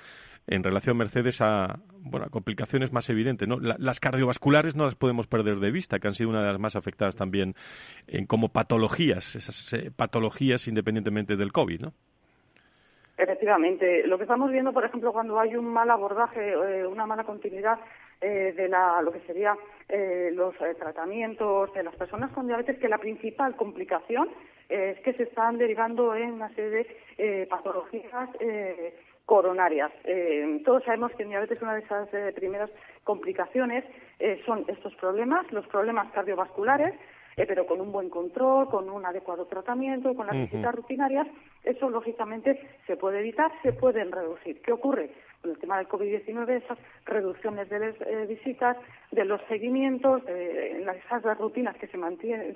en 0.46 0.62
relación, 0.62 0.98
Mercedes, 0.98 1.40
a, 1.40 1.80
bueno, 1.94 2.26
complicaciones 2.30 2.92
más 2.92 3.08
evidentes. 3.08 3.48
¿no? 3.48 3.56
las 3.58 4.00
cardiovasculares 4.00 4.76
no 4.76 4.84
las 4.84 4.96
podemos 4.96 5.26
perder 5.28 5.60
de 5.60 5.70
vista, 5.70 5.98
que 5.98 6.08
han 6.08 6.14
sido 6.14 6.28
una 6.28 6.42
de 6.42 6.48
las 6.48 6.60
más 6.60 6.76
afectadas 6.76 7.16
también 7.16 7.54
en 8.06 8.26
como 8.26 8.50
patologías, 8.50 9.34
esas 9.34 9.72
eh, 9.72 9.90
patologías 9.96 10.68
independientemente 10.68 11.36
del 11.36 11.52
COVID, 11.52 11.80
¿no? 11.80 11.92
Efectivamente. 13.16 14.06
Lo 14.06 14.18
que 14.18 14.24
estamos 14.24 14.50
viendo, 14.50 14.74
por 14.74 14.84
ejemplo, 14.84 15.10
cuando 15.10 15.40
hay 15.40 15.56
un 15.56 15.72
mal 15.72 15.90
abordaje, 15.90 16.54
una 16.86 17.06
mala 17.06 17.24
continuidad 17.24 17.78
eh, 18.20 18.54
de 18.56 18.68
la, 18.68 19.02
lo 19.02 19.12
que 19.12 19.20
sería 19.20 19.54
eh, 19.88 20.30
los 20.32 20.54
eh, 20.62 20.74
tratamientos 20.78 21.72
de 21.74 21.82
las 21.82 21.94
personas 21.96 22.32
con 22.32 22.46
diabetes, 22.46 22.78
que 22.78 22.88
la 22.88 22.96
principal 22.96 23.54
complicación 23.56 24.30
es 24.68 24.98
que 25.00 25.12
se 25.12 25.24
están 25.24 25.58
derivando 25.58 26.14
en 26.14 26.32
una 26.32 26.48
serie 26.54 26.88
de 27.16 27.46
patologías 27.46 28.28
coronarias. 29.24 29.92
todos 30.64 30.82
sabemos 30.82 31.12
que 31.12 31.22
en 31.22 31.28
diabetes 31.28 31.62
una 31.62 31.74
de 31.74 31.82
esas 31.82 32.08
primeras 32.34 32.68
complicaciones 33.04 33.84
son 34.44 34.64
estos 34.66 34.92
problemas, 34.96 35.52
los 35.52 35.68
problemas 35.68 36.10
cardiovasculares, 36.10 36.94
pero 37.44 37.66
con 37.66 37.82
un 37.82 37.92
buen 37.92 38.08
control, 38.08 38.68
con 38.70 38.88
un 38.88 39.04
adecuado 39.04 39.44
tratamiento, 39.44 40.14
con 40.14 40.26
las 40.26 40.36
visitas 40.36 40.74
rutinarias, 40.74 41.26
eso 41.64 41.90
lógicamente 41.90 42.58
se 42.86 42.96
puede 42.96 43.20
evitar, 43.20 43.52
se 43.62 43.74
pueden 43.74 44.10
reducir. 44.10 44.62
¿Qué 44.62 44.72
ocurre? 44.72 45.10
con 45.42 45.50
el 45.50 45.58
tema 45.58 45.76
del 45.76 45.86
COVID-19, 45.86 46.62
esas 46.64 46.78
reducciones 47.04 47.68
de 47.68 47.78
las 47.78 48.00
eh, 48.00 48.24
visitas, 48.26 48.78
de 49.12 49.24
los 49.26 49.40
seguimientos, 49.48 50.24
de 50.24 50.80
esas 50.80 51.38
rutinas 51.38 51.76
que 51.76 51.86
se, 51.88 51.98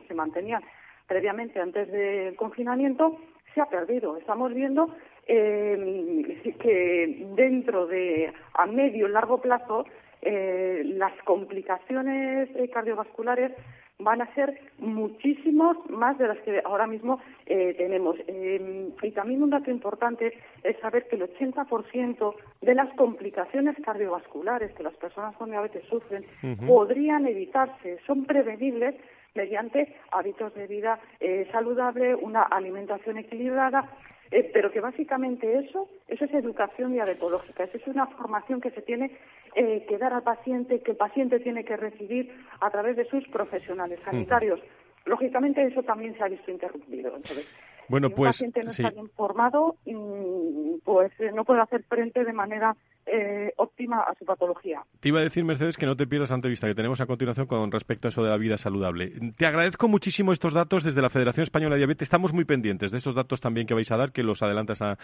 se 0.09 0.15
mantenían 0.15 0.63
previamente 1.07 1.61
antes 1.61 1.93
del 1.93 2.35
confinamiento, 2.37 3.19
se 3.55 3.61
ha 3.61 3.67
perdido. 3.67 4.17
Estamos 4.17 4.55
viendo 4.55 4.95
eh, 5.27 6.41
que 6.59 7.27
dentro 7.37 7.87
de 7.87 8.33
a 8.55 8.65
medio 8.65 9.09
y 9.09 9.11
largo 9.11 9.43
plazo 9.43 9.85
eh, 10.23 10.83
las 10.85 11.13
complicaciones 11.25 12.49
cardiovasculares 12.73 13.53
van 14.01 14.23
a 14.23 14.35
ser 14.35 14.61
muchísimos 14.79 15.77
más 15.89 16.19
de 16.19 16.29
las 16.29 16.39
que 16.39 16.61
ahora 16.65 16.87
mismo 16.87 17.21
eh, 17.47 17.75
tenemos. 17.77 18.17
Em, 18.27 18.93
y 19.03 19.11
también 19.13 19.43
un 19.43 19.51
dato 19.51 19.71
importante 19.71 20.33
es 20.63 20.77
saber 20.81 21.07
que 21.09 21.17
el 21.17 21.23
80% 21.23 22.35
de 22.61 22.75
las 22.75 22.93
complicaciones 22.95 23.77
cardiovasculares 23.85 24.73
que 24.73 24.83
las 24.83 24.95
personas 24.95 25.37
con 25.37 25.51
diabetes 25.51 25.85
sufren 25.89 26.25
podrían 26.67 27.27
evitarse, 27.27 27.99
son 28.07 28.25
prevenibles 28.25 28.95
mediante 29.35 29.97
hábitos 30.11 30.55
de 30.55 30.67
vida 30.67 30.99
eh, 31.21 31.49
saludable, 31.53 32.15
una 32.15 32.43
alimentación 32.43 33.19
equilibrada, 33.19 33.89
eh, 34.31 34.49
pero 34.53 34.71
que 34.71 34.81
básicamente 34.81 35.59
eso, 35.59 35.89
eso 36.07 36.25
es 36.25 36.35
educación 36.35 36.93
diabetológica, 36.93 37.65
eso 37.65 37.79
es 37.79 37.87
una 37.89 38.07
formación 38.07 38.61
que 38.61 38.71
se 38.71 38.83
tiene 38.83 39.11
eh, 39.55 39.85
que 39.89 39.99
dar 39.99 40.13
al 40.13 40.23
paciente, 40.23 40.81
que 40.81 40.93
el 40.93 40.97
paciente 40.97 41.41
tiene 41.41 41.65
que 41.65 41.77
recibir 41.77 42.33
a 42.61 42.71
través 42.71 42.97
de 42.97 43.05
sus 43.07 43.27
profesionales 43.29 43.99
sanitarios. 44.05 44.61
Lógicamente 45.07 45.63
eso 45.65 45.83
también 45.83 46.17
se 46.17 46.23
ha 46.23 46.29
visto 46.29 46.51
interrumpido. 46.51 47.17
Entonces, 47.17 47.47
bueno, 47.89 48.09
si 48.09 48.15
pues, 48.15 48.27
un 48.27 48.29
paciente 48.29 48.63
no 48.63 48.71
está 48.71 48.91
bien 48.91 49.11
formado, 49.11 49.77
mm, 49.87 50.79
pues 50.85 51.13
eh, 51.19 51.33
no 51.33 51.45
puede 51.45 51.61
hacer 51.61 51.83
frente 51.85 52.25
de 52.25 52.33
manera 52.33 52.77
eh, 53.07 53.53
óptima 53.57 54.01
a 54.01 54.15
su 54.15 54.25
patología. 54.25 54.83
Te 55.01 55.09
iba 55.09 55.21
a 55.21 55.23
decir, 55.23 55.45
Mercedes, 55.45 55.77
que 55.77 55.87
no 55.87 55.97
te 55.97 56.07
pierdas 56.07 56.31
la 56.31 56.37
entrevista 56.37 56.69
que 56.69 56.75
tenemos 56.75 57.01
a 57.01 57.07
continuación 57.07 57.47
con 57.47 57.71
respecto 57.73 58.07
a 58.07 58.11
eso 58.11 58.23
de 58.23 58.31
la 58.31 58.37
vida 58.37 58.57
saludable. 58.57 59.13
Te 59.37 59.47
agradezco 59.47 59.89
muchísimo 59.89 60.33
estos 60.33 60.53
datos 60.53 60.85
desde 60.85 61.03
la 61.03 61.09
Federación 61.09 61.45
Española 61.45 61.75
de 61.75 61.81
Diabetes. 61.81 62.07
Estamos 62.07 62.33
muy 62.33 62.45
pendientes 62.45 62.91
de 62.91 62.99
estos 62.99 63.15
datos 63.15 63.41
también 63.41 63.67
que 63.67 63.75
vais 63.75 63.91
a 63.91 63.97
dar, 63.97 64.13
que 64.13 64.23
los 64.23 64.43
adelantas 64.43 64.81
a, 64.83 64.99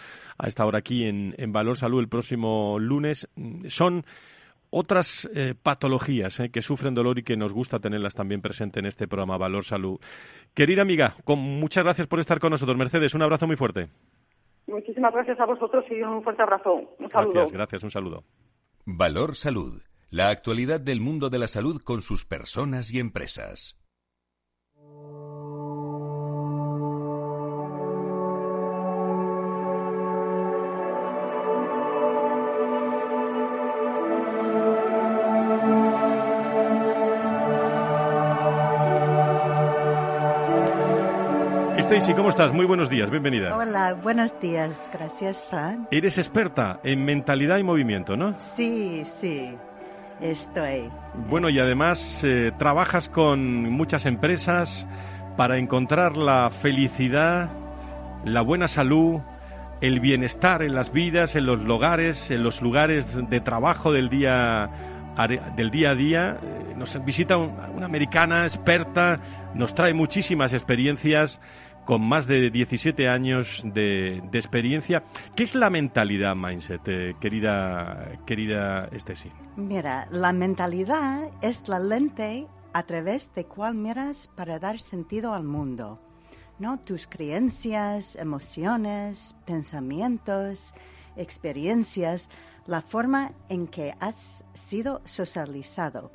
esta 0.45 0.65
hora 0.65 0.79
aquí 0.79 1.05
en, 1.05 1.33
Valor 1.51 1.77
Salud 1.77 1.99
el 1.99 2.07
próximo 2.07 2.77
lunes. 2.79 3.27
Son 3.67 4.05
otras 4.69 5.29
eh, 5.33 5.55
patologías 5.61 6.39
eh, 6.39 6.49
que 6.49 6.61
sufren 6.61 6.93
dolor 6.93 7.19
y 7.19 7.23
que 7.23 7.37
nos 7.37 7.53
gusta 7.53 7.79
tenerlas 7.79 8.13
también 8.13 8.41
presentes 8.41 8.79
en 8.79 8.85
este 8.85 9.07
programa 9.07 9.37
Valor 9.37 9.65
Salud. 9.65 9.99
Querida 10.53 10.81
amiga, 10.81 11.15
con, 11.23 11.39
muchas 11.39 11.83
gracias 11.83 12.07
por 12.07 12.19
estar 12.19 12.39
con 12.39 12.51
nosotros. 12.51 12.77
Mercedes, 12.77 13.13
un 13.13 13.23
abrazo 13.23 13.47
muy 13.47 13.55
fuerte. 13.55 13.89
Muchísimas 14.67 15.13
gracias 15.13 15.39
a 15.39 15.45
vosotros 15.45 15.85
y 15.89 16.01
un 16.01 16.23
fuerte 16.23 16.43
abrazo. 16.43 16.95
Un 16.99 17.09
saludo. 17.09 17.33
Gracias, 17.33 17.51
gracias, 17.51 17.83
un 17.83 17.91
saludo. 17.91 18.23
Valor 18.85 19.35
Salud, 19.35 19.81
la 20.09 20.29
actualidad 20.29 20.79
del 20.79 20.99
mundo 20.99 21.29
de 21.29 21.39
la 21.39 21.47
salud 21.47 21.81
con 21.81 22.01
sus 22.01 22.25
personas 22.25 22.93
y 22.93 22.99
empresas. 22.99 23.77
Stacy, 41.87 42.13
¿cómo 42.13 42.29
estás? 42.29 42.51
Muy 42.53 42.65
buenos 42.65 42.89
días, 42.89 43.09
bienvenida. 43.09 43.55
Hola, 43.55 43.93
buenos 43.93 44.37
días, 44.39 44.89
gracias, 44.91 45.43
Fran. 45.49 45.87
Eres 45.91 46.17
experta 46.17 46.79
en 46.83 47.05
mentalidad 47.05 47.57
y 47.57 47.63
movimiento, 47.63 48.17
¿no? 48.17 48.35
Sí, 48.39 49.03
sí, 49.05 49.55
estoy. 50.21 50.89
Bueno, 51.29 51.49
y 51.49 51.59
además 51.59 52.21
eh, 52.25 52.51
trabajas 52.57 53.07
con 53.09 53.69
muchas 53.71 54.05
empresas 54.05 54.85
para 55.37 55.57
encontrar 55.57 56.17
la 56.17 56.49
felicidad, 56.61 57.49
la 58.25 58.41
buena 58.41 58.67
salud, 58.67 59.21
el 59.79 59.99
bienestar 59.99 60.63
en 60.63 60.73
las 60.75 60.91
vidas, 60.91 61.35
en 61.35 61.45
los 61.45 61.59
lugares, 61.61 62.31
en 62.31 62.43
los 62.43 62.61
lugares 62.61 63.17
de 63.29 63.39
trabajo 63.39 63.91
del 63.93 64.09
día 64.09 64.69
del 65.55 65.71
día 65.71 65.91
a 65.91 65.95
día. 65.95 66.37
Eh, 66.43 66.63
Nos 66.77 67.03
visita 67.03 67.37
un- 67.37 67.57
una 67.75 67.87
americana 67.87 68.43
experta, 68.43 69.19
nos 69.55 69.73
trae 69.73 69.91
muchísimas 69.95 70.53
experiencias 70.53 71.41
con 71.87 72.01
más 72.01 72.27
de 72.27 72.51
17 72.51 73.07
años 73.07 73.61
de, 73.63 74.17
experiencia. 74.33 75.05
¿Qué 75.37 75.43
es 75.43 75.55
la 75.55 75.69
mentalidad 75.69 76.35
mindset, 76.35 76.81
eh, 76.85 77.15
querida, 77.21 78.19
querida 78.25 78.89
Stacey? 78.99 79.31
Mira, 79.55 80.05
la 80.11 80.33
mentalidad 80.33 81.29
es 81.41 81.69
la 81.69 81.79
lente 81.79 82.45
a 82.73 82.83
través 82.83 83.33
de 83.33 83.45
cual 83.45 83.75
miras 83.75 84.29
para 84.35 84.59
dar 84.59 84.81
sentido 84.81 85.33
al 85.33 85.45
mundo. 85.45 85.97
¿no? 86.59 86.77
Tus 86.77 87.07
creencias, 87.07 88.17
emociones, 88.17 89.33
pensamientos, 89.45 90.73
experiencias, 91.15 92.29
la 92.65 92.81
forma 92.81 93.31
en 93.47 93.65
que 93.65 93.95
has 94.01 94.43
sido 94.53 95.01
socializado. 95.05 96.11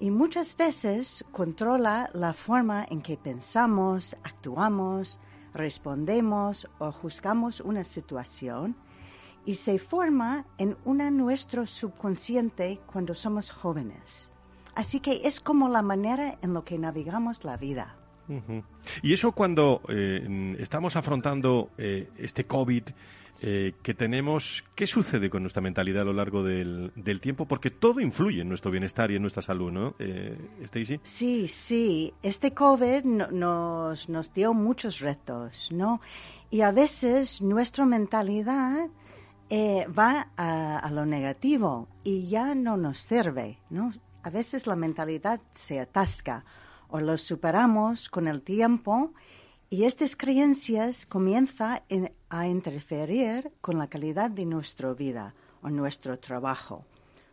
Y 0.00 0.10
muchas 0.10 0.56
veces 0.56 1.24
controla 1.30 2.08
la 2.14 2.32
forma 2.32 2.86
en 2.88 3.02
que 3.02 3.18
pensamos, 3.18 4.16
actuamos, 4.22 5.20
respondemos 5.52 6.66
o 6.78 6.90
juzgamos 6.90 7.60
una 7.60 7.84
situación 7.84 8.76
y 9.44 9.54
se 9.54 9.78
forma 9.78 10.46
en 10.56 10.78
una 10.86 11.10
nuestro 11.10 11.66
subconsciente 11.66 12.80
cuando 12.90 13.14
somos 13.14 13.50
jóvenes. 13.50 14.32
Así 14.74 15.00
que 15.00 15.20
es 15.24 15.38
como 15.38 15.68
la 15.68 15.82
manera 15.82 16.38
en 16.40 16.54
la 16.54 16.62
que 16.62 16.78
navegamos 16.78 17.44
la 17.44 17.58
vida. 17.58 17.96
Y 19.02 19.12
eso 19.12 19.32
cuando 19.32 19.82
eh, 19.88 20.56
estamos 20.60 20.96
afrontando 20.96 21.70
eh, 21.76 22.08
este 22.16 22.44
COVID 22.44 22.84
eh, 23.42 23.74
que 23.82 23.94
tenemos, 23.94 24.64
¿qué 24.74 24.86
sucede 24.86 25.30
con 25.30 25.42
nuestra 25.42 25.62
mentalidad 25.62 26.02
a 26.02 26.04
lo 26.06 26.12
largo 26.12 26.42
del, 26.42 26.92
del 26.96 27.20
tiempo? 27.20 27.46
Porque 27.46 27.70
todo 27.70 28.00
influye 28.00 28.42
en 28.42 28.48
nuestro 28.48 28.70
bienestar 28.70 29.10
y 29.10 29.16
en 29.16 29.22
nuestra 29.22 29.42
salud, 29.42 29.70
¿no, 29.72 29.94
eh, 29.98 30.36
Stacey? 30.66 31.00
Sí, 31.02 31.48
sí, 31.48 32.12
este 32.22 32.52
COVID 32.52 33.04
no- 33.04 33.30
nos, 33.30 34.08
nos 34.08 34.32
dio 34.34 34.52
muchos 34.54 35.00
retos, 35.00 35.70
¿no? 35.72 36.00
Y 36.50 36.62
a 36.62 36.72
veces 36.72 37.40
nuestra 37.42 37.86
mentalidad 37.86 38.88
eh, 39.48 39.86
va 39.88 40.28
a, 40.36 40.78
a 40.78 40.90
lo 40.90 41.06
negativo 41.06 41.88
y 42.04 42.26
ya 42.28 42.54
no 42.54 42.76
nos 42.76 42.98
sirve, 42.98 43.58
¿no? 43.70 43.92
A 44.22 44.30
veces 44.30 44.66
la 44.66 44.76
mentalidad 44.76 45.40
se 45.54 45.80
atasca 45.80 46.44
o 46.88 47.00
lo 47.00 47.16
superamos 47.16 48.08
con 48.08 48.28
el 48.28 48.42
tiempo 48.42 49.12
y 49.72 49.84
estas 49.84 50.16
creencias 50.16 51.06
comienzan 51.06 51.82
en- 51.88 52.12
a 52.28 52.48
interferir 52.48 53.52
con 53.60 53.78
la 53.78 53.86
calidad 53.88 54.28
de 54.30 54.44
nuestra 54.44 54.92
vida 54.94 55.34
o 55.62 55.70
nuestro 55.70 56.18
trabajo. 56.18 56.84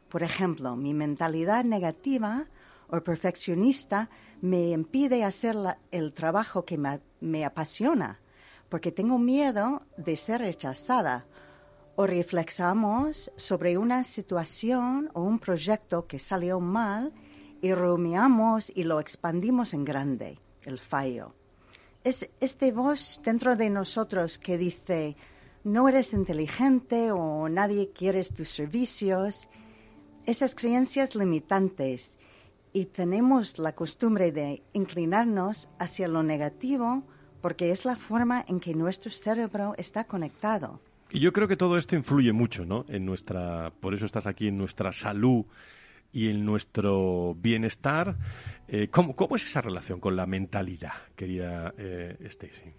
Por 0.08 0.22
ejemplo, 0.22 0.76
mi 0.76 0.94
mentalidad 0.94 1.66
negativa 1.66 2.46
o 2.90 3.02
perfeccionista 3.02 4.10
me 4.42 4.70
impide 4.70 5.24
hacer 5.24 5.56
el 5.92 6.14
trabajo 6.14 6.64
que 6.64 6.78
me, 6.78 7.02
me 7.22 7.44
apasiona, 7.44 8.20
porque 8.70 8.92
tengo 8.92 9.18
miedo 9.18 9.82
de 9.98 10.16
ser 10.16 10.42
rechazada. 10.42 11.26
O 11.96 12.06
reflexamos 12.06 13.32
sobre 13.36 13.80
una 13.80 14.04
situación 14.04 15.10
o 15.16 15.24
un 15.24 15.40
proyecto 15.40 16.06
que 16.06 16.20
salió 16.20 16.60
mal 16.60 17.12
y 17.62 17.74
rumiamos 17.74 18.72
y 18.76 18.84
lo 18.84 19.00
expandimos 19.00 19.74
en 19.74 19.84
grande, 19.84 20.40
el 20.62 20.78
fallo. 20.78 21.34
Es 22.08 22.30
este 22.39 22.72
voz 22.72 23.20
dentro 23.26 23.58
de 23.58 23.70
nosotros 23.70 24.38
que 24.38 24.58
dice, 24.58 25.18
no 25.66 25.89
eres 25.89 26.14
inteligente 26.14 27.12
o 27.12 27.49
nadie 27.49 27.91
quiere 27.91 28.24
tus 28.24 28.47
servicios. 28.47 29.49
Esas 30.26 30.55
creencias 30.55 31.16
limitantes 31.16 32.18
y 32.72 32.86
tenemos 32.86 33.60
la 33.60 33.76
costumbre 33.76 34.32
de 34.32 34.64
inclinarnos 34.72 35.68
hacia 35.80 36.08
lo 36.08 36.24
negativo 36.24 37.03
porque 37.41 37.72
es 37.72 37.84
la 37.84 37.97
forma 37.97 38.45
en 38.47 38.62
que 38.62 38.74
nuestro 38.74 39.12
cerebro 39.12 39.74
está 39.78 40.05
conectado. 40.05 40.80
Y 41.10 41.20
yo 41.20 41.34
creo 41.34 41.49
que 41.49 41.58
todo 41.58 41.78
esto 41.78 41.97
influye 41.97 42.32
mucho, 42.32 42.64
¿no? 42.64 42.86
En 42.88 43.05
nuestra, 43.05 43.74
por 43.82 43.93
eso 43.93 44.05
estás 44.05 44.28
aquí, 44.28 44.47
en 44.47 44.58
nuestra 44.58 44.93
salud 44.93 45.43
y 46.12 46.30
en 46.30 46.45
nuestro 46.45 47.36
bienestar. 47.36 48.16
Eh, 48.68 48.89
¿cómo, 48.89 49.16
cómo 49.16 49.36
es 49.36 49.45
esa 49.45 49.62
relación 49.62 49.99
con 49.99 50.16
la 50.16 50.26
mentalidad, 50.26 50.93
querida 51.16 51.74
eh, 51.78 52.18
Stacey? 52.30 52.74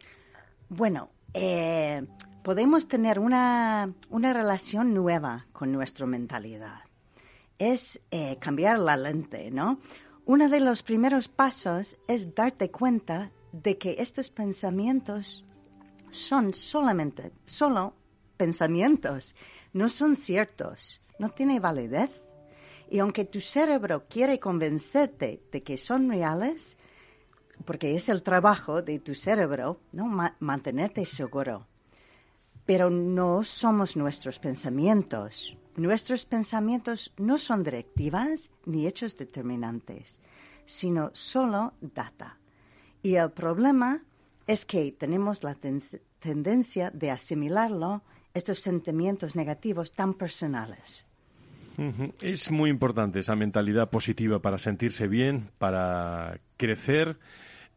Bueno, 0.68 1.10
eh, 1.34 2.06
podemos 2.42 2.88
tener 2.88 3.18
una, 3.18 3.92
una 4.10 4.32
relación 4.32 4.94
nueva 4.94 5.46
con 5.52 5.72
nuestra 5.72 6.06
mentalidad. 6.06 6.80
Es 7.58 8.00
eh, 8.10 8.36
cambiar 8.38 8.78
la 8.78 8.96
lente, 8.96 9.50
¿no? 9.50 9.80
Uno 10.24 10.48
de 10.48 10.60
los 10.60 10.82
primeros 10.82 11.28
pasos 11.28 11.96
es 12.06 12.34
darte 12.34 12.70
cuenta 12.70 13.32
de 13.52 13.78
que 13.78 13.96
estos 13.98 14.30
pensamientos 14.30 15.44
son 16.10 16.52
solamente, 16.52 17.32
solo 17.46 17.94
pensamientos, 18.36 19.34
no 19.72 19.88
son 19.88 20.16
ciertos, 20.16 21.00
no 21.18 21.30
tiene 21.30 21.60
validez. 21.60 22.10
Y 22.90 22.98
aunque 23.00 23.24
tu 23.24 23.40
cerebro 23.40 24.06
quiere 24.08 24.38
convencerte 24.40 25.42
de 25.52 25.62
que 25.62 25.76
son 25.76 26.08
reales, 26.08 26.76
porque 27.64 27.94
es 27.94 28.08
el 28.08 28.22
trabajo 28.22 28.82
de 28.82 28.98
tu 28.98 29.14
cerebro, 29.14 29.80
¿no? 29.92 30.06
Ma- 30.06 30.36
mantenerte 30.40 31.04
seguro. 31.04 31.66
Pero 32.64 32.88
no 32.90 33.42
somos 33.44 33.96
nuestros 33.96 34.38
pensamientos. 34.38 35.56
Nuestros 35.76 36.24
pensamientos 36.24 37.12
no 37.18 37.36
son 37.38 37.62
directivas 37.62 38.50
ni 38.64 38.86
hechos 38.86 39.16
determinantes, 39.16 40.20
sino 40.66 41.10
solo 41.14 41.74
data. 41.80 42.38
Y 43.02 43.14
el 43.16 43.30
problema 43.30 44.02
es 44.46 44.64
que 44.64 44.92
tenemos 44.92 45.42
la 45.42 45.54
ten- 45.54 45.82
tendencia 46.20 46.90
de 46.90 47.10
asimilarlo, 47.10 48.02
estos 48.34 48.60
sentimientos 48.60 49.34
negativos 49.34 49.92
tan 49.92 50.14
personales. 50.14 51.06
Es 52.20 52.50
muy 52.50 52.70
importante 52.70 53.20
esa 53.20 53.36
mentalidad 53.36 53.88
positiva 53.88 54.40
para 54.40 54.58
sentirse 54.58 55.06
bien, 55.06 55.50
para 55.58 56.40
crecer. 56.56 57.16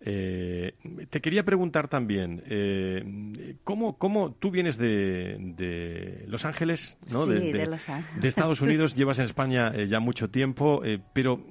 Eh, 0.03 0.73
te 1.11 1.21
quería 1.21 1.43
preguntar 1.43 1.87
también, 1.87 2.41
eh, 2.47 3.55
¿cómo, 3.63 3.99
¿cómo, 3.99 4.33
tú 4.33 4.49
vienes 4.49 4.77
de, 4.77 6.25
Los 6.27 6.43
Ángeles, 6.43 6.97
¿no? 7.11 7.27
Sí, 7.27 7.51
de, 7.51 7.67
Los 7.67 7.87
Ángeles. 7.87 8.21
de, 8.21 8.27
Estados 8.27 8.61
Unidos, 8.61 8.95
llevas 8.97 9.19
en 9.19 9.25
España 9.25 9.71
eh, 9.75 9.87
ya 9.87 9.99
mucho 9.99 10.29
tiempo, 10.29 10.83
eh, 10.83 10.99
pero 11.13 11.45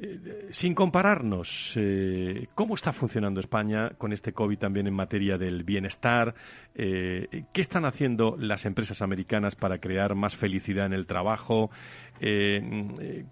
eh, 0.00 0.48
sin 0.52 0.74
compararnos, 0.74 1.72
eh, 1.74 2.46
¿cómo 2.54 2.74
está 2.76 2.92
funcionando 2.92 3.40
España 3.40 3.90
con 3.98 4.12
este 4.12 4.32
COVID 4.32 4.56
también 4.56 4.86
en 4.86 4.94
materia 4.94 5.36
del 5.36 5.64
bienestar? 5.64 6.34
Eh, 6.74 7.44
¿Qué 7.52 7.60
están 7.60 7.84
haciendo 7.84 8.36
las 8.38 8.64
empresas 8.64 9.02
americanas 9.02 9.56
para 9.56 9.78
crear 9.78 10.14
más 10.14 10.36
felicidad 10.36 10.86
en 10.86 10.92
el 10.92 11.06
trabajo? 11.06 11.70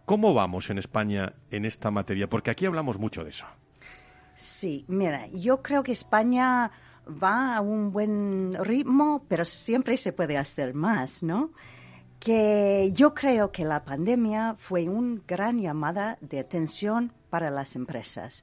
¿Cómo 0.04 0.34
vamos 0.34 0.70
en 0.70 0.78
España 0.78 1.32
en 1.50 1.64
esta 1.64 1.90
materia? 1.90 2.28
Porque 2.28 2.50
aquí 2.50 2.66
hablamos 2.66 2.98
mucho 2.98 3.24
de 3.24 3.30
eso. 3.30 3.46
Sí, 4.36 4.84
mira, 4.88 5.26
yo 5.32 5.62
creo 5.62 5.82
que 5.82 5.92
España 5.92 6.70
va 7.06 7.56
a 7.56 7.60
un 7.60 7.92
buen 7.92 8.52
ritmo, 8.64 9.24
pero 9.28 9.44
siempre 9.44 9.96
se 9.96 10.12
puede 10.12 10.36
hacer 10.36 10.74
más, 10.74 11.22
¿no? 11.22 11.50
Que 12.26 12.90
yo 12.92 13.14
creo 13.14 13.52
que 13.52 13.64
la 13.64 13.84
pandemia 13.84 14.56
fue 14.58 14.88
una 14.88 15.22
gran 15.28 15.60
llamada 15.60 16.18
de 16.20 16.40
atención 16.40 17.12
para 17.30 17.50
las 17.50 17.76
empresas, 17.76 18.42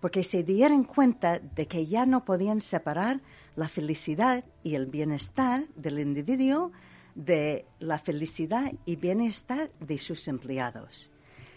porque 0.00 0.24
se 0.24 0.42
dieron 0.42 0.82
cuenta 0.82 1.38
de 1.38 1.68
que 1.68 1.86
ya 1.86 2.06
no 2.06 2.24
podían 2.24 2.60
separar 2.60 3.20
la 3.54 3.68
felicidad 3.68 4.44
y 4.64 4.74
el 4.74 4.86
bienestar 4.86 5.68
del 5.76 6.00
individuo 6.00 6.72
de 7.14 7.66
la 7.78 8.00
felicidad 8.00 8.72
y 8.84 8.96
bienestar 8.96 9.70
de 9.78 9.98
sus 9.98 10.26
empleados. 10.26 11.12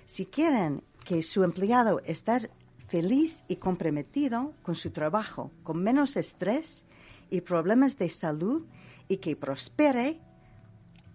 Si 0.06 0.28
quieren 0.28 0.84
que 1.04 1.24
su 1.24 1.44
empleado 1.44 2.02
esté 2.06 2.52
feliz 2.86 3.46
y 3.48 3.56
comprometido 3.56 4.54
con 4.62 4.76
su 4.76 4.92
trabajo, 4.92 5.50
con 5.64 5.82
menos 5.82 6.18
estrés 6.18 6.86
y 7.32 7.42
problemas 7.42 7.98
de 7.98 8.10
salud 8.10 8.64
y 9.08 9.18
que 9.18 9.36
prospere, 9.36 10.22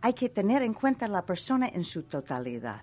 hay 0.00 0.14
que 0.14 0.28
tener 0.28 0.62
en 0.62 0.74
cuenta 0.74 1.08
la 1.08 1.24
persona 1.24 1.68
en 1.68 1.84
su 1.84 2.04
totalidad. 2.04 2.82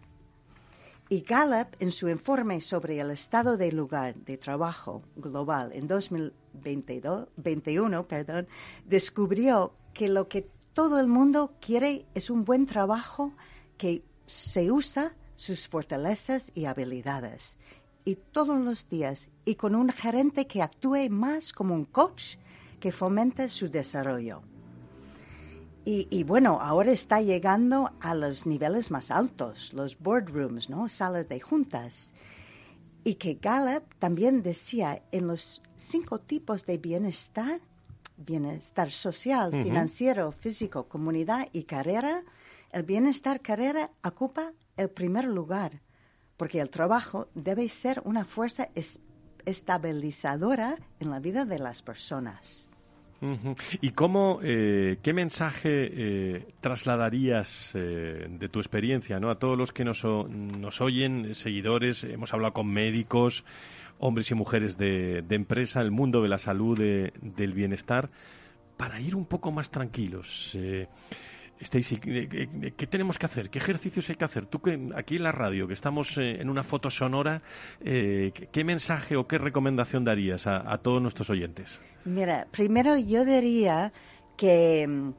Y 1.07 1.22
Gallup, 1.22 1.76
en 1.80 1.91
su 1.91 2.09
informe 2.09 2.59
sobre 2.61 2.99
el 2.99 3.11
estado 3.11 3.57
del 3.57 3.76
lugar 3.76 4.16
de 4.16 4.38
trabajo 4.38 5.03
global 5.16 5.72
en 5.74 5.88
2021, 5.88 8.07
perdón, 8.07 8.47
descubrió 8.86 9.74
que 9.93 10.09
lo 10.09 10.28
que 10.28 10.49
todo 10.74 10.99
el 10.99 11.07
mundo 11.07 11.53
quiere 11.61 12.07
es 12.16 12.32
un 12.32 12.43
buen 12.43 12.66
trabajo 12.66 13.34
que 13.78 14.03
se 14.26 14.72
usa 14.72 15.13
sus 15.36 15.68
fortalezas 15.68 16.51
y 16.55 16.66
habilidades. 16.66 17.55
Y 18.03 18.16
todos 18.16 18.59
los 18.59 18.89
días, 18.89 19.30
y 19.45 19.53
con 19.55 19.76
un 19.76 19.89
gerente 19.89 20.47
que 20.47 20.63
actúe 20.63 21.09
más 21.09 21.53
como 21.53 21.76
un 21.76 21.86
coach 21.86 22.38
que 22.80 22.91
fomente 22.91 23.47
su 23.49 23.70
desarrollo. 23.70 24.41
Y, 25.88 26.24
bueno, 26.24 26.60
ahora 26.62 26.92
está 26.92 27.22
llegando 27.22 27.92
a 28.02 28.16
los 28.16 28.48
niveles 28.48 28.90
más 28.90 29.12
altos, 29.12 29.72
los 29.72 30.00
boardrooms, 30.00 30.68
¿no? 30.68 30.90
Salas 30.90 31.30
de 31.30 31.40
juntas. 31.40 32.16
Y 33.04 33.16
que 33.16 33.36
Gallup 33.36 33.84
también 34.00 34.42
decía 34.42 35.04
en 35.12 35.28
los 35.28 35.62
cinco 35.76 36.20
tipos 36.20 36.66
de 36.66 36.80
bienestar, 36.80 37.62
bienestar 38.18 38.90
social, 38.90 39.52
financiero, 39.52 40.32
físico, 40.32 40.88
comunidad 40.88 41.50
y 41.54 41.66
carrera, 41.66 42.24
el 42.72 42.82
bienestar 42.82 43.42
carrera 43.42 43.92
ocupa 44.04 44.54
el 44.78 44.90
primer 44.90 45.26
lugar, 45.26 45.84
porque 46.36 46.62
el 46.62 46.72
trabajo 46.72 47.28
debe 47.36 47.70
ser 47.70 48.02
una 48.06 48.26
fuerza 48.26 48.70
estabilizadora 49.46 50.80
en 51.00 51.12
la 51.12 51.20
vida 51.20 51.46
de 51.46 51.60
las 51.60 51.84
personas. 51.84 52.68
¿Y 53.82 53.91
cómo, 53.91 54.39
eh, 54.43 54.97
qué 55.01 55.13
mensaje 55.13 55.69
eh, 55.69 56.47
trasladarías 56.61 57.71
eh, 57.76 58.28
de 58.30 58.49
tu 58.49 58.59
experiencia 58.59 59.19
¿no? 59.19 59.30
a 59.30 59.39
todos 59.39 59.57
los 59.57 59.71
que 59.71 59.84
nos, 59.84 60.03
nos 60.03 60.82
oyen, 60.82 61.36
seguidores? 61.36 62.03
Hemos 62.03 62.34
hablado 62.34 62.53
con 62.53 62.67
médicos, 62.67 63.45
hombres 63.99 64.32
y 64.32 64.36
mujeres 64.36 64.78
de, 64.78 65.21
de 65.21 65.36
empresa, 65.36 65.82
el 65.82 65.91
mundo 65.91 66.21
de 66.21 66.30
la 66.30 66.38
salud, 66.38 66.78
del 66.78 67.53
bienestar, 67.53 68.09
para 68.78 68.99
ir 68.99 69.15
un 69.15 69.26
poco 69.26 69.51
más 69.51 69.71
tranquilos. 69.71 70.57
Stacy, 71.60 71.97
¿qué 71.97 72.88
tenemos 72.88 73.18
que 73.18 73.26
hacer? 73.26 73.49
¿Qué 73.49 73.60
ejercicios 73.60 74.10
hay 74.10 74.16
que 74.16 74.26
hacer? 74.26 74.45
Tú 74.45 74.62
que 74.62 74.89
aquí 74.95 75.16
en 75.16 75.24
la 75.24 75.32
radio, 75.32 75.68
que 75.68 75.74
estamos 75.74 76.18
eh, 76.18 76.41
en 76.41 76.49
una 76.49 76.64
foto 76.64 76.89
sonora, 76.89 77.41
eh, 77.80 78.32
¿qué 78.51 78.64
mensaje 78.64 79.16
o 79.16 79.26
qué 79.26 79.38
recomendación 79.38 80.03
darías 80.03 80.47
a, 80.47 80.78
todos 80.80 81.01
nuestros 81.01 81.30
oyentes? 81.30 81.80
Mira, 82.03 82.47
primero 82.51 82.97
yo 82.97 83.24
diría 83.24 83.93
que 84.36 84.86
mm, 84.86 85.10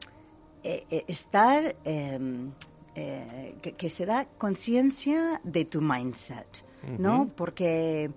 eh, 0.62 1.05
estar, 1.09 1.74
em, 1.84 2.51
que, 2.95 3.91
se 3.91 4.05
da 4.05 4.26
conciencia 4.39 5.41
de 5.43 5.64
tu 5.64 5.80
mindset, 5.80 6.64
¿no? 6.99 7.28
Porque 7.34 8.11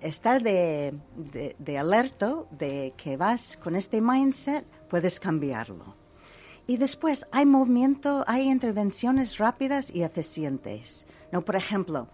estar 0.00 0.42
de, 0.42 0.94
de, 1.16 1.56
de 1.58 1.78
alerto 1.78 2.48
de 2.50 2.94
que 2.96 3.16
vas 3.16 3.56
con 3.56 3.76
este 3.76 4.00
mindset, 4.00 4.64
puedes 4.88 5.18
cambiarlo. 5.18 6.03
Y 6.66 6.78
después 6.78 7.26
hay 7.30 7.44
movimiento, 7.44 8.24
hay 8.26 8.48
intervenciones 8.48 9.38
rápidas 9.38 9.90
y 9.94 10.02
eficientes. 10.02 11.06
¿no? 11.30 11.44
Por 11.44 11.56
ejemplo, 11.56 12.08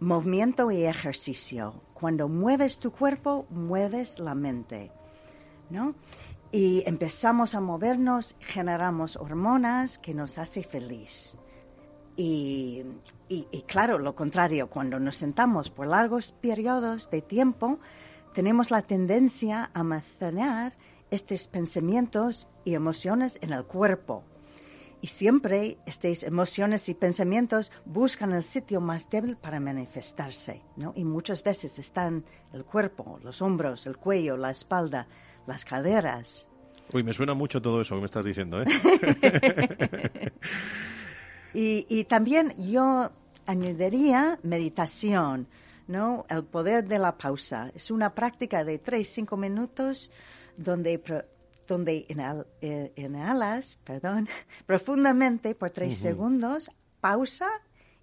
movimiento 0.00 0.70
y 0.70 0.84
ejercicio. 0.84 1.82
Cuando 1.92 2.28
mueves 2.28 2.78
tu 2.78 2.92
cuerpo, 2.92 3.46
mueves 3.50 4.18
la 4.18 4.34
mente. 4.34 4.90
¿no? 5.68 5.94
Y 6.50 6.82
empezamos 6.86 7.54
a 7.54 7.60
movernos, 7.60 8.36
generamos 8.40 9.16
hormonas 9.16 9.98
que 9.98 10.14
nos 10.14 10.38
hace 10.38 10.62
feliz. 10.62 11.36
Y, 12.16 12.84
y, 13.28 13.48
y, 13.50 13.62
claro, 13.62 13.98
lo 13.98 14.14
contrario, 14.14 14.70
cuando 14.70 15.00
nos 15.00 15.16
sentamos 15.16 15.68
por 15.68 15.88
largos 15.88 16.32
periodos 16.32 17.10
de 17.10 17.22
tiempo, 17.22 17.80
tenemos 18.34 18.70
la 18.70 18.82
tendencia 18.82 19.70
a 19.74 19.80
almacenar 19.80 20.74
estos 21.10 21.46
pensamientos 21.46 22.48
y 22.64 22.74
emociones 22.74 23.38
en 23.42 23.52
el 23.52 23.64
cuerpo. 23.64 24.24
Y 25.00 25.08
siempre 25.08 25.76
estas 25.84 26.22
emociones 26.22 26.88
y 26.88 26.94
pensamientos 26.94 27.70
buscan 27.84 28.32
el 28.32 28.42
sitio 28.42 28.80
más 28.80 29.10
débil 29.10 29.36
para 29.36 29.60
manifestarse, 29.60 30.62
¿no? 30.76 30.94
Y 30.96 31.04
muchas 31.04 31.44
veces 31.44 31.78
están 31.78 32.24
el 32.54 32.64
cuerpo, 32.64 33.20
los 33.22 33.42
hombros, 33.42 33.86
el 33.86 33.98
cuello, 33.98 34.38
la 34.38 34.50
espalda, 34.50 35.06
las 35.46 35.64
caderas. 35.64 36.48
Uy, 36.92 37.02
me 37.02 37.12
suena 37.12 37.34
mucho 37.34 37.60
todo 37.60 37.82
eso 37.82 37.96
que 37.96 38.00
me 38.00 38.06
estás 38.06 38.24
diciendo, 38.24 38.62
¿eh? 38.62 38.64
y, 41.52 41.86
y 41.88 42.04
también 42.04 42.54
yo 42.56 43.10
añadiría 43.46 44.38
meditación, 44.42 45.48
¿no? 45.86 46.24
El 46.28 46.44
poder 46.44 46.86
de 46.86 46.98
la 46.98 47.16
pausa. 47.18 47.70
Es 47.74 47.90
una 47.90 48.14
práctica 48.14 48.64
de 48.64 48.82
3-5 48.82 49.36
minutos 49.36 50.10
donde, 50.56 51.00
donde 51.66 52.06
eh, 52.60 52.92
inhalas 52.96 53.76
perdón, 53.84 54.28
profundamente 54.66 55.54
por 55.54 55.70
tres 55.70 55.96
segundos, 55.96 56.70
pausa 57.00 57.48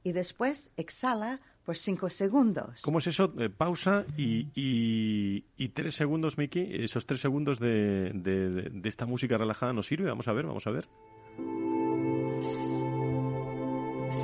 y 0.03 0.11
después 0.11 0.71
exhala 0.77 1.39
por 1.63 1.77
cinco 1.77 2.09
segundos. 2.09 2.81
¿Cómo 2.81 2.99
es 2.99 3.07
eso? 3.07 3.31
Eh, 3.37 3.49
pausa 3.49 4.05
y, 4.17 4.47
y, 4.55 5.69
tres 5.69 5.95
segundos, 5.95 6.37
Miki. 6.37 6.67
Esos 6.83 7.05
tres 7.05 7.21
segundos 7.21 7.59
de, 7.59 8.11
de, 8.13 8.89
esta 8.89 9.05
música 9.05 9.37
relajada 9.37 9.71
nos 9.71 9.85
sirve. 9.85 10.09
Vamos 10.09 10.27
a 10.27 10.33
ver, 10.33 10.47
vamos 10.47 10.65
a 10.65 10.71
ver. 10.71 10.89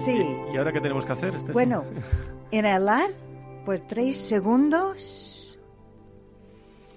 Sí. 0.04 0.18
¿Y 0.54 0.58
ahora 0.58 0.74
qué 0.74 0.82
tenemos 0.82 1.06
que 1.06 1.12
hacer? 1.12 1.36
Este 1.36 1.52
bueno, 1.52 1.84
inhalar 2.52 3.12
por 3.66 3.80
tres 3.82 4.18
segundos. 4.18 5.60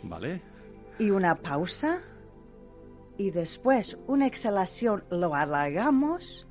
Vale 0.03 0.50
y 1.01 1.11
una 1.11 1.35
pausa 1.37 2.03
y 3.17 3.31
después 3.31 3.99
una 4.07 4.27
exhalación 4.27 5.03
lo 5.11 5.35
alargamos 5.35 6.47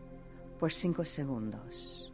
por 0.59 0.73
cinco 0.73 1.05
segundos. 1.05 2.11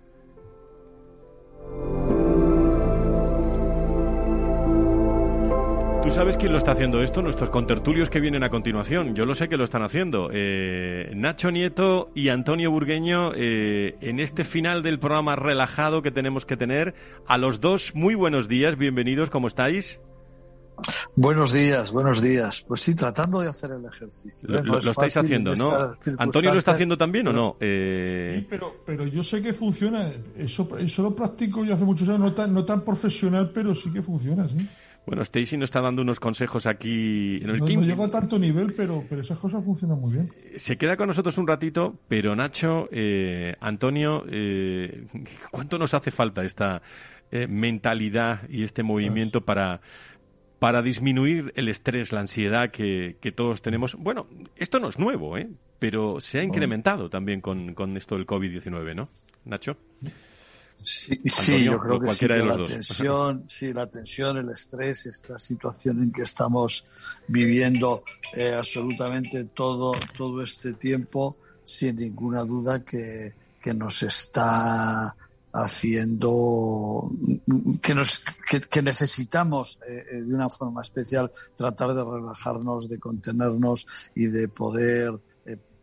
¿Tú 6.03 6.11
sabes 6.11 6.37
quién 6.37 6.51
lo 6.51 6.59
está 6.59 6.73
haciendo 6.73 7.01
esto? 7.01 7.21
Nuestros 7.21 7.49
contertulios 7.49 8.09
que 8.09 8.19
vienen 8.19 8.43
a 8.43 8.49
continuación. 8.49 9.15
Yo 9.15 9.25
lo 9.25 9.33
sé 9.33 9.47
que 9.47 9.57
lo 9.57 9.63
están 9.63 9.81
haciendo. 9.81 10.29
Eh, 10.31 11.11
Nacho 11.15 11.49
Nieto 11.49 12.11
y 12.13 12.29
Antonio 12.29 12.69
Burgueño, 12.69 13.31
eh, 13.33 13.95
en 14.01 14.19
este 14.19 14.43
final 14.43 14.83
del 14.83 14.99
programa 14.99 15.35
relajado 15.35 16.01
que 16.01 16.11
tenemos 16.11 16.45
que 16.45 16.57
tener, 16.57 16.93
a 17.27 17.37
los 17.37 17.59
dos, 17.59 17.95
muy 17.95 18.13
buenos 18.13 18.47
días, 18.47 18.77
bienvenidos, 18.77 19.29
¿cómo 19.31 19.47
estáis? 19.47 19.99
Buenos 21.15 21.53
días, 21.53 21.91
buenos 21.91 22.21
días. 22.21 22.63
Pues 22.67 22.81
sí, 22.81 22.95
tratando 22.95 23.39
de 23.39 23.49
hacer 23.49 23.71
el 23.71 23.85
ejercicio. 23.85 24.49
Lo, 24.49 24.81
lo 24.81 24.91
estáis 24.91 25.15
haciendo, 25.17 25.53
¿no? 25.55 25.71
¿Antonio 26.17 26.53
lo 26.53 26.59
está 26.59 26.71
haciendo 26.71 26.97
también 26.97 27.27
o 27.27 27.33
no? 27.33 27.57
Eh... 27.59 28.39
Sí, 28.39 28.47
pero, 28.49 28.83
pero 28.85 29.05
yo 29.07 29.23
sé 29.23 29.41
que 29.41 29.53
funciona. 29.53 30.11
Eso, 30.37 30.67
eso 30.77 31.03
lo 31.03 31.15
practico 31.15 31.63
yo 31.63 31.73
hace 31.73 31.85
muchos 31.85 32.07
años, 32.09 32.19
no 32.19 32.33
tan, 32.33 32.53
no 32.53 32.65
tan 32.65 32.81
profesional, 32.81 33.51
pero 33.53 33.73
sí 33.73 33.91
que 33.91 34.01
funciona, 34.01 34.47
sí. 34.47 34.67
Bueno, 35.05 35.21
Stacy 35.21 35.55
nos 35.55 35.67
está 35.67 35.81
dando 35.81 36.01
unos 36.01 36.19
consejos 36.19 36.65
aquí. 36.65 37.37
En 37.37 37.49
el 37.51 37.59
no, 37.59 37.67
no 37.67 37.81
llego 37.83 38.05
a 38.05 38.09
tanto 38.09 38.39
nivel, 38.39 38.73
pero, 38.73 39.03
pero 39.07 39.21
esas 39.21 39.37
cosas 39.37 39.63
funcionan 39.63 39.99
muy 39.99 40.13
bien. 40.13 40.27
Se 40.55 40.77
queda 40.77 40.97
con 40.97 41.07
nosotros 41.07 41.37
un 41.37 41.45
ratito, 41.45 41.93
pero 42.07 42.35
Nacho, 42.35 42.89
eh, 42.91 43.55
Antonio, 43.59 44.23
eh, 44.27 45.05
¿cuánto 45.51 45.77
nos 45.77 45.93
hace 45.93 46.09
falta 46.09 46.43
esta 46.43 46.81
eh, 47.31 47.45
mentalidad 47.47 48.49
y 48.49 48.63
este 48.63 48.81
movimiento 48.81 49.41
para 49.41 49.79
para 50.65 50.81
disminuir 50.81 51.53
el 51.55 51.69
estrés, 51.69 52.11
la 52.11 52.21
ansiedad 52.21 52.71
que, 52.71 53.17
que, 53.21 53.31
todos 53.31 53.61
tenemos. 53.61 53.93
Bueno, 53.93 54.25
esto 54.55 54.79
no 54.79 54.89
es 54.89 54.97
nuevo, 54.97 55.37
¿eh? 55.37 55.47
pero 55.77 56.19
se 56.19 56.39
ha 56.39 56.43
incrementado 56.43 57.07
también 57.07 57.39
con, 57.39 57.75
con 57.75 57.95
esto 57.95 58.15
del 58.15 58.25
COVID-19, 58.25 58.95
¿no? 58.95 59.07
Nacho. 59.43 59.77
Sí, 60.81 61.21
sí, 61.27 61.65
yo 61.65 61.77
creo 61.77 61.99
que 61.99 62.15
sí, 62.15 62.27
la 62.27 62.65
tensión, 62.65 63.45
sí, 63.47 63.73
la 63.73 63.85
tensión, 63.85 64.37
el 64.37 64.49
estrés, 64.49 65.05
esta 65.05 65.37
situación 65.37 66.01
en 66.01 66.11
que 66.11 66.23
estamos 66.23 66.83
viviendo 67.27 68.03
eh, 68.33 68.55
absolutamente 68.55 69.43
todo, 69.43 69.91
todo 70.17 70.41
este 70.41 70.73
tiempo, 70.73 71.37
sin 71.63 71.97
ninguna 71.97 72.41
duda 72.41 72.83
que, 72.83 73.33
que 73.61 73.71
nos 73.71 74.01
está 74.01 75.15
haciendo 75.55 77.03
que 77.81 77.95
nos 77.95 78.21
que, 78.69 78.81
necesitamos 78.81 79.79
eh, 79.87 80.05
eh, 80.11 80.21
de 80.21 80.33
una 80.35 80.49
forma 80.49 80.81
especial 80.81 81.31
tratar 81.55 81.93
de 81.93 82.03
relajarnos 82.03 82.89
de 82.89 82.99
contenernos 82.99 83.87
y 84.13 84.27
de 84.27 84.49
poder 84.49 85.19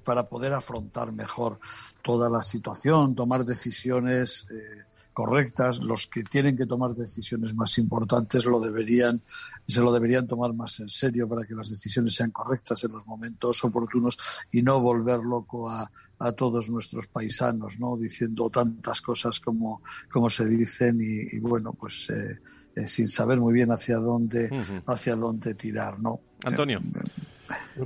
para 0.05 0.29
poder 0.29 0.53
afrontar 0.53 1.13
mejor 1.13 1.59
toda 2.03 2.29
la 2.29 2.43
situación, 2.43 3.15
tomar 3.15 3.45
decisiones 3.45 4.47
eh, 4.51 4.85
correctas. 5.13 5.79
Los 5.79 6.07
que 6.07 6.23
tienen 6.25 6.57
que 6.57 6.67
tomar 6.67 6.95
decisiones 6.95 7.55
más 7.55 7.79
importantes 7.79 8.45
lo 8.45 8.61
deberían, 8.61 9.23
se 9.67 9.81
lo 9.81 9.93
deberían 9.93 10.27
tomar 10.27 10.53
más 10.55 10.81
en 10.81 10.89
serio 10.89 11.29
para 11.29 11.47
que 11.47 11.55
las 11.55 11.71
decisiones 11.71 12.15
sean 12.15 12.31
correctas 12.31 12.83
en 12.85 12.93
los 12.93 13.07
momentos 13.07 13.63
oportunos 13.65 14.19
y 14.51 14.63
no 14.63 14.81
volver 14.81 15.21
loco 15.21 15.69
a, 15.69 15.91
a 16.23 16.33
todos 16.33 16.71
nuestros 16.71 17.09
paisanos, 17.09 17.79
¿no? 17.81 17.97
Diciendo 17.97 18.49
tantas 18.49 19.03
cosas 19.03 19.41
como, 19.41 19.83
como 20.11 20.31
se 20.31 20.47
dicen 20.47 20.99
y, 21.01 21.39
bueno, 21.41 21.73
pues 21.73 22.09
eh, 22.11 22.39
eh, 22.77 22.87
sin 22.87 23.09
saber 23.09 23.41
muy 23.41 23.53
bien 23.53 23.73
hacia 23.73 23.97
dónde, 23.97 24.49
hacia 24.87 25.17
dónde 25.17 25.55
tirar, 25.55 25.99
¿no? 25.99 26.21
Antonio. 26.45 26.81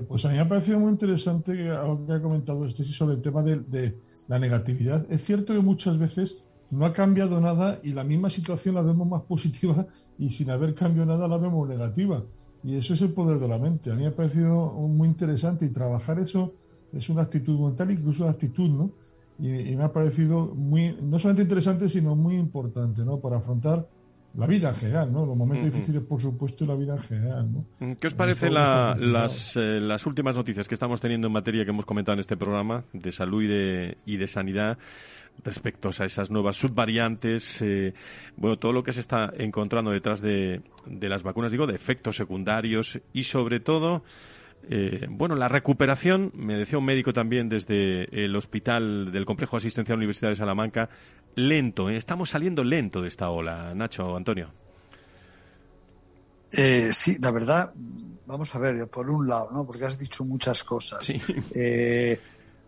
Pues 0.07 0.25
a 0.27 0.29
mí 0.29 0.35
me 0.35 0.41
ha 0.43 0.49
parecido 0.49 0.79
muy 0.79 0.93
interesante 0.93 1.53
que 1.53 1.71
ha 1.71 2.21
comentado 2.21 2.67
este 2.67 2.85
sobre 2.93 3.17
el 3.17 3.23
tema 3.23 3.43
de, 3.43 3.97
la 4.29 4.39
negatividad. 4.39 5.07
Es 5.11 5.25
cierto 5.25 5.55
que 5.55 5.61
muchas 5.61 5.99
veces 5.99 6.37
no 6.71 6.85
ha 6.85 6.93
cambiado 6.93 7.41
nada 7.41 7.81
y 7.83 7.93
la 7.93 8.05
misma 8.05 8.29
situación 8.29 8.75
la 8.75 8.83
vemos 8.83 9.09
más 9.09 9.23
positiva 9.23 9.87
y 10.19 10.31
sin 10.31 10.51
haber 10.51 10.75
cambiado 10.75 11.07
nada 11.07 11.27
la 11.27 11.39
vemos 11.39 11.67
negativa. 11.69 12.23
Y 12.63 12.77
eso 12.77 12.95
es 12.95 13.01
el 13.01 13.13
poder 13.13 13.39
de 13.39 13.49
la 13.49 13.59
mente. 13.59 13.91
A 13.91 13.95
mí 13.95 14.03
me 14.03 14.09
ha 14.09 14.15
parecido 14.15 14.73
muy 14.73 15.09
interesante 15.09 15.65
y 15.65 15.71
trabajar 15.71 16.19
eso 16.19 16.53
es 16.97 17.09
una 17.09 17.23
actitud 17.23 17.59
mental, 17.59 17.91
incluso 17.91 18.25
una 18.25 18.33
actitud, 18.33 18.69
¿no? 18.69 18.91
Y, 19.39 19.73
y, 19.73 19.77
me 19.77 19.85
ha 19.85 19.93
parecido 19.93 20.47
muy, 20.55 20.97
no 21.03 21.19
solamente 21.19 21.43
interesante, 21.43 21.89
sino 21.89 22.17
muy 22.17 22.37
importante, 22.37 23.05
¿no? 23.05 23.21
Para 23.21 23.37
afrontar 23.37 23.87
la 24.37 24.47
vida 24.47 24.69
en 24.69 24.75
general, 24.75 25.13
¿no? 25.13 25.25
Los 25.25 25.37
momentos 25.37 25.73
difíciles, 25.73 26.03
por 26.03 26.21
supuesto, 26.21 26.65
y 26.65 26.67
la 26.67 26.75
vida 26.75 26.95
en 26.95 27.03
general, 27.03 27.53
¿no? 27.53 27.97
¿Qué 27.97 28.07
os 28.07 28.15
parece 28.15 28.51
las, 28.51 29.57
eh, 29.57 29.81
las 29.81 30.05
últimas 30.07 30.37
noticias 30.37 30.69
que 30.69 30.75
estamos 30.75 31.01
teniendo 31.01 31.27
en 31.27 31.33
materia 31.33 31.65
que 31.65 31.71
hemos 31.71 31.87
comentado 31.87 32.15
en 32.15 32.21
este 32.21 32.37
programa 32.37 32.85
de 32.93 33.13
salud 33.13 33.43
y 33.43 33.47
de, 33.47 33.99
y 34.05 34.17
de 34.19 34.27
sanidad 34.27 34.79
respecto 35.43 35.89
a 35.89 36.05
esas 36.05 36.31
nuevas 36.31 36.57
subvariantes? 36.57 37.63
Eh, 37.63 37.95
bueno, 38.37 38.59
todo 38.59 38.73
lo 38.73 38.83
que 38.83 38.93
se 38.93 39.01
está 39.01 39.33
encontrando 39.39 39.91
detrás 39.91 40.21
de, 40.21 40.61
de 40.85 41.09
las 41.09 41.23
vacunas, 41.23 41.51
digo, 41.51 41.67
de 41.67 41.75
efectos 41.75 42.17
secundarios 42.17 43.01
y 43.15 43.25
sobre 43.25 43.61
todo 43.61 44.03
eh, 44.69 45.07
bueno, 45.09 45.35
la 45.37 45.49
recuperación, 45.49 46.33
me 46.35 46.55
decía 46.55 46.79
un 46.79 46.85
médico 46.85 47.13
también 47.13 47.49
desde 47.49 48.05
el 48.25 48.35
hospital 48.35 49.13
del 49.13 49.25
Complejo 49.25 49.57
Asistencial 49.57 49.99
Universitario 49.99 50.35
de 50.35 50.39
Salamanca, 50.39 50.89
lento, 51.35 51.89
¿eh? 51.89 51.97
estamos 51.97 52.31
saliendo 52.31 52.65
lento 52.65 53.01
de 53.01 53.09
esta 53.09 53.31
ola, 53.31 53.75
Nacho, 53.75 54.17
Antonio. 54.17 54.51
Eh, 56.53 56.91
sí, 56.93 57.17
la 57.21 57.31
verdad, 57.31 57.73
vamos 58.27 58.55
a 58.55 58.59
ver, 58.59 58.89
por 58.89 59.11
un 59.11 59.29
lado, 59.29 59.51
¿no? 59.53 59.65
Porque 59.67 59.85
has 59.85 59.99
dicho 59.99 60.25
muchas 60.25 60.65
cosas. 60.65 61.13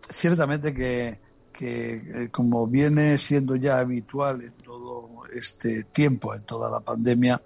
Ciertamente 0.01 0.73
que, 0.73 1.19
que, 1.51 2.29
como 2.31 2.67
viene 2.67 3.17
siendo 3.17 3.55
ya 3.55 3.79
habitual 3.79 4.41
en 4.41 4.53
todo 4.53 5.09
este 5.33 5.83
tiempo, 5.83 6.33
en 6.33 6.45
toda 6.45 6.69
la 6.69 6.79
pandemia, 6.79 7.41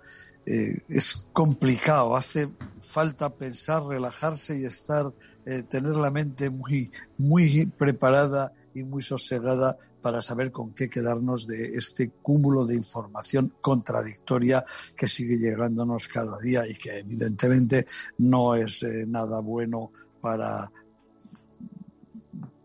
eh, 0.46 0.82
es 0.90 1.26
complicado, 1.32 2.16
hace 2.16 2.50
falta 2.82 3.34
pensar, 3.34 3.84
relajarse 3.84 4.60
y 4.60 4.66
estar, 4.66 5.12
eh, 5.46 5.64
tener 5.64 5.96
la 5.96 6.12
mente 6.12 6.50
muy, 6.50 6.92
muy 7.18 7.66
preparada 7.66 8.54
y 8.74 8.84
muy 8.84 9.02
sosegada 9.02 9.78
para 10.02 10.22
saber 10.22 10.52
con 10.52 10.74
qué 10.74 10.90
quedarnos 10.90 11.48
de 11.48 11.78
este 11.78 12.10
cúmulo 12.22 12.66
de 12.66 12.76
información 12.76 13.54
contradictoria 13.62 14.64
que 14.98 15.08
sigue 15.08 15.38
llegándonos 15.38 16.10
cada 16.10 16.38
día 16.40 16.68
y 16.68 16.76
que 16.76 16.98
evidentemente 16.98 17.88
no 18.18 18.56
es 18.56 18.84
eh, 18.84 19.06
nada 19.08 19.40
bueno 19.40 19.92
para 20.20 20.70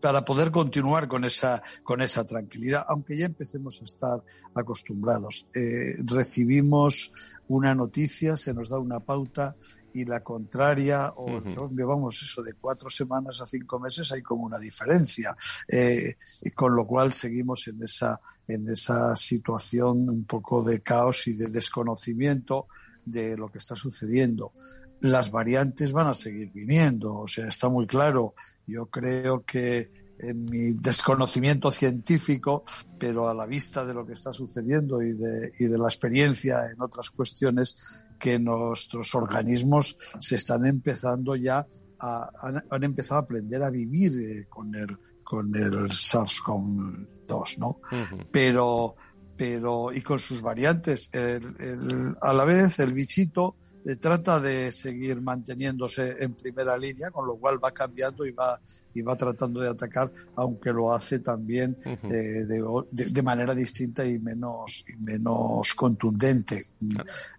para 0.01 0.23
poder 0.23 0.51
continuar 0.51 1.07
con 1.07 1.25
esa, 1.25 1.61
con 1.83 2.01
esa 2.01 2.25
tranquilidad, 2.25 2.85
aunque 2.87 3.17
ya 3.17 3.25
empecemos 3.25 3.81
a 3.81 3.85
estar 3.85 4.23
acostumbrados. 4.55 5.47
Eh, 5.53 5.97
recibimos 6.05 7.11
una 7.47 7.73
noticia, 7.73 8.37
se 8.37 8.53
nos 8.53 8.69
da 8.69 8.77
una 8.77 8.99
pauta 8.99 9.55
y 9.93 10.05
la 10.05 10.21
contraria, 10.21 11.13
o 11.15 11.41
vamos, 11.85 12.21
eso 12.21 12.43
de 12.43 12.53
cuatro 12.53 12.89
semanas 12.89 13.41
a 13.41 13.47
cinco 13.47 13.79
meses 13.79 14.11
hay 14.11 14.21
como 14.21 14.45
una 14.45 14.59
diferencia, 14.59 15.35
eh, 15.67 16.15
con 16.55 16.75
lo 16.75 16.85
cual 16.85 17.11
seguimos 17.11 17.67
en 17.67 17.83
esa, 17.83 18.19
en 18.47 18.69
esa 18.69 19.15
situación 19.15 20.09
un 20.09 20.25
poco 20.25 20.61
de 20.61 20.81
caos 20.81 21.27
y 21.27 21.33
de 21.33 21.49
desconocimiento 21.49 22.67
de 23.03 23.35
lo 23.35 23.49
que 23.49 23.57
está 23.57 23.75
sucediendo 23.75 24.51
las 25.01 25.31
variantes 25.31 25.91
van 25.91 26.07
a 26.07 26.13
seguir 26.13 26.51
viniendo, 26.51 27.15
o 27.15 27.27
sea, 27.27 27.47
está 27.47 27.69
muy 27.69 27.87
claro. 27.87 28.33
Yo 28.67 28.87
creo 28.87 29.43
que 29.45 29.87
en 30.19 30.45
mi 30.45 30.73
desconocimiento 30.73 31.71
científico, 31.71 32.63
pero 32.97 33.29
a 33.29 33.33
la 33.33 33.45
vista 33.45 33.85
de 33.85 33.93
lo 33.93 34.05
que 34.05 34.13
está 34.13 34.33
sucediendo 34.33 35.01
y 35.01 35.13
de, 35.13 35.53
y 35.59 35.65
de 35.65 35.77
la 35.77 35.85
experiencia 35.85 36.69
en 36.71 36.81
otras 36.81 37.09
cuestiones, 37.09 37.77
que 38.19 38.37
nuestros 38.37 39.15
organismos 39.15 39.97
se 40.19 40.35
están 40.35 40.65
empezando 40.65 41.35
ya 41.35 41.65
a, 41.99 42.29
han, 42.69 42.83
empezado 42.83 43.21
a 43.21 43.23
aprender 43.23 43.63
a 43.63 43.69
vivir 43.69 44.19
eh, 44.19 44.45
con 44.49 44.75
el 44.75 44.97
con 45.23 45.55
el 45.55 45.89
SARS-CoV-2, 45.89 47.57
¿no? 47.59 47.79
Pero 48.31 48.95
pero 49.37 49.93
y 49.93 50.01
con 50.01 50.17
sus 50.17 50.41
variantes, 50.41 51.09
a 51.13 52.33
la 52.33 52.43
vez 52.45 52.79
el 52.79 52.93
bichito 52.93 53.55
trata 53.99 54.39
de 54.39 54.71
seguir 54.71 55.21
manteniéndose 55.21 56.17
en 56.19 56.33
primera 56.33 56.77
línea, 56.77 57.11
con 57.11 57.25
lo 57.25 57.35
cual 57.37 57.63
va 57.63 57.71
cambiando 57.71 58.25
y 58.25 58.31
va, 58.31 58.59
y 58.93 59.01
va 59.01 59.15
tratando 59.15 59.61
de 59.61 59.69
atacar, 59.69 60.11
aunque 60.35 60.71
lo 60.71 60.93
hace 60.93 61.19
también 61.19 61.77
eh, 61.85 62.45
de, 62.45 63.23
manera 63.23 63.55
distinta 63.55 64.05
y 64.05 64.19
menos, 64.19 64.85
y 64.87 65.01
menos 65.01 65.73
contundente. 65.75 66.63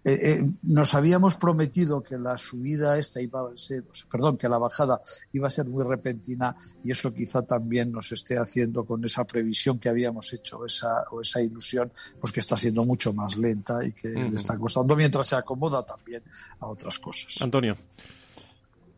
Eh, 0.03 0.43
nos 0.63 0.93
habíamos 0.95 1.37
prometido 1.37 2.01
que 2.01 2.17
la 2.17 2.37
subida 2.37 2.97
esta 2.97 3.21
iba 3.21 3.41
a 3.41 3.55
ser, 3.55 3.83
perdón, 4.09 4.37
que 4.37 4.49
la 4.49 4.57
bajada 4.57 5.01
iba 5.33 5.47
a 5.47 5.51
ser 5.51 5.65
muy 5.65 5.83
repentina 5.83 6.55
y 6.83 6.91
eso 6.91 7.13
quizá 7.13 7.41
también 7.43 7.91
nos 7.91 8.11
esté 8.11 8.37
haciendo 8.37 8.85
con 8.85 9.03
esa 9.05 9.25
previsión 9.25 9.79
que 9.79 9.89
habíamos 9.89 10.33
hecho, 10.33 10.65
esa, 10.65 11.03
o 11.11 11.21
esa 11.21 11.41
ilusión, 11.41 11.91
pues 12.19 12.33
que 12.33 12.39
está 12.39 12.57
siendo 12.57 12.85
mucho 12.85 13.13
más 13.13 13.37
lenta 13.37 13.85
y 13.85 13.93
que 13.93 14.09
le 14.09 14.35
está 14.35 14.57
costando 14.57 14.95
mientras 14.95 15.27
se 15.27 15.35
acomoda 15.35 15.85
también 15.85 16.23
a 16.59 16.67
otras 16.67 16.99
cosas. 16.99 17.41
Antonio. 17.41 17.77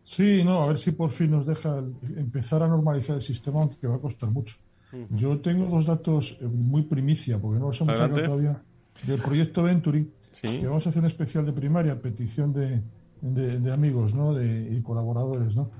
Sí, 0.03 0.43
no, 0.43 0.61
a 0.61 0.67
ver 0.67 0.77
si 0.77 0.91
por 0.91 1.11
fin 1.11 1.31
nos 1.31 1.45
deja 1.45 1.79
empezar 2.17 2.61
a 2.61 2.67
normalizar 2.67 3.15
el 3.15 3.21
sistema, 3.21 3.61
aunque 3.61 3.87
va 3.87 3.95
a 3.95 3.99
costar 3.99 4.29
mucho. 4.29 4.55
Yo 5.09 5.39
tengo 5.39 5.65
dos 5.65 5.87
datos 5.87 6.37
eh, 6.39 6.45
muy 6.45 6.83
primicia, 6.83 7.39
porque 7.39 7.59
no 7.59 7.69
los 7.69 7.81
hemos 7.81 7.97
sacado 7.97 8.23
todavía, 8.23 8.61
del 9.07 9.19
proyecto 9.19 9.63
Venturi, 9.63 10.07
que 10.39 10.67
vamos 10.67 10.85
a 10.85 10.89
hacer 10.89 11.01
un 11.01 11.07
especial 11.07 11.45
de 11.47 11.53
primaria, 11.53 11.99
petición 11.99 12.53
de, 12.53 12.79
de, 13.21 13.71
amigos 13.71 14.13
¿no? 14.13 14.35
de, 14.35 14.71
y 14.71 14.81
colaboradores. 14.83 15.55
¿no? 15.55 15.71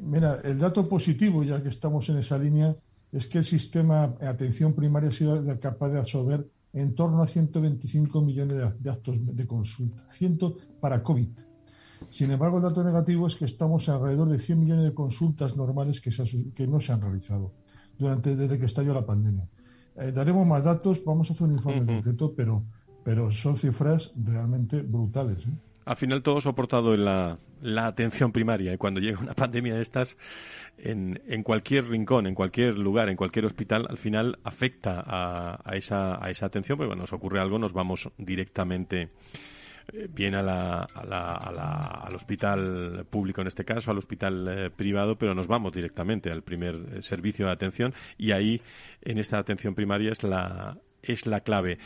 Mira, 0.00 0.40
el 0.42 0.58
dato 0.58 0.88
positivo, 0.88 1.44
ya 1.44 1.62
que 1.62 1.68
estamos 1.68 2.08
en 2.08 2.18
esa 2.18 2.36
línea, 2.36 2.74
es 3.12 3.26
que 3.26 3.38
el 3.38 3.44
sistema 3.44 4.08
de 4.08 4.26
atención 4.26 4.72
primaria 4.72 5.10
ha 5.10 5.12
sido 5.12 5.44
capaz 5.60 5.90
de 5.90 5.98
absorber 6.00 6.44
en 6.72 6.94
torno 6.94 7.22
a 7.22 7.26
125 7.26 8.20
millones 8.20 8.80
de, 8.80 8.90
actos 8.90 9.16
de 9.20 9.46
consulta, 9.46 10.06
100 10.12 10.38
para 10.80 11.02
COVID. 11.02 11.28
Sin 12.10 12.30
embargo, 12.30 12.58
el 12.58 12.62
dato 12.62 12.84
negativo 12.84 13.26
es 13.26 13.36
que 13.36 13.44
estamos 13.44 13.88
alrededor 13.88 14.28
de 14.28 14.38
100 14.38 14.60
millones 14.60 14.84
de 14.84 14.94
consultas 14.94 15.56
normales 15.56 16.00
que, 16.00 16.10
que 16.54 16.66
no 16.66 16.80
se 16.80 16.92
han 16.92 17.00
realizado 17.00 17.52
durante, 17.98 18.36
desde 18.36 18.58
que 18.58 18.66
estalló 18.66 18.94
la 18.94 19.04
pandemia. 19.04 19.48
Eh, 19.96 20.12
daremos 20.12 20.46
más 20.46 20.62
datos, 20.62 21.02
vamos 21.04 21.28
a 21.28 21.32
hacer 21.32 21.48
un 21.48 21.54
informe 21.54 21.84
concreto, 21.84 22.32
pero, 22.36 22.64
pero 23.02 23.30
son 23.32 23.56
cifras 23.56 24.12
realmente 24.14 24.80
brutales. 24.82 25.44
¿eh? 25.44 25.50
Al 25.88 25.96
final 25.96 26.22
todo 26.22 26.42
soportado 26.42 26.92
en 26.92 27.04
la, 27.06 27.38
atención 27.86 28.30
primaria. 28.30 28.74
Y 28.74 28.76
cuando 28.76 29.00
llega 29.00 29.18
una 29.18 29.32
pandemia 29.32 29.74
de 29.74 29.80
estas, 29.80 30.18
en, 30.76 31.18
en, 31.26 31.42
cualquier 31.42 31.88
rincón, 31.88 32.26
en 32.26 32.34
cualquier 32.34 32.76
lugar, 32.76 33.08
en 33.08 33.16
cualquier 33.16 33.46
hospital, 33.46 33.86
al 33.88 33.96
final 33.96 34.38
afecta 34.44 35.00
a, 35.00 35.58
a, 35.64 35.76
esa, 35.76 36.22
a 36.22 36.30
esa 36.30 36.44
atención, 36.44 36.76
porque 36.76 36.88
cuando 36.88 37.04
nos 37.04 37.12
ocurre 37.14 37.40
algo 37.40 37.58
nos 37.58 37.72
vamos 37.72 38.06
directamente 38.18 39.08
eh, 39.94 40.08
bien 40.12 40.34
a 40.34 40.42
la, 40.42 40.82
a 40.82 41.06
la, 41.06 41.84
al 42.04 42.14
hospital 42.14 43.06
público 43.08 43.40
en 43.40 43.46
este 43.46 43.64
caso, 43.64 43.90
al 43.90 43.96
hospital 43.96 44.46
eh, 44.46 44.70
privado, 44.70 45.16
pero 45.16 45.34
nos 45.34 45.46
vamos 45.46 45.72
directamente 45.72 46.30
al 46.30 46.42
primer 46.42 46.74
eh, 46.74 47.02
servicio 47.02 47.46
de 47.46 47.52
atención. 47.52 47.94
Y 48.18 48.32
ahí 48.32 48.60
en 49.00 49.18
esta 49.18 49.38
atención 49.38 49.74
primaria 49.74 50.12
es 50.12 50.22
la, 50.22 50.76
es 51.02 51.26
la 51.26 51.40
clave. 51.40 51.78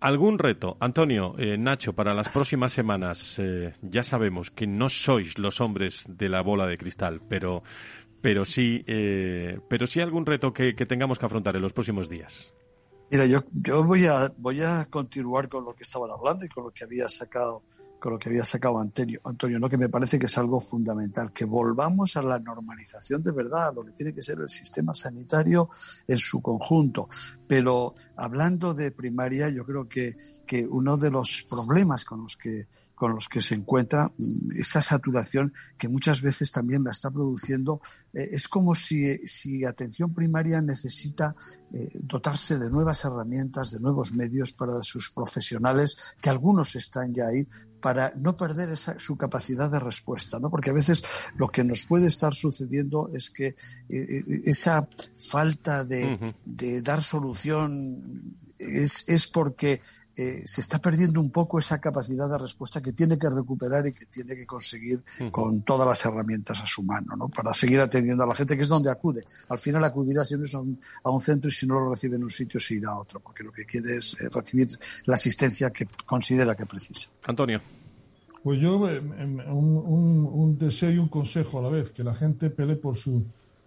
¿Algún 0.00 0.38
reto, 0.38 0.76
Antonio, 0.80 1.34
Nacho, 1.58 1.94
para 1.94 2.12
las 2.12 2.28
próximas 2.28 2.72
semanas? 2.72 3.40
ya 3.80 4.02
sabemos 4.02 4.50
que 4.50 4.66
no 4.66 4.88
sois 4.88 5.38
los 5.38 5.60
hombres 5.60 6.04
de 6.08 6.28
la 6.28 6.42
bola 6.42 6.66
de 6.66 6.76
cristal, 6.76 7.22
pero, 7.26 7.62
pero 8.20 8.44
sí, 8.44 8.84
pero 8.86 9.86
sí 9.86 10.00
algún 10.00 10.26
reto 10.26 10.52
que 10.52 10.74
tengamos 10.74 11.18
que 11.18 11.26
afrontar 11.26 11.56
en 11.56 11.62
los 11.62 11.72
próximos 11.72 12.08
días. 12.10 12.52
Mira, 13.10 13.26
yo, 13.26 13.44
yo 13.52 13.84
voy, 13.84 14.06
a, 14.06 14.32
voy 14.38 14.62
a 14.62 14.86
continuar 14.86 15.48
con 15.48 15.64
lo 15.64 15.74
que 15.74 15.84
estaban 15.84 16.10
hablando 16.10 16.44
y 16.44 16.48
con 16.48 16.64
lo 16.64 16.70
que 16.70 16.84
había 16.84 17.08
sacado 17.08 17.62
con 18.04 18.12
lo 18.12 18.18
que 18.18 18.28
había 18.28 18.44
sacado 18.44 18.78
Antonio, 18.78 19.18
Antonio, 19.24 19.58
¿no? 19.58 19.70
que 19.70 19.78
me 19.78 19.88
parece 19.88 20.18
que 20.18 20.26
es 20.26 20.36
algo 20.36 20.60
fundamental, 20.60 21.32
que 21.32 21.46
volvamos 21.46 22.18
a 22.18 22.22
la 22.22 22.38
normalización 22.38 23.22
de 23.22 23.30
verdad, 23.30 23.68
a 23.68 23.72
lo 23.72 23.82
que 23.82 23.92
tiene 23.92 24.12
que 24.12 24.20
ser 24.20 24.40
el 24.40 24.50
sistema 24.50 24.92
sanitario 24.92 25.70
en 26.06 26.18
su 26.18 26.42
conjunto. 26.42 27.08
Pero 27.46 27.94
hablando 28.16 28.74
de 28.74 28.90
primaria, 28.90 29.48
yo 29.48 29.64
creo 29.64 29.88
que, 29.88 30.18
que 30.44 30.66
uno 30.66 30.98
de 30.98 31.10
los 31.10 31.46
problemas 31.48 32.04
con 32.04 32.24
los 32.24 32.36
que 32.36 32.66
con 32.94 33.14
los 33.14 33.28
que 33.28 33.40
se 33.40 33.54
encuentra 33.54 34.12
mm, 34.16 34.52
esa 34.58 34.80
saturación 34.80 35.52
que 35.76 35.88
muchas 35.88 36.22
veces 36.22 36.50
también 36.52 36.84
la 36.84 36.90
está 36.90 37.10
produciendo. 37.10 37.80
Eh, 38.12 38.28
es 38.32 38.48
como 38.48 38.74
si, 38.74 39.16
si, 39.26 39.64
atención 39.64 40.14
primaria 40.14 40.60
necesita 40.60 41.34
eh, 41.72 41.90
dotarse 41.94 42.58
de 42.58 42.70
nuevas 42.70 43.04
herramientas, 43.04 43.70
de 43.70 43.80
nuevos 43.80 44.12
medios 44.12 44.52
para 44.52 44.82
sus 44.82 45.10
profesionales, 45.10 45.96
que 46.20 46.30
algunos 46.30 46.76
están 46.76 47.12
ya 47.14 47.26
ahí, 47.26 47.46
para 47.80 48.14
no 48.16 48.34
perder 48.34 48.70
esa, 48.70 48.98
su 48.98 49.16
capacidad 49.16 49.70
de 49.70 49.78
respuesta, 49.78 50.38
¿no? 50.38 50.48
Porque 50.48 50.70
a 50.70 50.72
veces 50.72 51.04
lo 51.36 51.48
que 51.48 51.64
nos 51.64 51.84
puede 51.84 52.06
estar 52.06 52.32
sucediendo 52.32 53.10
es 53.12 53.30
que 53.30 53.56
eh, 53.90 54.42
esa 54.46 54.88
falta 55.18 55.84
de, 55.84 56.34
de 56.46 56.80
dar 56.80 57.02
solución 57.02 58.38
es, 58.58 59.04
es 59.06 59.26
porque 59.26 59.82
eh, 60.16 60.42
se 60.44 60.60
está 60.60 60.78
perdiendo 60.78 61.20
un 61.20 61.30
poco 61.30 61.58
esa 61.58 61.80
capacidad 61.80 62.28
de 62.30 62.38
respuesta 62.38 62.80
que 62.80 62.92
tiene 62.92 63.18
que 63.18 63.28
recuperar 63.28 63.86
y 63.86 63.92
que 63.92 64.06
tiene 64.06 64.36
que 64.36 64.46
conseguir 64.46 65.02
con 65.30 65.62
todas 65.62 65.86
las 65.86 66.04
herramientas 66.04 66.60
a 66.62 66.66
su 66.66 66.82
mano, 66.82 67.16
¿no? 67.16 67.28
Para 67.28 67.52
seguir 67.54 67.80
atendiendo 67.80 68.24
a 68.24 68.26
la 68.26 68.34
gente, 68.34 68.56
que 68.56 68.62
es 68.62 68.68
donde 68.68 68.90
acude. 68.90 69.24
Al 69.48 69.58
final 69.58 69.84
acudirá 69.84 70.24
siempre 70.24 70.50
a 70.54 70.58
un, 70.58 70.80
a 71.02 71.10
un 71.10 71.20
centro 71.20 71.48
y 71.48 71.52
si 71.52 71.66
no 71.66 71.80
lo 71.80 71.90
recibe 71.90 72.16
en 72.16 72.24
un 72.24 72.30
sitio 72.30 72.60
se 72.60 72.74
irá 72.74 72.90
a 72.90 72.98
otro, 72.98 73.20
porque 73.20 73.42
lo 73.42 73.52
que 73.52 73.64
quiere 73.64 73.96
es 73.96 74.16
eh, 74.20 74.28
recibir 74.32 74.68
la 75.06 75.14
asistencia 75.14 75.70
que 75.70 75.88
considera 76.06 76.54
que 76.54 76.66
precisa. 76.66 77.08
Antonio. 77.24 77.60
Pues 78.42 78.60
yo 78.60 78.88
eh, 78.88 79.00
un, 79.00 79.40
un, 79.50 80.30
un, 80.30 80.58
deseo 80.58 80.90
y 80.90 80.98
un 80.98 81.08
consejo 81.08 81.58
a 81.58 81.62
la 81.62 81.70
vez, 81.70 81.90
que 81.90 82.04
la 82.04 82.14
gente 82.14 82.50
pelee 82.50 82.76
por 82.76 82.96
su 82.96 83.24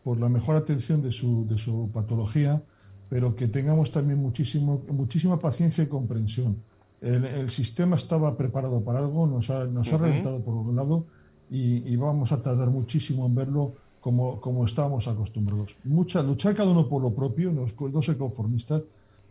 por 0.07 0.21
la 0.21 0.29
mejor 0.29 0.55
atención 0.55 1.01
de 1.01 1.11
su, 1.11 1.45
de 1.49 1.57
su 1.57 1.91
patología, 1.93 2.63
pero 3.09 3.35
que 3.35 3.47
tengamos 3.47 3.91
también 3.91 4.19
muchísimo, 4.19 4.83
muchísima 4.89 5.39
paciencia 5.39 5.83
y 5.83 5.87
comprensión. 5.87 6.57
El, 7.01 7.51
sistema 7.51 7.95
estaba 7.95 8.35
preparado 8.35 8.81
para 8.81 8.99
algo, 8.99 9.27
nos 9.27 9.49
ha, 9.51 9.65
nos 9.65 9.91
ha 9.93 9.97
reventado 9.97 10.39
por 10.39 10.55
un 10.55 10.75
lado 10.75 11.05
y, 11.49 11.95
vamos 11.95 12.31
a 12.31 12.41
tardar 12.41 12.69
muchísimo 12.69 13.25
en 13.25 13.35
verlo 13.35 13.73
como, 14.01 14.41
como 14.41 14.65
estábamos 14.65 15.07
acostumbrados. 15.07 15.75
Mucha, 15.83 16.23
luchar 16.23 16.55
cada 16.55 16.69
uno 16.69 16.87
por 16.87 17.01
lo 17.01 17.13
propio, 17.13 17.51
no, 17.51 17.67
no 17.89 18.01
ser 18.01 18.17
conformistas, 18.17 18.81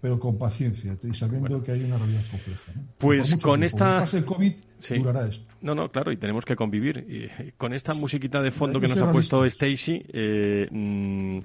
pero 0.00 0.20
con 0.20 0.38
paciencia 0.38 0.96
y 1.02 1.14
sabiendo 1.14 1.62
que 1.62 1.72
hay 1.72 1.82
una 1.82 1.98
realidad 1.98 2.22
compleja. 2.30 2.72
Pues 2.98 3.36
con 3.36 3.64
esta... 3.64 4.04
el 4.12 4.24
COVID, 4.24 4.52
durará 4.98 5.26
esto. 5.26 5.44
No, 5.62 5.74
no, 5.74 5.90
claro, 5.90 6.12
y 6.12 6.16
tenemos 6.16 6.44
que 6.44 6.54
convivir. 6.54 7.04
Y, 7.08 7.52
con 7.52 7.72
esta 7.72 7.94
musiquita 7.94 8.40
de 8.42 8.50
fondo 8.50 8.78
que, 8.78 8.88
nos 8.88 8.98
ha 8.98 9.10
puesto 9.10 9.44
Stacy, 9.44 10.04
eh, 10.12 10.68
mm, 10.70 11.38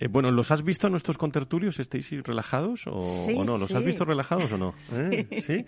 eh, 0.00 0.08
bueno, 0.08 0.30
¿los 0.30 0.50
has 0.50 0.64
visto 0.64 0.88
nuestros 0.88 1.18
contertulios, 1.18 1.78
Stacy, 1.78 2.22
relajados 2.22 2.86
o, 2.86 3.28
no? 3.44 3.58
¿Los 3.58 3.70
has 3.70 3.84
visto 3.84 4.06
relajados 4.06 4.50
o 4.50 4.56
no? 4.56 4.72
¿Eh? 4.96 5.42
¿Sí? 5.46 5.66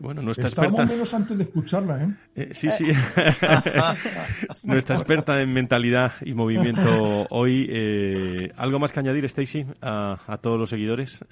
Bueno, 0.00 0.22
nuestra 0.22 0.48
experta... 0.48 0.86
menos 0.86 1.12
antes 1.12 1.36
de 1.36 1.44
escucharla, 1.44 2.02
¿eh? 2.02 2.14
eh 2.34 2.48
sí, 2.54 2.70
sí. 2.70 2.86
nuestra 4.64 4.96
experta 4.96 5.38
en 5.38 5.52
mentalidad 5.52 6.12
y 6.22 6.32
movimiento 6.32 7.26
hoy. 7.28 8.50
¿Algo 8.56 8.78
más 8.78 8.90
que 8.90 9.00
añadir, 9.00 9.26
Stacy, 9.26 9.66
a, 9.82 10.18
a, 10.26 10.38
todos 10.38 10.58
los 10.58 10.70
seguidores? 10.70 11.22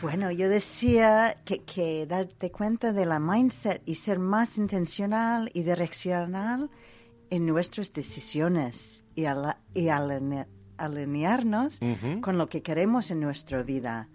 Bueno, 0.00 0.32
yo 0.32 0.48
decía 0.48 1.36
que, 1.44 1.62
que 1.62 2.04
darte 2.06 2.50
cuenta 2.50 2.92
de 2.92 3.06
la 3.06 3.20
mindset 3.20 3.80
y 3.86 3.94
ser 3.94 4.18
más 4.18 4.58
intencional 4.58 5.52
y 5.54 5.62
direccional 5.62 6.68
en 7.30 7.46
nuestras 7.46 7.92
decisiones 7.92 9.04
y, 9.14 9.26
a 9.26 9.34
la, 9.34 9.58
y 9.72 9.88
alinearnos 10.82 11.80
con 12.20 12.38
lo 12.38 12.48
que 12.48 12.62
queremos 12.62 13.10
en 13.10 13.20
nuestra 13.20 13.62
vida 13.62 14.08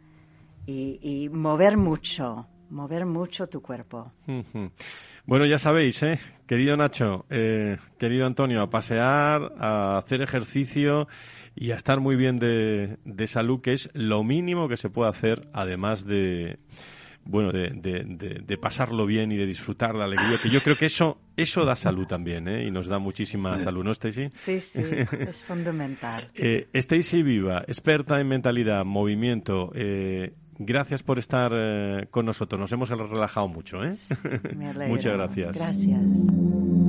y, 0.65 1.29
mover 1.31 1.77
mucho, 1.77 2.45
mover 2.69 3.05
mucho 3.05 3.47
tu 3.47 3.61
cuerpo. 3.61 4.11
Bueno, 5.25 5.45
ya 5.45 5.59
sabéis, 5.59 6.03
¿eh? 6.03 6.19
querido 6.45 6.75
Nacho, 6.75 7.25
eh, 7.29 7.77
querido 7.97 8.25
Antonio, 8.25 8.61
a 8.61 8.69
pasear, 8.69 9.53
a 9.59 9.97
hacer 9.97 10.21
ejercicio 10.21 11.07
y 11.55 11.71
a 11.71 11.75
estar 11.75 11.99
muy 11.99 12.15
bien 12.15 12.37
de, 12.37 12.97
de 13.05 13.27
salud, 13.27 13.61
que 13.61 13.73
es 13.73 13.89
lo 13.93 14.23
mínimo 14.23 14.67
que 14.67 14.77
se 14.77 14.89
puede 14.89 15.09
hacer, 15.09 15.47
además 15.53 16.05
de 16.05 16.59
bueno, 17.27 17.51
de, 17.51 17.69
de, 17.73 18.41
de, 18.45 18.57
pasarlo 18.57 19.05
bien 19.05 19.31
y 19.31 19.37
de 19.37 19.45
disfrutar 19.45 19.95
la 19.95 20.05
alegría, 20.05 20.37
que 20.41 20.49
yo 20.49 20.59
creo 20.61 20.75
que 20.75 20.85
eso, 20.85 21.19
eso 21.35 21.65
da 21.65 21.75
salud 21.75 22.07
también, 22.07 22.47
¿eh? 22.47 22.65
Y 22.67 22.71
nos 22.71 22.87
da 22.87 22.99
muchísima 22.99 23.57
salud, 23.59 23.83
¿no, 23.83 23.91
Stacy? 23.91 24.29
Sí, 24.33 24.59
sí, 24.59 24.81
es 25.27 25.43
fundamental. 25.43 26.19
eh, 26.35 26.67
Stacy 26.73 27.21
Viva, 27.23 27.63
experta 27.67 28.19
en 28.19 28.27
mentalidad, 28.27 28.85
movimiento, 28.85 29.71
eh, 29.75 30.33
gracias 30.57 31.03
por 31.03 31.19
estar 31.19 31.51
eh, 31.53 32.07
con 32.09 32.25
nosotros. 32.25 32.59
Nos 32.59 32.71
hemos 32.71 32.89
relajado 32.89 33.47
mucho, 33.47 33.83
¿eh? 33.83 33.93
Muchas 34.87 35.13
gracias. 35.13 35.55
Gracias. 35.55 36.86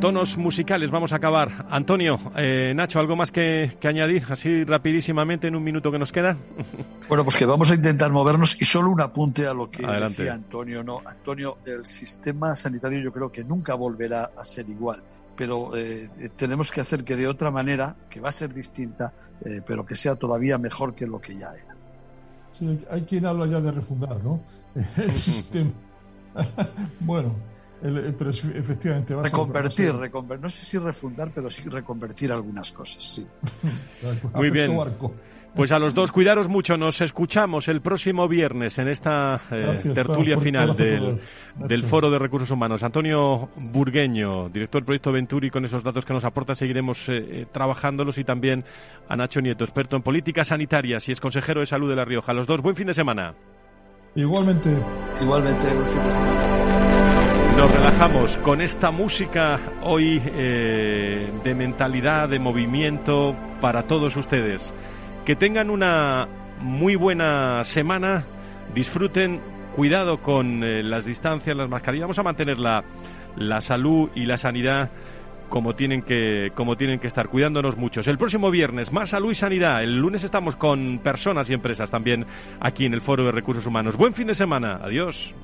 Tonos 0.00 0.38
musicales 0.38 0.90
vamos 0.90 1.12
a 1.12 1.16
acabar. 1.16 1.66
Antonio, 1.68 2.18
eh, 2.36 2.72
Nacho, 2.74 2.98
¿algo 2.98 3.16
más 3.16 3.30
que, 3.30 3.76
añadir 3.84 4.24
así 4.30 4.64
rapidísimamente 4.64 5.46
en 5.46 5.54
un 5.54 5.62
minuto 5.62 5.92
que 5.92 5.98
nos 5.98 6.10
queda? 6.10 6.36
Bueno, 7.10 7.24
pues 7.24 7.38
que 7.38 7.44
vamos 7.44 7.68
a 7.72 7.74
intentar 7.74 8.12
movernos 8.12 8.56
y 8.62 8.64
solo 8.64 8.88
un 8.88 9.00
apunte 9.00 9.44
a 9.44 9.52
lo 9.52 9.68
que 9.68 9.84
decía 9.84 10.32
Antonio. 10.32 10.84
No, 10.84 11.02
Antonio, 11.04 11.58
el 11.66 11.84
sistema 11.84 12.54
sanitario 12.54 13.00
yo 13.00 13.12
creo 13.12 13.32
que 13.32 13.42
nunca 13.42 13.74
volverá 13.74 14.30
a 14.36 14.44
ser 14.44 14.68
igual, 14.68 15.02
pero 15.34 15.76
eh, 15.76 16.08
tenemos 16.36 16.70
que 16.70 16.80
hacer 16.80 17.02
que 17.02 17.16
de 17.16 17.26
otra 17.26 17.50
manera, 17.50 17.96
que 18.08 18.20
va 18.20 18.28
a 18.28 18.32
ser 18.32 18.54
distinta, 18.54 19.12
pero 19.66 19.84
que 19.84 19.96
sea 19.96 20.14
todavía 20.14 20.56
mejor 20.56 20.94
que 20.94 21.04
lo 21.04 21.20
que 21.20 21.36
ya 21.36 21.48
era. 21.48 21.74
Sí, 22.52 22.80
hay 22.88 23.02
quien 23.02 23.26
habla 23.26 23.46
ya 23.48 23.60
de 23.60 23.72
refundar, 23.72 24.22
¿no? 24.22 24.40
El 24.96 25.20
sistema. 25.20 25.72
bueno, 27.00 27.34
pero 27.80 28.30
efectivamente 28.30 29.14
va 29.14 29.22
reconvertir, 29.22 29.94
reconvertir, 29.94 30.42
no 30.42 30.50
sé 30.50 30.64
si 30.64 30.78
refundar, 30.78 31.30
pero 31.34 31.50
sí 31.50 31.68
reconvertir 31.68 32.30
algunas 32.32 32.72
cosas, 32.72 33.02
sí. 33.02 33.26
Muy 34.34 34.50
bien. 34.50 34.76
Pues 35.54 35.72
a 35.72 35.78
los 35.78 35.94
dos, 35.94 36.12
cuidaros 36.12 36.48
mucho. 36.48 36.76
Nos 36.76 37.00
escuchamos 37.00 37.66
el 37.68 37.80
próximo 37.80 38.28
viernes 38.28 38.78
en 38.78 38.88
esta 38.88 39.40
eh, 39.50 39.80
tertulia 39.94 40.38
final 40.38 40.76
del, 40.76 41.20
del, 41.56 41.82
Foro 41.84 42.08
de 42.10 42.18
Recursos 42.18 42.50
Humanos. 42.50 42.82
Antonio 42.82 43.50
Burgueño, 43.72 44.48
director 44.48 44.80
del 44.80 44.86
proyecto 44.86 45.12
Venturi, 45.12 45.50
con 45.50 45.64
esos 45.64 45.82
datos 45.82 46.04
que 46.04 46.12
nos 46.12 46.24
aporta 46.24 46.54
seguiremos 46.54 47.08
eh, 47.08 47.18
eh, 47.18 47.46
trabajándolos 47.50 48.18
y 48.18 48.24
también 48.24 48.64
a 49.08 49.16
Nacho 49.16 49.40
Nieto, 49.40 49.64
experto 49.64 49.96
en 49.96 50.02
políticas 50.02 50.48
sanitarias 50.48 51.08
y 51.08 51.12
es 51.12 51.20
consejero 51.20 51.60
de 51.60 51.66
salud 51.66 51.88
de 51.88 51.96
La 51.96 52.04
Rioja. 52.04 52.32
los 52.32 52.46
dos, 52.46 52.60
buen 52.60 52.76
fin 52.76 52.86
de 52.86 52.94
semana. 52.94 53.34
Igualmente. 54.14 54.70
Igualmente, 55.20 55.74
buen 55.74 55.86
fin 55.86 56.02
de 56.02 56.10
semana. 56.10 57.29
Nos 57.56 57.70
relajamos 57.70 58.36
con 58.38 58.60
esta 58.60 58.90
música 58.90 59.60
hoy 59.82 60.22
eh, 60.24 61.30
de 61.44 61.54
mentalidad, 61.54 62.28
de 62.28 62.38
movimiento 62.38 63.36
para 63.60 63.84
todos 63.86 64.16
ustedes. 64.16 64.72
Que 65.24 65.36
tengan 65.36 65.70
una 65.70 66.26
muy 66.60 66.96
buena 66.96 67.62
semana, 67.64 68.24
disfruten, 68.74 69.40
cuidado 69.76 70.22
con 70.22 70.64
eh, 70.64 70.82
las 70.82 71.04
distancias, 71.04 71.56
las 71.56 71.68
mascarillas, 71.68 72.04
vamos 72.04 72.18
a 72.18 72.22
mantener 72.22 72.58
la, 72.58 72.82
la 73.36 73.60
salud 73.60 74.10
y 74.14 74.26
la 74.26 74.36
sanidad 74.36 74.90
como 75.50 75.74
tienen 75.74 76.02
que 76.02 76.52
como 76.54 76.76
tienen 76.76 77.00
que 77.00 77.08
estar 77.08 77.28
cuidándonos 77.28 77.76
muchos. 77.76 78.06
El 78.06 78.16
próximo 78.16 78.50
viernes 78.50 78.92
más 78.92 79.10
salud 79.10 79.32
y 79.32 79.34
sanidad. 79.34 79.82
El 79.82 79.96
lunes 79.96 80.24
estamos 80.24 80.56
con 80.56 81.00
personas 81.00 81.50
y 81.50 81.54
empresas 81.54 81.90
también 81.90 82.24
aquí 82.60 82.86
en 82.86 82.94
el 82.94 83.02
Foro 83.02 83.24
de 83.24 83.32
Recursos 83.32 83.66
Humanos. 83.66 83.96
Buen 83.96 84.14
fin 84.14 84.28
de 84.28 84.34
semana. 84.34 84.80
Adiós. 84.82 85.34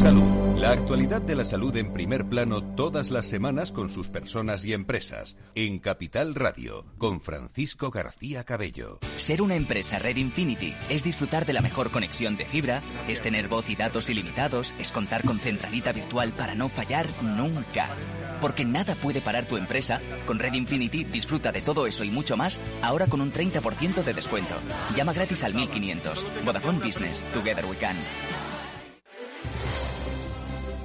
Salud. 0.00 0.56
La 0.56 0.70
actualidad 0.70 1.20
de 1.20 1.36
la 1.36 1.44
salud 1.44 1.76
en 1.76 1.92
primer 1.92 2.24
plano 2.24 2.62
todas 2.62 3.10
las 3.10 3.26
semanas 3.26 3.70
con 3.70 3.90
sus 3.90 4.08
personas 4.08 4.64
y 4.64 4.72
empresas. 4.72 5.36
En 5.54 5.78
Capital 5.78 6.34
Radio, 6.34 6.86
con 6.96 7.20
Francisco 7.20 7.90
García 7.90 8.44
Cabello. 8.44 8.98
Ser 9.18 9.42
una 9.42 9.56
empresa 9.56 9.98
Red 9.98 10.16
Infinity 10.16 10.72
es 10.88 11.04
disfrutar 11.04 11.44
de 11.44 11.52
la 11.52 11.60
mejor 11.60 11.90
conexión 11.90 12.38
de 12.38 12.46
fibra, 12.46 12.80
es 13.08 13.20
tener 13.20 13.48
voz 13.48 13.68
y 13.68 13.76
datos 13.76 14.08
ilimitados, 14.08 14.74
es 14.78 14.90
contar 14.90 15.22
con 15.22 15.38
centralita 15.38 15.92
virtual 15.92 16.32
para 16.32 16.54
no 16.54 16.70
fallar 16.70 17.06
nunca. 17.36 17.90
Porque 18.40 18.64
nada 18.64 18.94
puede 18.94 19.20
parar 19.20 19.44
tu 19.44 19.58
empresa, 19.58 20.00
con 20.26 20.38
Red 20.38 20.54
Infinity 20.54 21.04
disfruta 21.04 21.52
de 21.52 21.60
todo 21.60 21.86
eso 21.86 22.04
y 22.04 22.10
mucho 22.10 22.38
más, 22.38 22.58
ahora 22.80 23.06
con 23.06 23.20
un 23.20 23.32
30% 23.32 24.02
de 24.02 24.14
descuento. 24.14 24.54
Llama 24.96 25.12
gratis 25.12 25.44
al 25.44 25.52
1500. 25.52 26.24
Vodafone 26.46 26.78
Business. 26.78 27.22
Together 27.34 27.66
we 27.66 27.76
can. 27.76 27.96